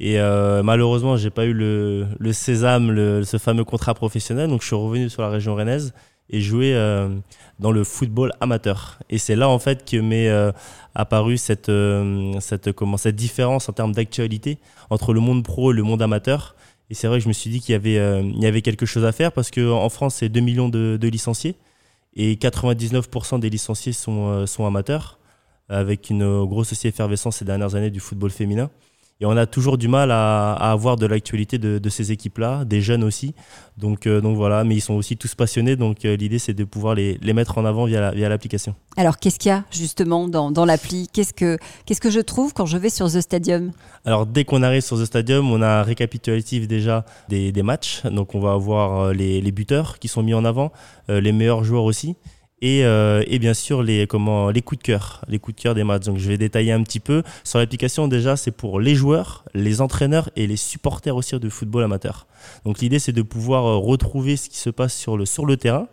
Et 0.00 0.20
euh, 0.20 0.62
malheureusement, 0.62 1.16
j'ai 1.16 1.30
pas 1.30 1.44
eu 1.44 1.52
le, 1.52 2.06
sésame, 2.32 3.24
ce 3.24 3.36
fameux 3.36 3.64
contrat 3.64 3.94
professionnel. 3.94 4.48
Donc 4.48 4.62
je 4.62 4.68
suis 4.68 4.76
revenu 4.76 5.10
sur 5.10 5.22
la 5.22 5.28
région 5.28 5.54
rennaise 5.54 5.92
et 6.30 6.40
joué 6.40 6.74
euh, 6.74 7.08
dans 7.58 7.72
le 7.72 7.84
football 7.84 8.32
amateur. 8.40 8.98
Et 9.10 9.18
c'est 9.18 9.36
là 9.36 9.48
en 9.48 9.58
fait 9.58 9.88
que 9.88 9.96
m'est 9.96 10.28
euh, 10.28 10.52
apparue 10.94 11.38
cette, 11.38 11.68
euh, 11.68 12.38
cette, 12.40 12.72
comment, 12.72 12.96
cette 12.96 13.16
différence 13.16 13.68
en 13.68 13.72
termes 13.72 13.92
d'actualité 13.92 14.58
entre 14.90 15.12
le 15.12 15.20
monde 15.20 15.42
pro 15.42 15.72
et 15.72 15.74
le 15.74 15.82
monde 15.82 16.02
amateur. 16.02 16.54
Et 16.90 16.94
c'est 16.94 17.06
vrai 17.06 17.18
que 17.18 17.24
je 17.24 17.28
me 17.28 17.34
suis 17.34 17.50
dit 17.50 17.60
qu'il 17.60 17.72
y, 17.72 17.76
avait, 17.76 18.22
y 18.22 18.46
avait 18.46 18.62
quelque 18.62 18.86
chose 18.86 19.04
à 19.04 19.12
faire 19.12 19.32
parce 19.32 19.50
qu'en 19.50 19.88
France, 19.90 20.16
c'est 20.16 20.30
2 20.30 20.40
millions 20.40 20.68
de 20.70 21.08
licenciés 21.08 21.56
et 22.14 22.34
99% 22.34 23.40
des 23.40 23.50
licenciés 23.50 23.92
sont, 23.92 24.28
euh, 24.28 24.46
sont 24.46 24.66
amateurs, 24.66 25.18
avec 25.68 26.10
une 26.10 26.22
euh, 26.22 26.44
grosse 26.44 26.72
aussi 26.72 26.88
effervescence 26.88 27.36
ces 27.36 27.44
dernières 27.44 27.74
années 27.74 27.90
du 27.90 28.00
football 28.00 28.30
féminin. 28.30 28.70
Et 29.20 29.26
on 29.26 29.36
a 29.36 29.46
toujours 29.46 29.78
du 29.78 29.88
mal 29.88 30.12
à, 30.12 30.52
avoir 30.52 30.94
de 30.94 31.04
l'actualité 31.04 31.58
de, 31.58 31.88
ces 31.88 32.12
équipes-là, 32.12 32.64
des 32.64 32.80
jeunes 32.80 33.02
aussi. 33.02 33.34
Donc, 33.76 34.06
euh, 34.06 34.20
donc 34.20 34.36
voilà, 34.36 34.62
mais 34.62 34.76
ils 34.76 34.80
sont 34.80 34.94
aussi 34.94 35.16
tous 35.16 35.34
passionnés. 35.34 35.74
Donc 35.74 36.04
l'idée, 36.04 36.38
c'est 36.38 36.54
de 36.54 36.62
pouvoir 36.62 36.94
les, 36.94 37.18
les, 37.20 37.32
mettre 37.32 37.58
en 37.58 37.64
avant 37.64 37.86
via 37.86 38.12
l'application. 38.12 38.76
Alors 38.96 39.18
qu'est-ce 39.18 39.40
qu'il 39.40 39.48
y 39.48 39.52
a 39.52 39.64
justement 39.72 40.28
dans, 40.28 40.52
dans 40.52 40.64
l'appli? 40.64 41.08
Qu'est-ce 41.12 41.34
que, 41.34 41.58
qu'est-ce 41.84 42.00
que 42.00 42.10
je 42.10 42.20
trouve 42.20 42.52
quand 42.54 42.66
je 42.66 42.78
vais 42.78 42.90
sur 42.90 43.10
The 43.10 43.20
Stadium? 43.20 43.72
Alors 44.04 44.24
dès 44.24 44.44
qu'on 44.44 44.62
arrive 44.62 44.82
sur 44.82 45.00
The 45.00 45.04
Stadium, 45.04 45.50
on 45.50 45.62
a 45.62 45.68
un 45.68 45.82
récapitulatif 45.82 46.68
déjà 46.68 47.04
des, 47.28 47.50
des 47.50 47.62
matchs. 47.64 48.04
Donc 48.04 48.36
on 48.36 48.40
va 48.40 48.52
avoir 48.52 49.12
les, 49.12 49.40
les, 49.40 49.52
buteurs 49.52 49.98
qui 49.98 50.06
sont 50.06 50.22
mis 50.22 50.34
en 50.34 50.44
avant, 50.44 50.70
les 51.08 51.32
meilleurs 51.32 51.64
joueurs 51.64 51.84
aussi 51.84 52.14
et, 52.60 52.84
euh, 52.84 53.22
et, 53.26 53.38
bien 53.38 53.54
sûr 53.54 53.82
les, 53.82 54.06
comment, 54.06 54.50
les 54.50 54.62
coups 54.62 54.80
de 54.80 54.84
cœur, 54.84 55.24
les 55.28 55.38
coups 55.38 55.56
de 55.56 55.62
cœur 55.62 55.74
des 55.74 55.84
matchs. 55.84 56.04
Donc 56.04 56.18
je 56.18 56.28
vais 56.28 56.38
détailler 56.38 56.72
un 56.72 56.82
petit 56.82 57.00
peu. 57.00 57.22
Sur 57.44 57.58
l'application 57.58 58.08
déjà, 58.08 58.36
c'est 58.36 58.50
pour 58.50 58.80
les 58.80 58.94
joueurs, 58.94 59.44
les 59.54 59.80
entraîneurs 59.80 60.30
et 60.36 60.46
les 60.46 60.56
supporters 60.56 61.14
aussi 61.14 61.38
de 61.38 61.48
football 61.48 61.84
amateur. 61.84 62.26
Donc 62.64 62.80
l'idée 62.80 62.98
c'est 62.98 63.12
de 63.12 63.22
pouvoir 63.22 63.66
euh, 63.66 63.76
retrouver 63.76 64.36
ce 64.36 64.48
qui 64.48 64.58
se 64.58 64.70
passe 64.70 64.94
sur 64.94 65.16
le, 65.16 65.26
sur 65.26 65.46
le 65.46 65.56
terrain 65.56 65.88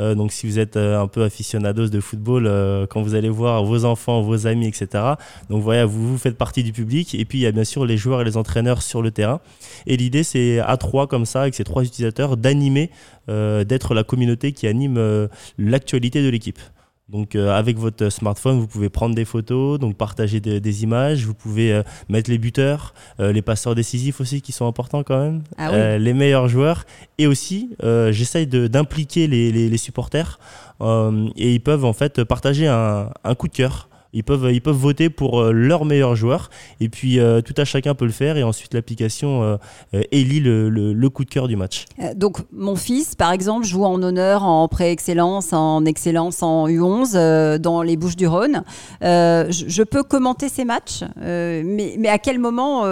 euh, 0.00 0.14
donc 0.14 0.32
si 0.32 0.46
vous 0.46 0.58
êtes 0.58 0.76
euh, 0.76 1.00
un 1.00 1.08
peu 1.08 1.22
aficionados 1.22 1.88
de 1.88 2.00
football, 2.00 2.46
euh, 2.46 2.86
quand 2.86 3.02
vous 3.02 3.14
allez 3.14 3.28
voir 3.28 3.64
vos 3.64 3.84
enfants, 3.84 4.22
vos 4.22 4.46
amis, 4.46 4.66
etc. 4.66 5.04
Donc 5.50 5.62
voilà, 5.62 5.86
vous, 5.86 6.08
vous 6.08 6.18
faites 6.18 6.36
partie 6.36 6.62
du 6.62 6.72
public. 6.72 7.14
Et 7.14 7.24
puis 7.24 7.38
il 7.38 7.42
y 7.42 7.46
a 7.46 7.52
bien 7.52 7.64
sûr 7.64 7.86
les 7.86 7.96
joueurs 7.96 8.20
et 8.20 8.24
les 8.24 8.36
entraîneurs 8.36 8.82
sur 8.82 9.02
le 9.02 9.10
terrain. 9.10 9.40
Et 9.86 9.96
l'idée 9.96 10.22
c'est 10.22 10.58
à 10.58 10.76
trois 10.76 11.06
comme 11.06 11.26
ça, 11.26 11.42
avec 11.42 11.54
ces 11.54 11.64
trois 11.64 11.84
utilisateurs, 11.84 12.36
d'animer, 12.36 12.90
d'être 13.28 13.94
la 13.94 14.04
communauté 14.04 14.52
qui 14.52 14.66
anime 14.66 15.28
l'actualité 15.58 16.22
de 16.22 16.28
l'équipe. 16.28 16.60
Donc 17.08 17.36
euh, 17.36 17.56
avec 17.56 17.78
votre 17.78 18.08
smartphone, 18.08 18.58
vous 18.58 18.66
pouvez 18.66 18.88
prendre 18.88 19.14
des 19.14 19.24
photos, 19.24 19.78
donc 19.78 19.96
partager 19.96 20.40
des 20.40 20.82
images, 20.82 21.24
vous 21.24 21.34
pouvez 21.34 21.72
euh, 21.72 21.82
mettre 22.08 22.28
les 22.28 22.38
buteurs, 22.38 22.94
euh, 23.20 23.30
les 23.32 23.42
passeurs 23.42 23.76
décisifs 23.76 24.20
aussi 24.20 24.42
qui 24.42 24.50
sont 24.50 24.66
importants 24.66 25.04
quand 25.04 25.22
même, 25.22 25.42
ah 25.56 25.98
les 25.98 26.12
meilleurs 26.12 26.48
joueurs, 26.48 26.84
et 27.18 27.28
aussi 27.28 27.70
j'essaye 28.10 28.48
d'impliquer 28.48 29.28
les, 29.28 29.52
les, 29.52 29.68
les, 29.68 29.78
supporters 29.78 30.40
et 30.80 31.54
ils 31.54 31.60
peuvent 31.60 31.84
en 31.84 31.92
fait 31.92 32.24
partager 32.24 32.66
un, 32.66 33.10
un 33.22 33.34
coup 33.36 33.46
de 33.46 33.52
cœur 33.52 33.88
ils 34.16 34.24
peuvent, 34.24 34.50
ils 34.50 34.62
peuvent 34.62 34.74
voter 34.74 35.10
pour 35.10 35.40
euh, 35.40 35.52
leur 35.52 35.84
meilleur 35.84 36.16
joueur. 36.16 36.48
Et 36.80 36.88
puis, 36.88 37.20
euh, 37.20 37.42
tout 37.42 37.52
à 37.58 37.66
chacun 37.66 37.94
peut 37.94 38.06
le 38.06 38.12
faire. 38.12 38.38
Et 38.38 38.42
ensuite, 38.42 38.72
l'application 38.72 39.42
euh, 39.42 40.02
élit 40.10 40.40
le, 40.40 40.70
le, 40.70 41.10
coup 41.10 41.24
de 41.24 41.30
cœur 41.30 41.48
du 41.48 41.56
match. 41.56 41.84
donc, 42.14 42.38
mon 42.50 42.76
fils, 42.76 43.14
par 43.14 43.32
exemple, 43.32 43.66
joue 43.66 43.84
en 43.84 44.02
honneur, 44.02 44.42
en 44.42 44.66
pré-excellence, 44.68 45.52
en 45.52 45.84
excellence 45.84 46.42
en 46.42 46.66
U11 46.66 47.58
dans 47.58 47.82
les 47.82 47.96
Bouches 47.96 48.16
du 48.16 48.26
Rhône. 48.26 48.62
Je, 49.02 49.82
peux 49.82 50.02
commenter 50.02 50.48
ces 50.48 50.64
matchs, 50.64 51.04
mais, 51.16 51.96
mais, 51.98 52.08
à 52.08 52.18
quel 52.18 52.38
moment 52.38 52.84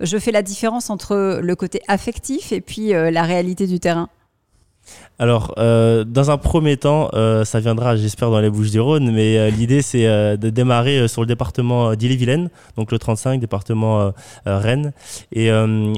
je 0.00 0.18
fais 0.18 0.32
la 0.32 0.42
différence 0.42 0.88
entre 0.88 1.40
le 1.42 1.56
côté 1.56 1.80
affectif 1.88 2.52
et 2.52 2.60
puis 2.60 2.90
la 2.90 3.22
réalité 3.22 3.66
du 3.66 3.78
terrain? 3.78 4.08
Alors, 5.20 5.52
euh, 5.58 6.04
dans 6.04 6.30
un 6.30 6.38
premier 6.38 6.78
temps, 6.78 7.10
euh, 7.12 7.44
ça 7.44 7.60
viendra, 7.60 7.94
j'espère, 7.94 8.30
dans 8.30 8.40
les 8.40 8.48
Bouches 8.48 8.70
du 8.70 8.80
Rhône, 8.80 9.10
mais 9.12 9.36
euh, 9.36 9.50
l'idée, 9.50 9.82
c'est 9.82 10.06
de 10.06 10.48
démarrer 10.48 11.08
sur 11.08 11.20
le 11.20 11.26
département 11.26 11.94
d'Ille-et-Vilaine, 11.94 12.48
donc 12.78 12.90
le 12.90 12.98
35, 12.98 13.38
département 13.38 14.14
Rennes. 14.46 14.92
Et, 15.32 15.50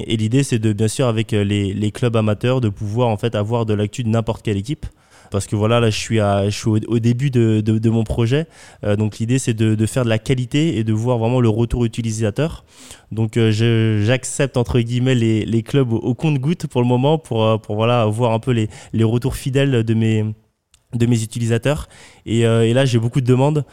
l'idée, 0.07 0.43
c'est 0.43 0.59
de, 0.59 0.73
bien 0.73 0.89
sûr, 0.89 1.07
avec 1.07 1.31
les, 1.31 1.73
les, 1.73 1.91
clubs 1.91 2.17
amateurs, 2.17 2.59
de 2.59 2.67
pouvoir 2.67 3.07
en 3.07 3.15
fait 3.15 3.33
avoir 3.33 3.65
de 3.65 3.73
l'actu 3.73 4.03
de 4.03 4.09
n'importe 4.09 4.41
quelle 4.41 4.57
équipe 4.57 4.85
parce 5.33 5.47
que 5.47 5.55
voilà, 5.55 5.79
là, 5.79 5.89
je 5.89 5.97
suis, 5.97 6.69
au, 6.69 6.99
début 6.99 7.31
de, 7.31 7.89
mon 7.89 8.03
projet. 8.03 8.45
Euh, 8.83 8.95
donc, 8.95 9.17
l'idée, 9.17 9.39
c'est 9.39 9.55
de, 9.55 9.85
faire 9.87 10.03
de 10.03 10.09
la 10.09 10.19
qualité 10.19 10.77
et 10.77 10.83
de 10.83 10.93
voir 10.93 11.17
vraiment 11.17 11.41
le 11.41 11.49
retour 11.49 11.85
utilisateur. 11.85 12.63
Donc, 13.11 13.35
euh, 13.35 13.51
j'accepte, 14.05 14.57
entre 14.57 14.79
guillemets, 14.79 15.15
les, 15.15 15.63
clubs 15.63 15.91
au, 15.91 16.13
compte-goutte 16.13 16.67
pour 16.67 16.81
le 16.81 16.87
moment 16.87 17.17
pour, 17.17 17.43
euh, 17.43 17.57
pour 17.57 17.75
voilà, 17.75 18.05
voir 18.05 18.31
un 18.31 18.39
peu 18.39 18.51
les, 18.51 18.69
les 18.93 19.03
retours 19.03 19.35
fidèles 19.35 19.83
de 19.83 19.93
mes 19.93 20.23
de 20.93 21.07
mes 21.07 21.23
utilisateurs 21.23 21.89
et, 22.27 22.41
et 22.41 22.71
là 22.71 22.85
j'ai 22.85 22.99
beaucoup 22.99 23.19
de 23.19 23.25
demandes 23.25 23.65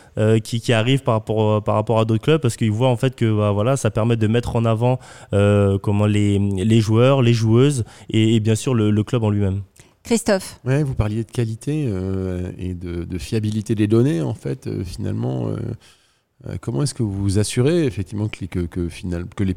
qui, 0.42 0.72
arrivent 0.72 1.02
par 1.02 1.12
rapport 1.12 1.62
par 1.62 1.74
rapport 1.74 1.98
à 2.00 2.06
d'autres 2.06 2.22
clubs 2.22 2.40
parce 2.40 2.56
qu'ils 2.56 2.70
voient 2.70 2.88
en 2.88 2.96
fait 2.96 3.14
que 3.14 3.30
bah, 3.30 3.50
voilà 3.50 3.76
ça 3.76 3.90
permet 3.90 4.16
de 4.16 4.26
mettre 4.26 4.56
en 4.56 4.64
avant 4.64 4.98
comment 5.30 6.06
les, 6.06 6.38
les 6.38 6.80
joueurs 6.80 7.20
les 7.20 7.34
joueuses 7.34 7.84
et, 8.08 8.40
bien 8.40 8.54
sûr 8.54 8.72
le 8.72 9.02
club 9.02 9.22
en 9.22 9.28
lui-même 9.28 9.60
Christophe. 10.02 10.60
Vous 10.64 10.94
parliez 10.94 11.24
de 11.24 11.30
qualité 11.30 11.86
euh, 11.88 12.52
et 12.58 12.74
de, 12.74 13.18
fiabilité 13.18 13.74
des 13.74 13.86
données, 13.86 14.22
en 14.22 14.34
fait, 14.34 14.66
euh, 14.66 14.84
finalement. 14.84 15.48
Euh, 15.48 16.56
comment 16.60 16.82
est-ce 16.82 16.94
que 16.94 17.02
vous 17.02 17.12
vous 17.12 17.38
assurez, 17.38 17.84
effectivement, 17.84 18.28
que, 18.28 18.46
que, 18.46 18.60
que, 18.60 18.88
que 19.36 19.44
les 19.44 19.56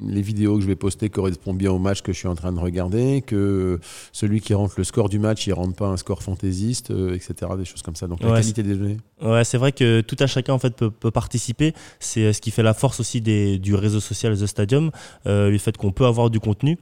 les 0.00 0.22
vidéos 0.22 0.56
que 0.56 0.62
je 0.62 0.66
vais 0.66 0.76
poster 0.76 1.10
correspondent 1.10 1.58
bien 1.58 1.70
au 1.70 1.78
match 1.78 2.00
que 2.02 2.12
je 2.12 2.18
suis 2.18 2.28
en 2.28 2.34
train 2.34 2.52
de 2.52 2.58
regarder, 2.58 3.22
que 3.22 3.78
celui 4.12 4.40
qui 4.40 4.54
rentre 4.54 4.74
le 4.78 4.84
score 4.84 5.08
du 5.08 5.18
match, 5.18 5.46
il 5.46 5.52
rentre 5.52 5.74
pas 5.74 5.86
un 5.86 5.96
score 5.96 6.22
fantaisiste, 6.22 6.90
euh, 6.90 7.14
etc. 7.14 7.52
Des 7.58 7.64
choses 7.64 7.82
comme 7.82 7.96
ça. 7.96 8.06
Donc 8.06 8.22
la 8.22 8.40
qualité 8.40 8.62
des 8.62 8.74
données. 8.74 8.98
Ouais, 9.20 9.44
c'est 9.44 9.58
vrai 9.58 9.72
que 9.72 10.00
tout 10.00 10.16
à 10.18 10.26
chacun 10.26 10.54
en 10.54 10.58
fait 10.58 10.74
peut, 10.74 11.10
participer. 11.10 11.74
C'est 12.00 12.24
euh, 12.24 12.32
ce 12.32 12.40
qui 12.40 12.50
fait 12.50 12.62
la 12.62 12.74
force 12.74 13.00
aussi 13.00 13.20
des, 13.20 13.58
du 13.58 13.74
réseau 13.74 14.00
social 14.00 14.36
The 14.36 14.46
Stadium, 14.46 14.90
euh, 15.26 15.50
le 15.50 15.58
fait 15.58 15.76
qu'on 15.76 15.92
peut 15.92 16.06
avoir 16.06 16.30
du 16.30 16.40
contenu. 16.40 16.78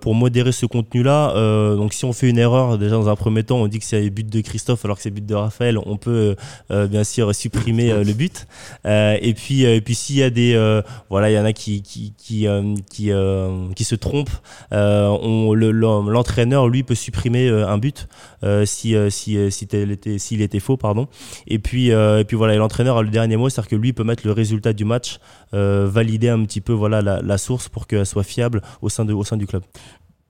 pour 0.00 0.14
modérer 0.14 0.52
ce 0.52 0.66
contenu-là, 0.66 1.74
donc 1.76 1.92
si 1.92 2.04
on 2.04 2.12
fait 2.12 2.28
une 2.28 2.38
erreur, 2.38 2.78
déjà 2.78 2.92
dans 2.92 3.08
un 3.08 3.16
premier 3.16 3.44
temps, 3.44 3.58
on 3.58 3.68
dit 3.68 3.78
que 3.78 3.84
c'est 3.84 4.02
le 4.02 4.10
but 4.10 4.28
de 4.28 4.40
Christophe 4.40 4.84
alors 4.84 4.96
que 4.96 5.02
c'est 5.02 5.10
le 5.10 5.14
but 5.14 5.26
de 5.26 5.34
Raphaël, 5.34 5.78
on 5.78 5.96
peut 5.96 6.36
bien 6.70 7.04
sûr 7.04 7.34
supprimer 7.34 8.04
le 8.04 8.12
but. 8.12 8.46
et 8.84 9.34
puis, 9.34 9.62
et 9.62 9.80
puis 9.80 9.94
s'il 9.94 10.16
y 10.16 10.22
a 10.22 10.30
des, 10.30 10.82
voilà, 11.08 11.30
il 11.30 11.34
y 11.34 11.38
en 11.38 11.44
a 11.44 11.52
qui, 11.52 11.82
qui 11.82 12.12
qui, 12.31 12.31
euh, 12.46 12.74
qui, 12.90 13.12
euh, 13.12 13.68
qui 13.74 13.84
se 13.84 13.94
trompe, 13.94 14.30
euh, 14.72 15.16
l'entraîneur, 15.54 16.68
lui, 16.68 16.82
peut 16.82 16.94
supprimer 16.94 17.48
un 17.48 17.78
but 17.78 18.08
si, 18.64 18.94
si, 19.10 19.38
s'il 20.18 20.42
était 20.42 20.60
faux. 20.60 20.76
Pardon. 20.76 21.08
Et, 21.46 21.58
puis, 21.58 21.88
et 21.88 22.24
puis 22.26 22.36
voilà, 22.36 22.56
l'entraîneur 22.56 22.96
a 22.98 23.02
le 23.02 23.10
dernier 23.10 23.36
mot, 23.36 23.48
c'est-à-dire 23.48 23.70
que 23.70 23.76
lui 23.76 23.92
peut 23.92 24.04
mettre 24.04 24.26
le 24.26 24.32
résultat 24.32 24.72
du 24.72 24.84
match, 24.84 25.18
valider 25.52 26.28
un 26.28 26.42
petit 26.44 26.60
peu 26.60 26.72
voilà, 26.72 27.02
la, 27.02 27.38
source 27.38 27.68
pour 27.68 27.86
qu'elle 27.86 28.06
soit 28.06 28.22
fiable 28.22 28.62
au 28.80 28.88
sein 28.88 29.04
du 29.04 29.46
club. 29.46 29.62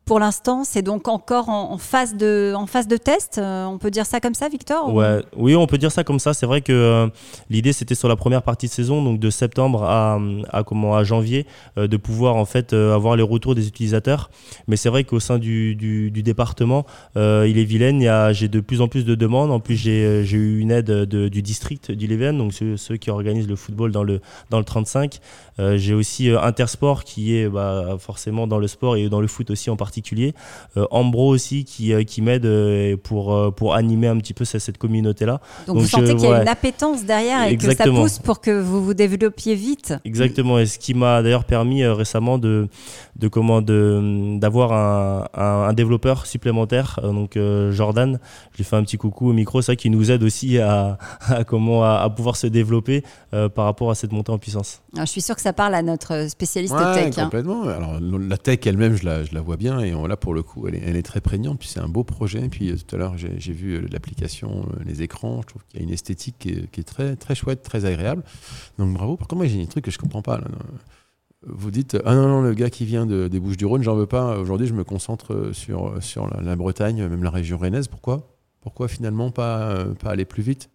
Pour 0.05 0.19
l'instant, 0.19 0.65
c'est 0.65 0.83
donc 0.83 1.07
encore 1.07 1.49
en, 1.49 1.79
phase 1.79 2.17
de, 2.17 2.97
test. 2.97 3.39
Euh, 3.39 3.65
on 3.67 3.79
peut 3.79 3.91
dire 3.91 4.05
ça 4.05 4.19
comme 4.19 4.35
ça, 4.35 4.49
Victor 4.49 4.93
ouais. 4.93 5.23
Oui, 5.37 5.55
on 5.55 5.67
peut 5.69 5.79
dire 5.79 5.93
ça 5.93 6.03
comme 6.03 6.19
ça. 6.19 6.35
C'est 6.35 6.45
vrai 6.45 6.61
que 6.61 6.73
euh, 6.73 7.07
l'idée, 7.51 7.73
c'était 7.73 7.95
sur 7.95 8.09
la 8.09 8.17
première 8.17 8.43
partie 8.43 8.67
de 8.67 8.73
saison, 8.73 9.03
donc 9.05 9.21
de 9.21 9.31
septembre 9.31 9.85
à, 9.85 10.19
comment, 10.67 10.97
à 10.97 11.05
janvier, 11.05 11.47
euh, 11.79 11.87
de 11.87 11.97
pouvoir 11.97 12.35
en 12.35 12.45
fait 12.45 12.73
avoir 12.73 13.15
les 13.15 13.23
retours 13.23 13.55
des 13.55 13.69
utilisateurs. 13.69 14.31
Mais 14.67 14.77
c'est 14.77 14.89
vrai 14.89 15.05
qu'au 15.05 15.21
sein 15.21 15.39
du, 15.39 16.11
département, 16.11 16.85
il 17.15 17.59
est 17.59 17.65
vilaine. 17.65 18.33
J'ai 18.33 18.49
de 18.49 18.61
plus 18.61 18.81
en 18.81 18.89
plus 18.89 19.05
de 19.05 19.15
demandes. 19.15 19.53
En 19.53 19.61
plus, 19.61 19.77
j'ai 19.77 20.25
eu 20.25 20.59
une 20.59 20.73
aide 20.73 20.87
de, 20.87 21.29
du 21.29 21.43
district 21.43 21.93
du 21.93 22.09
Leven, 22.09 22.37
donc 22.37 22.53
ceux, 22.55 22.77
ceux, 22.77 22.97
qui 22.97 23.11
organisent 23.11 23.49
le 23.49 23.57
football 23.57 23.93
dans 23.93 24.03
le, 24.03 24.21
dans 24.51 24.59
le 24.59 24.65
35. 24.65 25.21
j'ai 25.77 25.95
aussi 25.95 26.29
Intersport 26.31 27.05
qui 27.05 27.37
est 27.37 27.49
bah, 27.49 27.97
forcément 28.01 28.49
dans 28.49 28.59
le 28.59 28.67
sport 28.67 28.97
et 28.97 29.09
dans 29.09 29.21
le 29.21 29.29
foot 29.29 29.51
aussi 29.51 29.71
en 29.71 29.77
particulier 29.77 29.92
particulier. 29.93 30.35
Euh, 30.79 30.87
Ambro 30.91 31.29
aussi 31.29 31.65
qui, 31.65 31.93
euh, 31.93 32.03
qui 32.03 32.23
m'aide 32.23 32.47
euh, 32.47 32.97
pour, 32.97 33.55
pour 33.55 33.75
animer 33.75 34.09
un 34.09 34.17
petit 34.17 34.33
peu 34.33 34.47
cette, 34.47 34.63
cette 34.63 34.79
communauté-là. 34.79 35.41
Donc, 35.67 35.79
vous 35.79 35.87
sentez 35.87 36.17
qu'il 36.17 36.31
y 36.31 36.33
a 36.33 36.41
une 36.41 36.49
appétence 36.49 37.05
derrière 37.05 37.47
et 37.47 37.59
que 37.59 37.75
ça 37.75 37.85
pousse 37.85 38.19
pour 38.19 38.41
que 38.41 38.51
vous 38.51 38.83
vous 38.83 38.95
développiez 38.95 39.55
vite. 39.55 39.95
Exactement. 40.07 40.59
Et 40.59 40.67
ce 40.67 40.79
qui 40.79 40.95
m'a 40.95 41.23
d'ailleurs 41.23 41.45
permis 41.45 41.85
récemment 41.85 42.39
de, 42.39 42.69
de 43.17 43.29
comment 43.29 43.61
d'avoir 43.61 44.73
un, 44.73 45.29
un, 45.35 45.73
développeur 45.75 46.27
supplémentaire, 46.27 46.99
donc 47.03 47.39
Jordan. 47.71 48.19
Je 48.53 48.59
lui 48.59 48.65
fais 48.65 48.77
un 48.77 48.83
petit 48.83 48.97
coucou 48.97 49.31
au 49.31 49.33
micro, 49.33 49.61
ça 49.61 49.77
qui 49.77 49.91
nous 49.91 50.11
aide 50.11 50.23
aussi 50.23 50.59
à, 50.59 50.97
à 51.29 51.45
comment 51.45 51.85
à, 51.85 52.09
pouvoir 52.09 52.37
se 52.37 52.47
développer 52.47 53.03
par 53.31 53.65
rapport 53.67 53.91
à 53.91 53.95
cette 53.95 54.13
montée 54.13 54.33
en 54.33 54.39
puissance. 54.39 54.81
je 54.97 55.05
suis 55.05 55.21
sûr 55.21 55.35
que 55.35 55.43
ça 55.43 55.53
parle 55.53 55.75
à 55.75 55.83
notre 55.83 56.29
spécialiste 56.31 56.75
tech. 56.95 57.19
Hein. 57.19 57.25
Complètement. 57.25 57.65
Alors 57.65 57.99
la 58.01 58.37
tech 58.39 58.61
elle-même, 58.67 58.97
je 58.97 59.05
la, 59.05 59.25
je 59.25 59.35
la 59.35 59.41
vois 59.41 59.57
bien 59.57 59.82
et 59.83 60.09
là 60.09 60.17
pour 60.17 60.35
le 60.35 60.43
coup, 60.43 60.67
elle 60.67 60.97
est, 60.97 61.03
très 61.03 61.21
prégnante. 61.21 61.59
Puis 61.59 61.69
c'est 61.69 61.81
un 61.81 61.89
beau 61.89 62.05
projet. 62.05 62.49
Puis 62.49 62.71
euh, 62.71 62.77
tout 62.77 62.95
à 62.95 62.99
l'heure, 62.99 63.17
j'ai 63.17 63.53
vu 63.53 63.75
euh, 63.75 63.87
l'application, 63.91 64.67
euh, 64.71 64.85
les 64.85 65.03
écrans. 65.03 65.43
Je 65.43 65.47
trouve 65.47 65.63
qu'il 65.69 65.81
y 65.81 65.83
a 65.83 65.87
une 65.87 65.93
esthétique 65.93 66.37
qui 66.39 66.81
est, 66.81 66.85
très, 66.85 67.17
très 67.17 67.35
chouette, 67.35 67.63
très 67.63 67.85
agréable. 67.85 68.23
Donc 68.79 68.93
bravo. 68.95 69.17
Par 69.17 69.29
contre, 69.29 69.41
moi, 69.43 69.47
j'ai 69.47 69.63
un 69.63 69.67
truc 69.67 69.85
que 69.85 69.91
je 69.91 69.99
comprends 69.99 70.23
pas. 70.23 70.41
Vous 71.45 71.71
dites, 71.71 71.99
ah 72.05 72.15
non, 72.15 72.29
non, 72.29 72.43
le 72.43 72.55
gars 72.55 72.71
qui 72.71 72.85
vient 72.85 73.05
de, 73.05 73.27
des 73.27 73.41
Bouches-du-Rhône, 73.41 73.83
j'en 73.83 73.97
veux 73.97 74.07
pas. 74.07 74.39
Aujourd'hui, 74.39 74.67
je 74.67 74.75
me 74.75 74.85
concentre 74.85 75.51
sur, 75.53 76.01
sur 76.01 76.29
la, 76.41 76.57
Bretagne, 76.57 77.07
même 77.07 77.25
la 77.25 77.31
région 77.31 77.59
rennaise. 77.59 77.89
Pourquoi? 77.89 78.37
Pourquoi 78.61 78.87
finalement 78.87 79.33
pas, 79.33 79.85
pas 79.99 80.11
aller 80.11 80.25
plus 80.25 80.43
vite? 80.43 80.72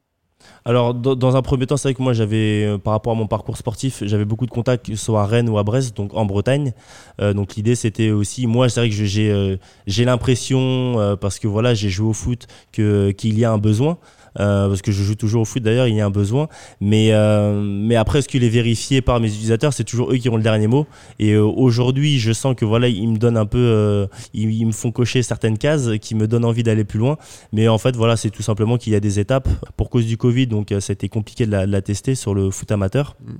Alors, 0.68 0.94
dans, 0.94 1.38
un 1.38 1.42
premier 1.42 1.66
temps, 1.66 1.78
c'est 1.78 1.88
vrai 1.88 1.94
que 1.94 2.02
moi, 2.02 2.12
j'avais, 2.12 2.66
euh, 2.66 2.78
par 2.78 2.92
rapport 2.92 3.14
à 3.14 3.16
mon 3.16 3.26
parcours 3.26 3.56
sportif, 3.56 4.04
j'avais 4.06 4.26
beaucoup 4.26 4.46
de 4.46 4.52
contacts, 4.52 4.94
soit 4.96 5.22
à 5.22 5.26
Rennes 5.26 5.48
ou 5.48 5.58
à 5.58 5.64
Brest, 5.64 5.96
donc 5.96 6.14
en 6.14 6.26
Bretagne. 6.26 6.74
Euh, 7.22 7.34
donc, 7.34 7.56
l'idée, 7.56 7.76
c'était 7.76 8.12
aussi, 8.12 8.48
moi, 8.48 8.68
c'est 8.68 8.82
vrai 8.82 8.90
que 8.90 8.96
j'ai, 8.96 9.32
euh, 9.32 9.56
j'ai 9.88 10.04
l'impression, 10.04 11.16
parce 11.22 11.40
que 11.40 11.48
voilà, 11.48 11.74
j'ai 11.74 11.88
joué 11.88 12.10
au 12.10 12.14
foot, 12.14 12.48
qu'il 12.74 13.40
y 13.40 13.46
a 13.46 13.52
un 13.52 13.58
besoin. 13.58 13.98
Euh, 14.40 14.68
parce 14.68 14.82
que 14.82 14.92
je 14.92 15.04
joue 15.04 15.16
toujours 15.16 15.42
au 15.42 15.46
foot 15.46 15.64
d'ailleurs, 15.64 15.88
il 15.88 15.96
y 15.96 16.02
a 16.02 16.06
un 16.06 16.12
besoin. 16.12 16.48
Mais, 16.82 17.10
euh, 17.12 17.62
mais 17.62 17.96
après, 17.96 18.22
ce 18.22 18.28
qu'il 18.28 18.44
est 18.44 18.50
vérifié 18.50 19.02
par 19.02 19.20
mes 19.20 19.28
utilisateurs, 19.28 19.74
c'est 19.74 19.84
toujours 19.84 20.12
eux 20.12 20.18
qui 20.18 20.30
ont 20.30 20.38
le 20.38 20.44
dernier 20.44 20.68
mot. 20.68 20.86
Et 21.20 21.34
euh, 21.34 21.44
aujourd'hui, 21.44 22.20
je 22.20 22.32
sens 22.34 22.56
que 22.56 22.66
voilà, 22.66 22.88
ils 22.88 23.08
me 23.08 23.18
donnent 23.18 23.38
un 23.38 23.46
peu, 23.46 24.08
ils, 24.34 24.66
me 24.66 24.72
font 24.72 24.92
cocher 24.92 25.24
certaines 25.24 25.58
cases 25.58 25.90
qui 26.02 26.16
me 26.16 26.28
donnent 26.28 26.46
envie 26.46 26.64
d'aller 26.64 26.84
plus 26.84 27.00
loin. 27.00 27.18
Mais 27.52 27.68
en 27.68 27.78
fait, 27.78 27.96
voilà, 27.96 28.18
c'est 28.18 28.30
tout 28.30 28.44
simplement 28.44 28.78
qu'il 28.78 28.94
y 28.94 28.96
a 28.96 29.00
des 29.00 29.20
étapes. 29.20 29.50
Pour 29.76 29.90
cause 29.90 30.06
du 30.06 30.18
Covid, 30.18 30.48
donc 30.48 30.74
ça 30.80 30.92
a 30.92 30.94
été 30.94 31.10
compliqué 31.10 31.46
de 31.46 31.52
la, 31.52 31.82
tester 31.82 32.16
sur 32.16 32.34
le 32.34 32.52
foot 32.52 32.72
amateur. 32.72 33.16
Mm. 33.22 33.34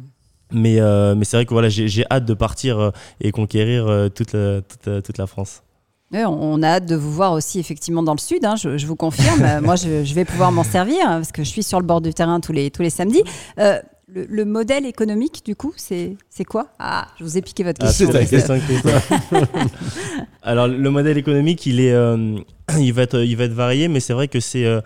Mais, 0.54 0.80
mais 1.16 1.26
c'est 1.26 1.36
vrai 1.36 1.46
que 1.46 1.54
voilà, 1.54 1.68
j'ai 1.70 2.06
hâte 2.10 2.26
de 2.26 2.34
partir 2.34 2.94
et 3.20 3.32
conquérir 3.32 4.10
toute, 4.16 4.32
toute, 4.32 5.04
toute 5.04 5.18
la 5.18 5.28
France 5.28 5.62
on 6.14 6.62
a 6.64 6.68
hâte 6.68 6.86
de 6.86 6.96
vous 6.96 7.12
voir 7.12 7.34
aussi 7.34 7.60
effectivement 7.60 8.04
dans 8.04 8.14
le 8.14 8.20
sud, 8.20 8.46
hein, 8.46 8.56
je, 8.56 8.86
vous 8.86 8.96
confirme. 8.96 9.60
Moi, 9.64 9.76
je, 9.76 10.14
vais 10.14 10.26
pouvoir 10.26 10.52
m'en 10.52 10.64
servir 10.64 11.06
hein, 11.06 11.18
parce 11.18 11.32
que 11.32 11.44
je 11.44 11.50
suis 11.50 11.64
sur 11.64 11.80
le 11.80 11.86
bord 11.86 12.02
du 12.02 12.14
terrain 12.14 12.40
tous 12.40 12.54
les, 12.54 12.72
tous 12.72 12.82
les 12.82 12.90
samedis. 12.90 13.24
Euh, 13.60 13.80
le, 14.08 14.46
modèle 14.46 14.86
économique, 14.86 15.42
du 15.46 15.56
coup, 15.56 15.74
c'est 15.76 16.18
quoi? 16.48 16.68
Ah, 16.80 17.08
je 17.20 17.26
vous 17.26 17.38
ai 17.38 17.42
piqué 17.42 17.64
votre 17.64 17.82
ah, 17.84 17.88
question. 17.88 18.10
Alors, 20.44 20.70
le 20.70 20.90
modèle 20.90 21.18
économique, 21.18 21.66
il, 21.66 21.82
est, 21.82 21.92
euh, 21.92 22.38
il, 22.80 22.94
va, 22.94 23.02
être, 23.02 23.20
il 23.20 23.36
va 23.36 23.44
être 23.44 23.54
varié, 23.54 23.90
mais 23.90 24.00
c'est 24.00 24.14
vrai 24.14 24.30
que 24.30 24.40
c'est, 24.40 24.66
euh, 24.66 24.82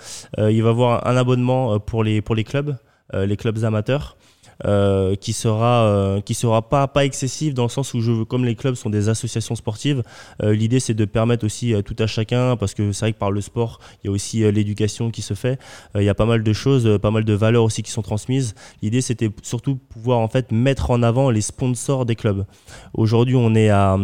il 0.51 0.63
va 0.63 0.69
avoir 0.69 1.07
un 1.07 1.15
abonnement 1.15 1.79
pour 1.79 2.03
les, 2.03 2.21
pour 2.21 2.33
les 2.33 2.43
clubs, 2.43 2.75
les 3.13 3.37
clubs 3.37 3.63
amateurs. 3.63 4.17
Euh, 4.65 5.15
qui 5.15 5.33
sera 5.33 5.85
euh, 5.85 6.21
qui 6.21 6.35
sera 6.35 6.61
pas 6.61 6.87
pas 6.87 7.03
excessif 7.03 7.53
dans 7.53 7.63
le 7.63 7.69
sens 7.69 7.93
où 7.95 8.01
je 8.01 8.11
veux, 8.11 8.25
comme 8.25 8.45
les 8.45 8.55
clubs 8.55 8.75
sont 8.75 8.91
des 8.91 9.09
associations 9.09 9.55
sportives, 9.55 10.03
euh, 10.43 10.53
l'idée 10.53 10.79
c'est 10.79 10.93
de 10.93 11.05
permettre 11.05 11.45
aussi 11.45 11.73
tout 11.83 11.95
à 11.97 12.05
chacun 12.05 12.55
parce 12.57 12.73
que 12.75 12.91
c'est 12.91 13.05
vrai 13.05 13.13
que 13.13 13.17
par 13.17 13.31
le 13.31 13.41
sport 13.41 13.79
il 14.03 14.07
y 14.07 14.09
a 14.09 14.11
aussi 14.11 14.39
l'éducation 14.51 15.09
qui 15.09 15.21
se 15.21 15.33
fait, 15.33 15.59
il 15.95 16.03
y 16.03 16.09
a 16.09 16.13
pas 16.13 16.25
mal 16.25 16.43
de 16.43 16.53
choses, 16.53 16.99
pas 17.01 17.11
mal 17.11 17.23
de 17.23 17.33
valeurs 17.33 17.63
aussi 17.63 17.81
qui 17.81 17.91
sont 17.91 18.01
transmises. 18.01 18.53
L'idée 18.81 19.01
c'était 19.01 19.29
surtout 19.41 19.77
pouvoir 19.77 20.19
en 20.19 20.27
fait 20.27 20.51
mettre 20.51 20.91
en 20.91 21.01
avant 21.01 21.31
les 21.31 21.41
sponsors 21.41 22.05
des 22.05 22.15
clubs. 22.15 22.45
Aujourd'hui 22.93 23.35
on 23.35 23.55
est 23.55 23.69
à 23.69 23.97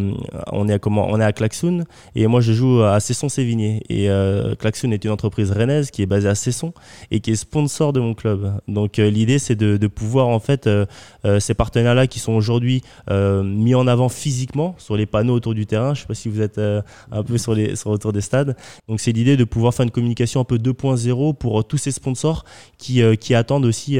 on 0.51 0.67
est 0.69 0.73
à 0.73 0.79
comment 0.79 1.07
on 1.09 1.19
est 1.19 1.25
à 1.25 1.33
Klaxoon 1.33 1.83
et 2.15 2.25
moi 2.27 2.41
je 2.41 2.53
joue 2.53 2.81
à 2.81 2.99
Cesson-Sévigné 2.99 3.83
et 3.89 4.09
Klaxoon 4.59 4.91
est 4.91 5.03
une 5.03 5.11
entreprise 5.11 5.51
rennaise 5.51 5.91
qui 5.91 6.01
est 6.01 6.07
basée 6.07 6.29
à 6.29 6.35
Cesson 6.35 6.73
et 7.11 7.19
qui 7.19 7.31
est 7.31 7.35
sponsor 7.35 7.93
de 7.93 7.99
mon 7.99 8.13
club. 8.13 8.59
Donc 8.67 8.97
l'idée 8.97 9.39
c'est 9.39 9.55
de, 9.55 9.77
de 9.77 9.87
pouvoir 9.87 10.27
en 10.27 10.39
fait, 10.39 10.46
euh, 10.67 10.85
euh, 11.25 11.39
ces 11.39 11.53
partenaires-là 11.53 12.07
qui 12.07 12.19
sont 12.19 12.33
aujourd'hui 12.33 12.81
euh, 13.09 13.43
mis 13.43 13.75
en 13.75 13.87
avant 13.87 14.09
physiquement 14.09 14.75
sur 14.77 14.95
les 14.95 15.05
panneaux 15.05 15.33
autour 15.33 15.53
du 15.53 15.65
terrain. 15.65 15.93
Je 15.93 15.99
ne 15.99 16.01
sais 16.01 16.07
pas 16.07 16.13
si 16.13 16.29
vous 16.29 16.41
êtes 16.41 16.59
un 16.59 17.23
peu 17.23 17.37
sur, 17.37 17.55
autour 17.85 18.13
des 18.13 18.21
stades. 18.21 18.55
Donc, 18.87 18.99
c'est 18.99 19.11
l'idée 19.11 19.37
de 19.37 19.43
pouvoir 19.43 19.73
faire 19.73 19.83
une 19.83 19.91
communication 19.91 20.41
un 20.41 20.43
peu 20.43 20.57
2.0 20.57 21.35
pour 21.35 21.65
tous 21.65 21.77
ces 21.77 21.91
sponsors 21.91 22.45
qui, 22.77 23.01
qui 23.17 23.35
attendent 23.35 23.65
aussi 23.65 23.99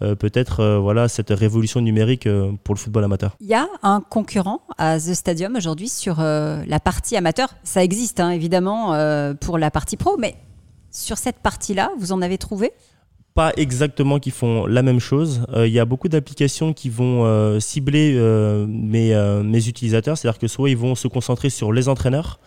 peut-être 0.00 0.78
voilà, 0.78 1.08
cette 1.08 1.30
révolution 1.30 1.80
numérique 1.80 2.28
pour 2.64 2.74
le 2.74 2.78
football 2.78 3.04
amateur. 3.04 3.36
Il 3.40 3.46
y 3.46 3.54
a 3.54 3.68
un 3.82 4.00
concurrent 4.00 4.62
à 4.78 4.98
The 4.98 5.14
Stadium 5.14 5.56
aujourd'hui 5.56 5.88
sur 5.88 6.20
la 6.20 6.80
partie 6.80 7.16
amateur. 7.16 7.54
Ça 7.64 7.82
existe 7.82 8.20
hein, 8.20 8.30
évidemment 8.30 8.94
pour 9.40 9.58
la 9.58 9.70
partie 9.70 9.96
pro, 9.96 10.16
mais 10.18 10.36
sur 10.90 11.18
cette 11.18 11.38
partie-là, 11.38 11.90
vous 11.98 12.12
en 12.12 12.22
avez 12.22 12.38
trouvé? 12.38 12.72
Pas 13.34 13.52
exactement 13.56 14.18
qui 14.18 14.30
font 14.30 14.66
la 14.66 14.82
même 14.82 15.00
chose. 15.00 15.44
Euh, 15.54 15.66
il 15.66 15.72
y 15.72 15.78
a 15.78 15.84
beaucoup 15.84 16.08
d'applications 16.08 16.72
qui 16.72 16.90
vont 16.90 17.24
euh, 17.24 17.60
cibler 17.60 18.14
euh, 18.16 18.66
mes, 18.68 19.14
mes, 19.42 19.68
utilisateurs, 19.68 20.18
c'est-à-dire 20.18 20.38
que 20.38 20.48
soit 20.48 20.68
ils 20.68 20.76
vont 20.76 20.94
se 20.94 21.08
concentrer 21.08 21.50
sur 21.50 21.72
les 21.72 21.88
entraîneurs, 21.88 22.40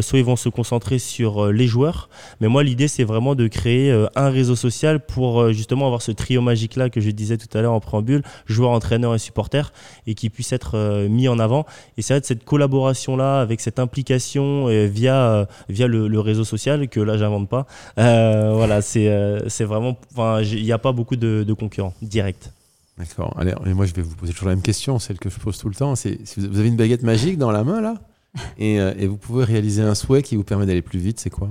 soit 0.00 0.18
ils 0.18 0.24
vont 0.24 0.36
se 0.36 0.48
concentrer 0.48 0.98
sur 0.98 1.52
les 1.52 1.66
joueurs. 1.66 2.08
Mais 2.40 2.48
moi, 2.48 2.62
l'idée, 2.62 2.88
c'est 2.88 3.04
vraiment 3.04 3.34
de 3.34 3.46
créer 3.46 3.92
un 4.14 4.30
réseau 4.30 4.56
social 4.56 5.00
pour 5.00 5.52
justement 5.52 5.86
avoir 5.86 6.02
ce 6.02 6.12
trio 6.12 6.40
magique-là 6.40 6.90
que 6.90 7.00
je 7.00 7.10
disais 7.10 7.36
tout 7.36 7.56
à 7.56 7.62
l'heure 7.62 7.72
en 7.72 7.80
préambule, 7.80 8.22
joueurs, 8.46 8.70
entraîneurs 8.70 9.14
et 9.14 9.18
supporters, 9.18 9.72
et 10.06 10.14
qui 10.14 10.30
puisse 10.30 10.52
être 10.52 11.06
mis 11.08 11.28
en 11.28 11.38
avant. 11.38 11.66
Et 11.98 12.02
c'est 12.02 12.24
cette 12.24 12.44
collaboration-là, 12.44 13.40
avec 13.40 13.60
cette 13.60 13.78
implication 13.78 14.66
via, 14.86 15.46
via 15.68 15.86
le, 15.86 16.20
réseau 16.20 16.44
social, 16.44 16.88
que 16.88 17.00
là, 17.00 17.16
j'invente 17.18 17.48
pas. 17.48 17.66
voilà, 17.96 18.80
c'est 18.82 19.64
vraiment 19.64 19.96
il 20.40 20.62
n'y 20.62 20.72
a 20.72 20.78
pas 20.78 20.92
beaucoup 20.92 21.16
de, 21.16 21.52
concurrents 21.52 21.94
directs. 22.02 22.50
D'accord. 22.98 23.34
Allez, 23.38 23.54
moi, 23.74 23.86
je 23.86 23.94
vais 23.94 24.02
vous 24.02 24.14
poser 24.14 24.32
toujours 24.32 24.48
la 24.48 24.54
même 24.54 24.62
question, 24.62 24.98
celle 24.98 25.18
que 25.18 25.30
je 25.30 25.38
pose 25.38 25.58
tout 25.58 25.68
le 25.68 25.74
temps. 25.74 25.96
C'est 25.96 26.26
si 26.26 26.40
vous 26.40 26.58
avez 26.58 26.68
une 26.68 26.76
baguette 26.76 27.02
magique 27.02 27.38
dans 27.38 27.50
la 27.50 27.64
main, 27.64 27.80
là, 27.80 27.94
et, 28.58 28.80
euh, 28.80 28.94
et 28.98 29.06
vous 29.06 29.16
pouvez 29.16 29.44
réaliser 29.44 29.82
un 29.82 29.94
souhait 29.94 30.22
qui 30.22 30.36
vous 30.36 30.44
permet 30.44 30.66
d'aller 30.66 30.82
plus 30.82 30.98
vite, 30.98 31.18
c'est 31.18 31.30
quoi? 31.30 31.50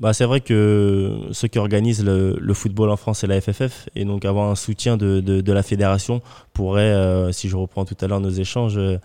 Bah, 0.00 0.12
c'est 0.12 0.24
vrai 0.24 0.40
que 0.40 1.28
ceux 1.32 1.48
qui 1.48 1.58
organisent 1.58 2.04
le, 2.04 2.54
football 2.54 2.90
en 2.90 2.96
France, 2.96 3.20
c'est 3.20 3.26
la 3.26 3.40
FFF. 3.40 3.88
Et 3.96 4.04
donc 4.04 4.24
avoir 4.24 4.48
un 4.48 4.54
soutien 4.54 4.96
de, 4.96 5.20
de, 5.20 5.52
la 5.52 5.62
fédération 5.62 6.22
pourrait, 6.52 6.82
euh, 6.82 7.32
si 7.32 7.48
je 7.48 7.56
reprends 7.56 7.84
tout 7.84 7.96
à 8.00 8.06
l'heure 8.06 8.20
nos 8.20 8.30
échanges, 8.30 8.78
euh, 8.78 8.98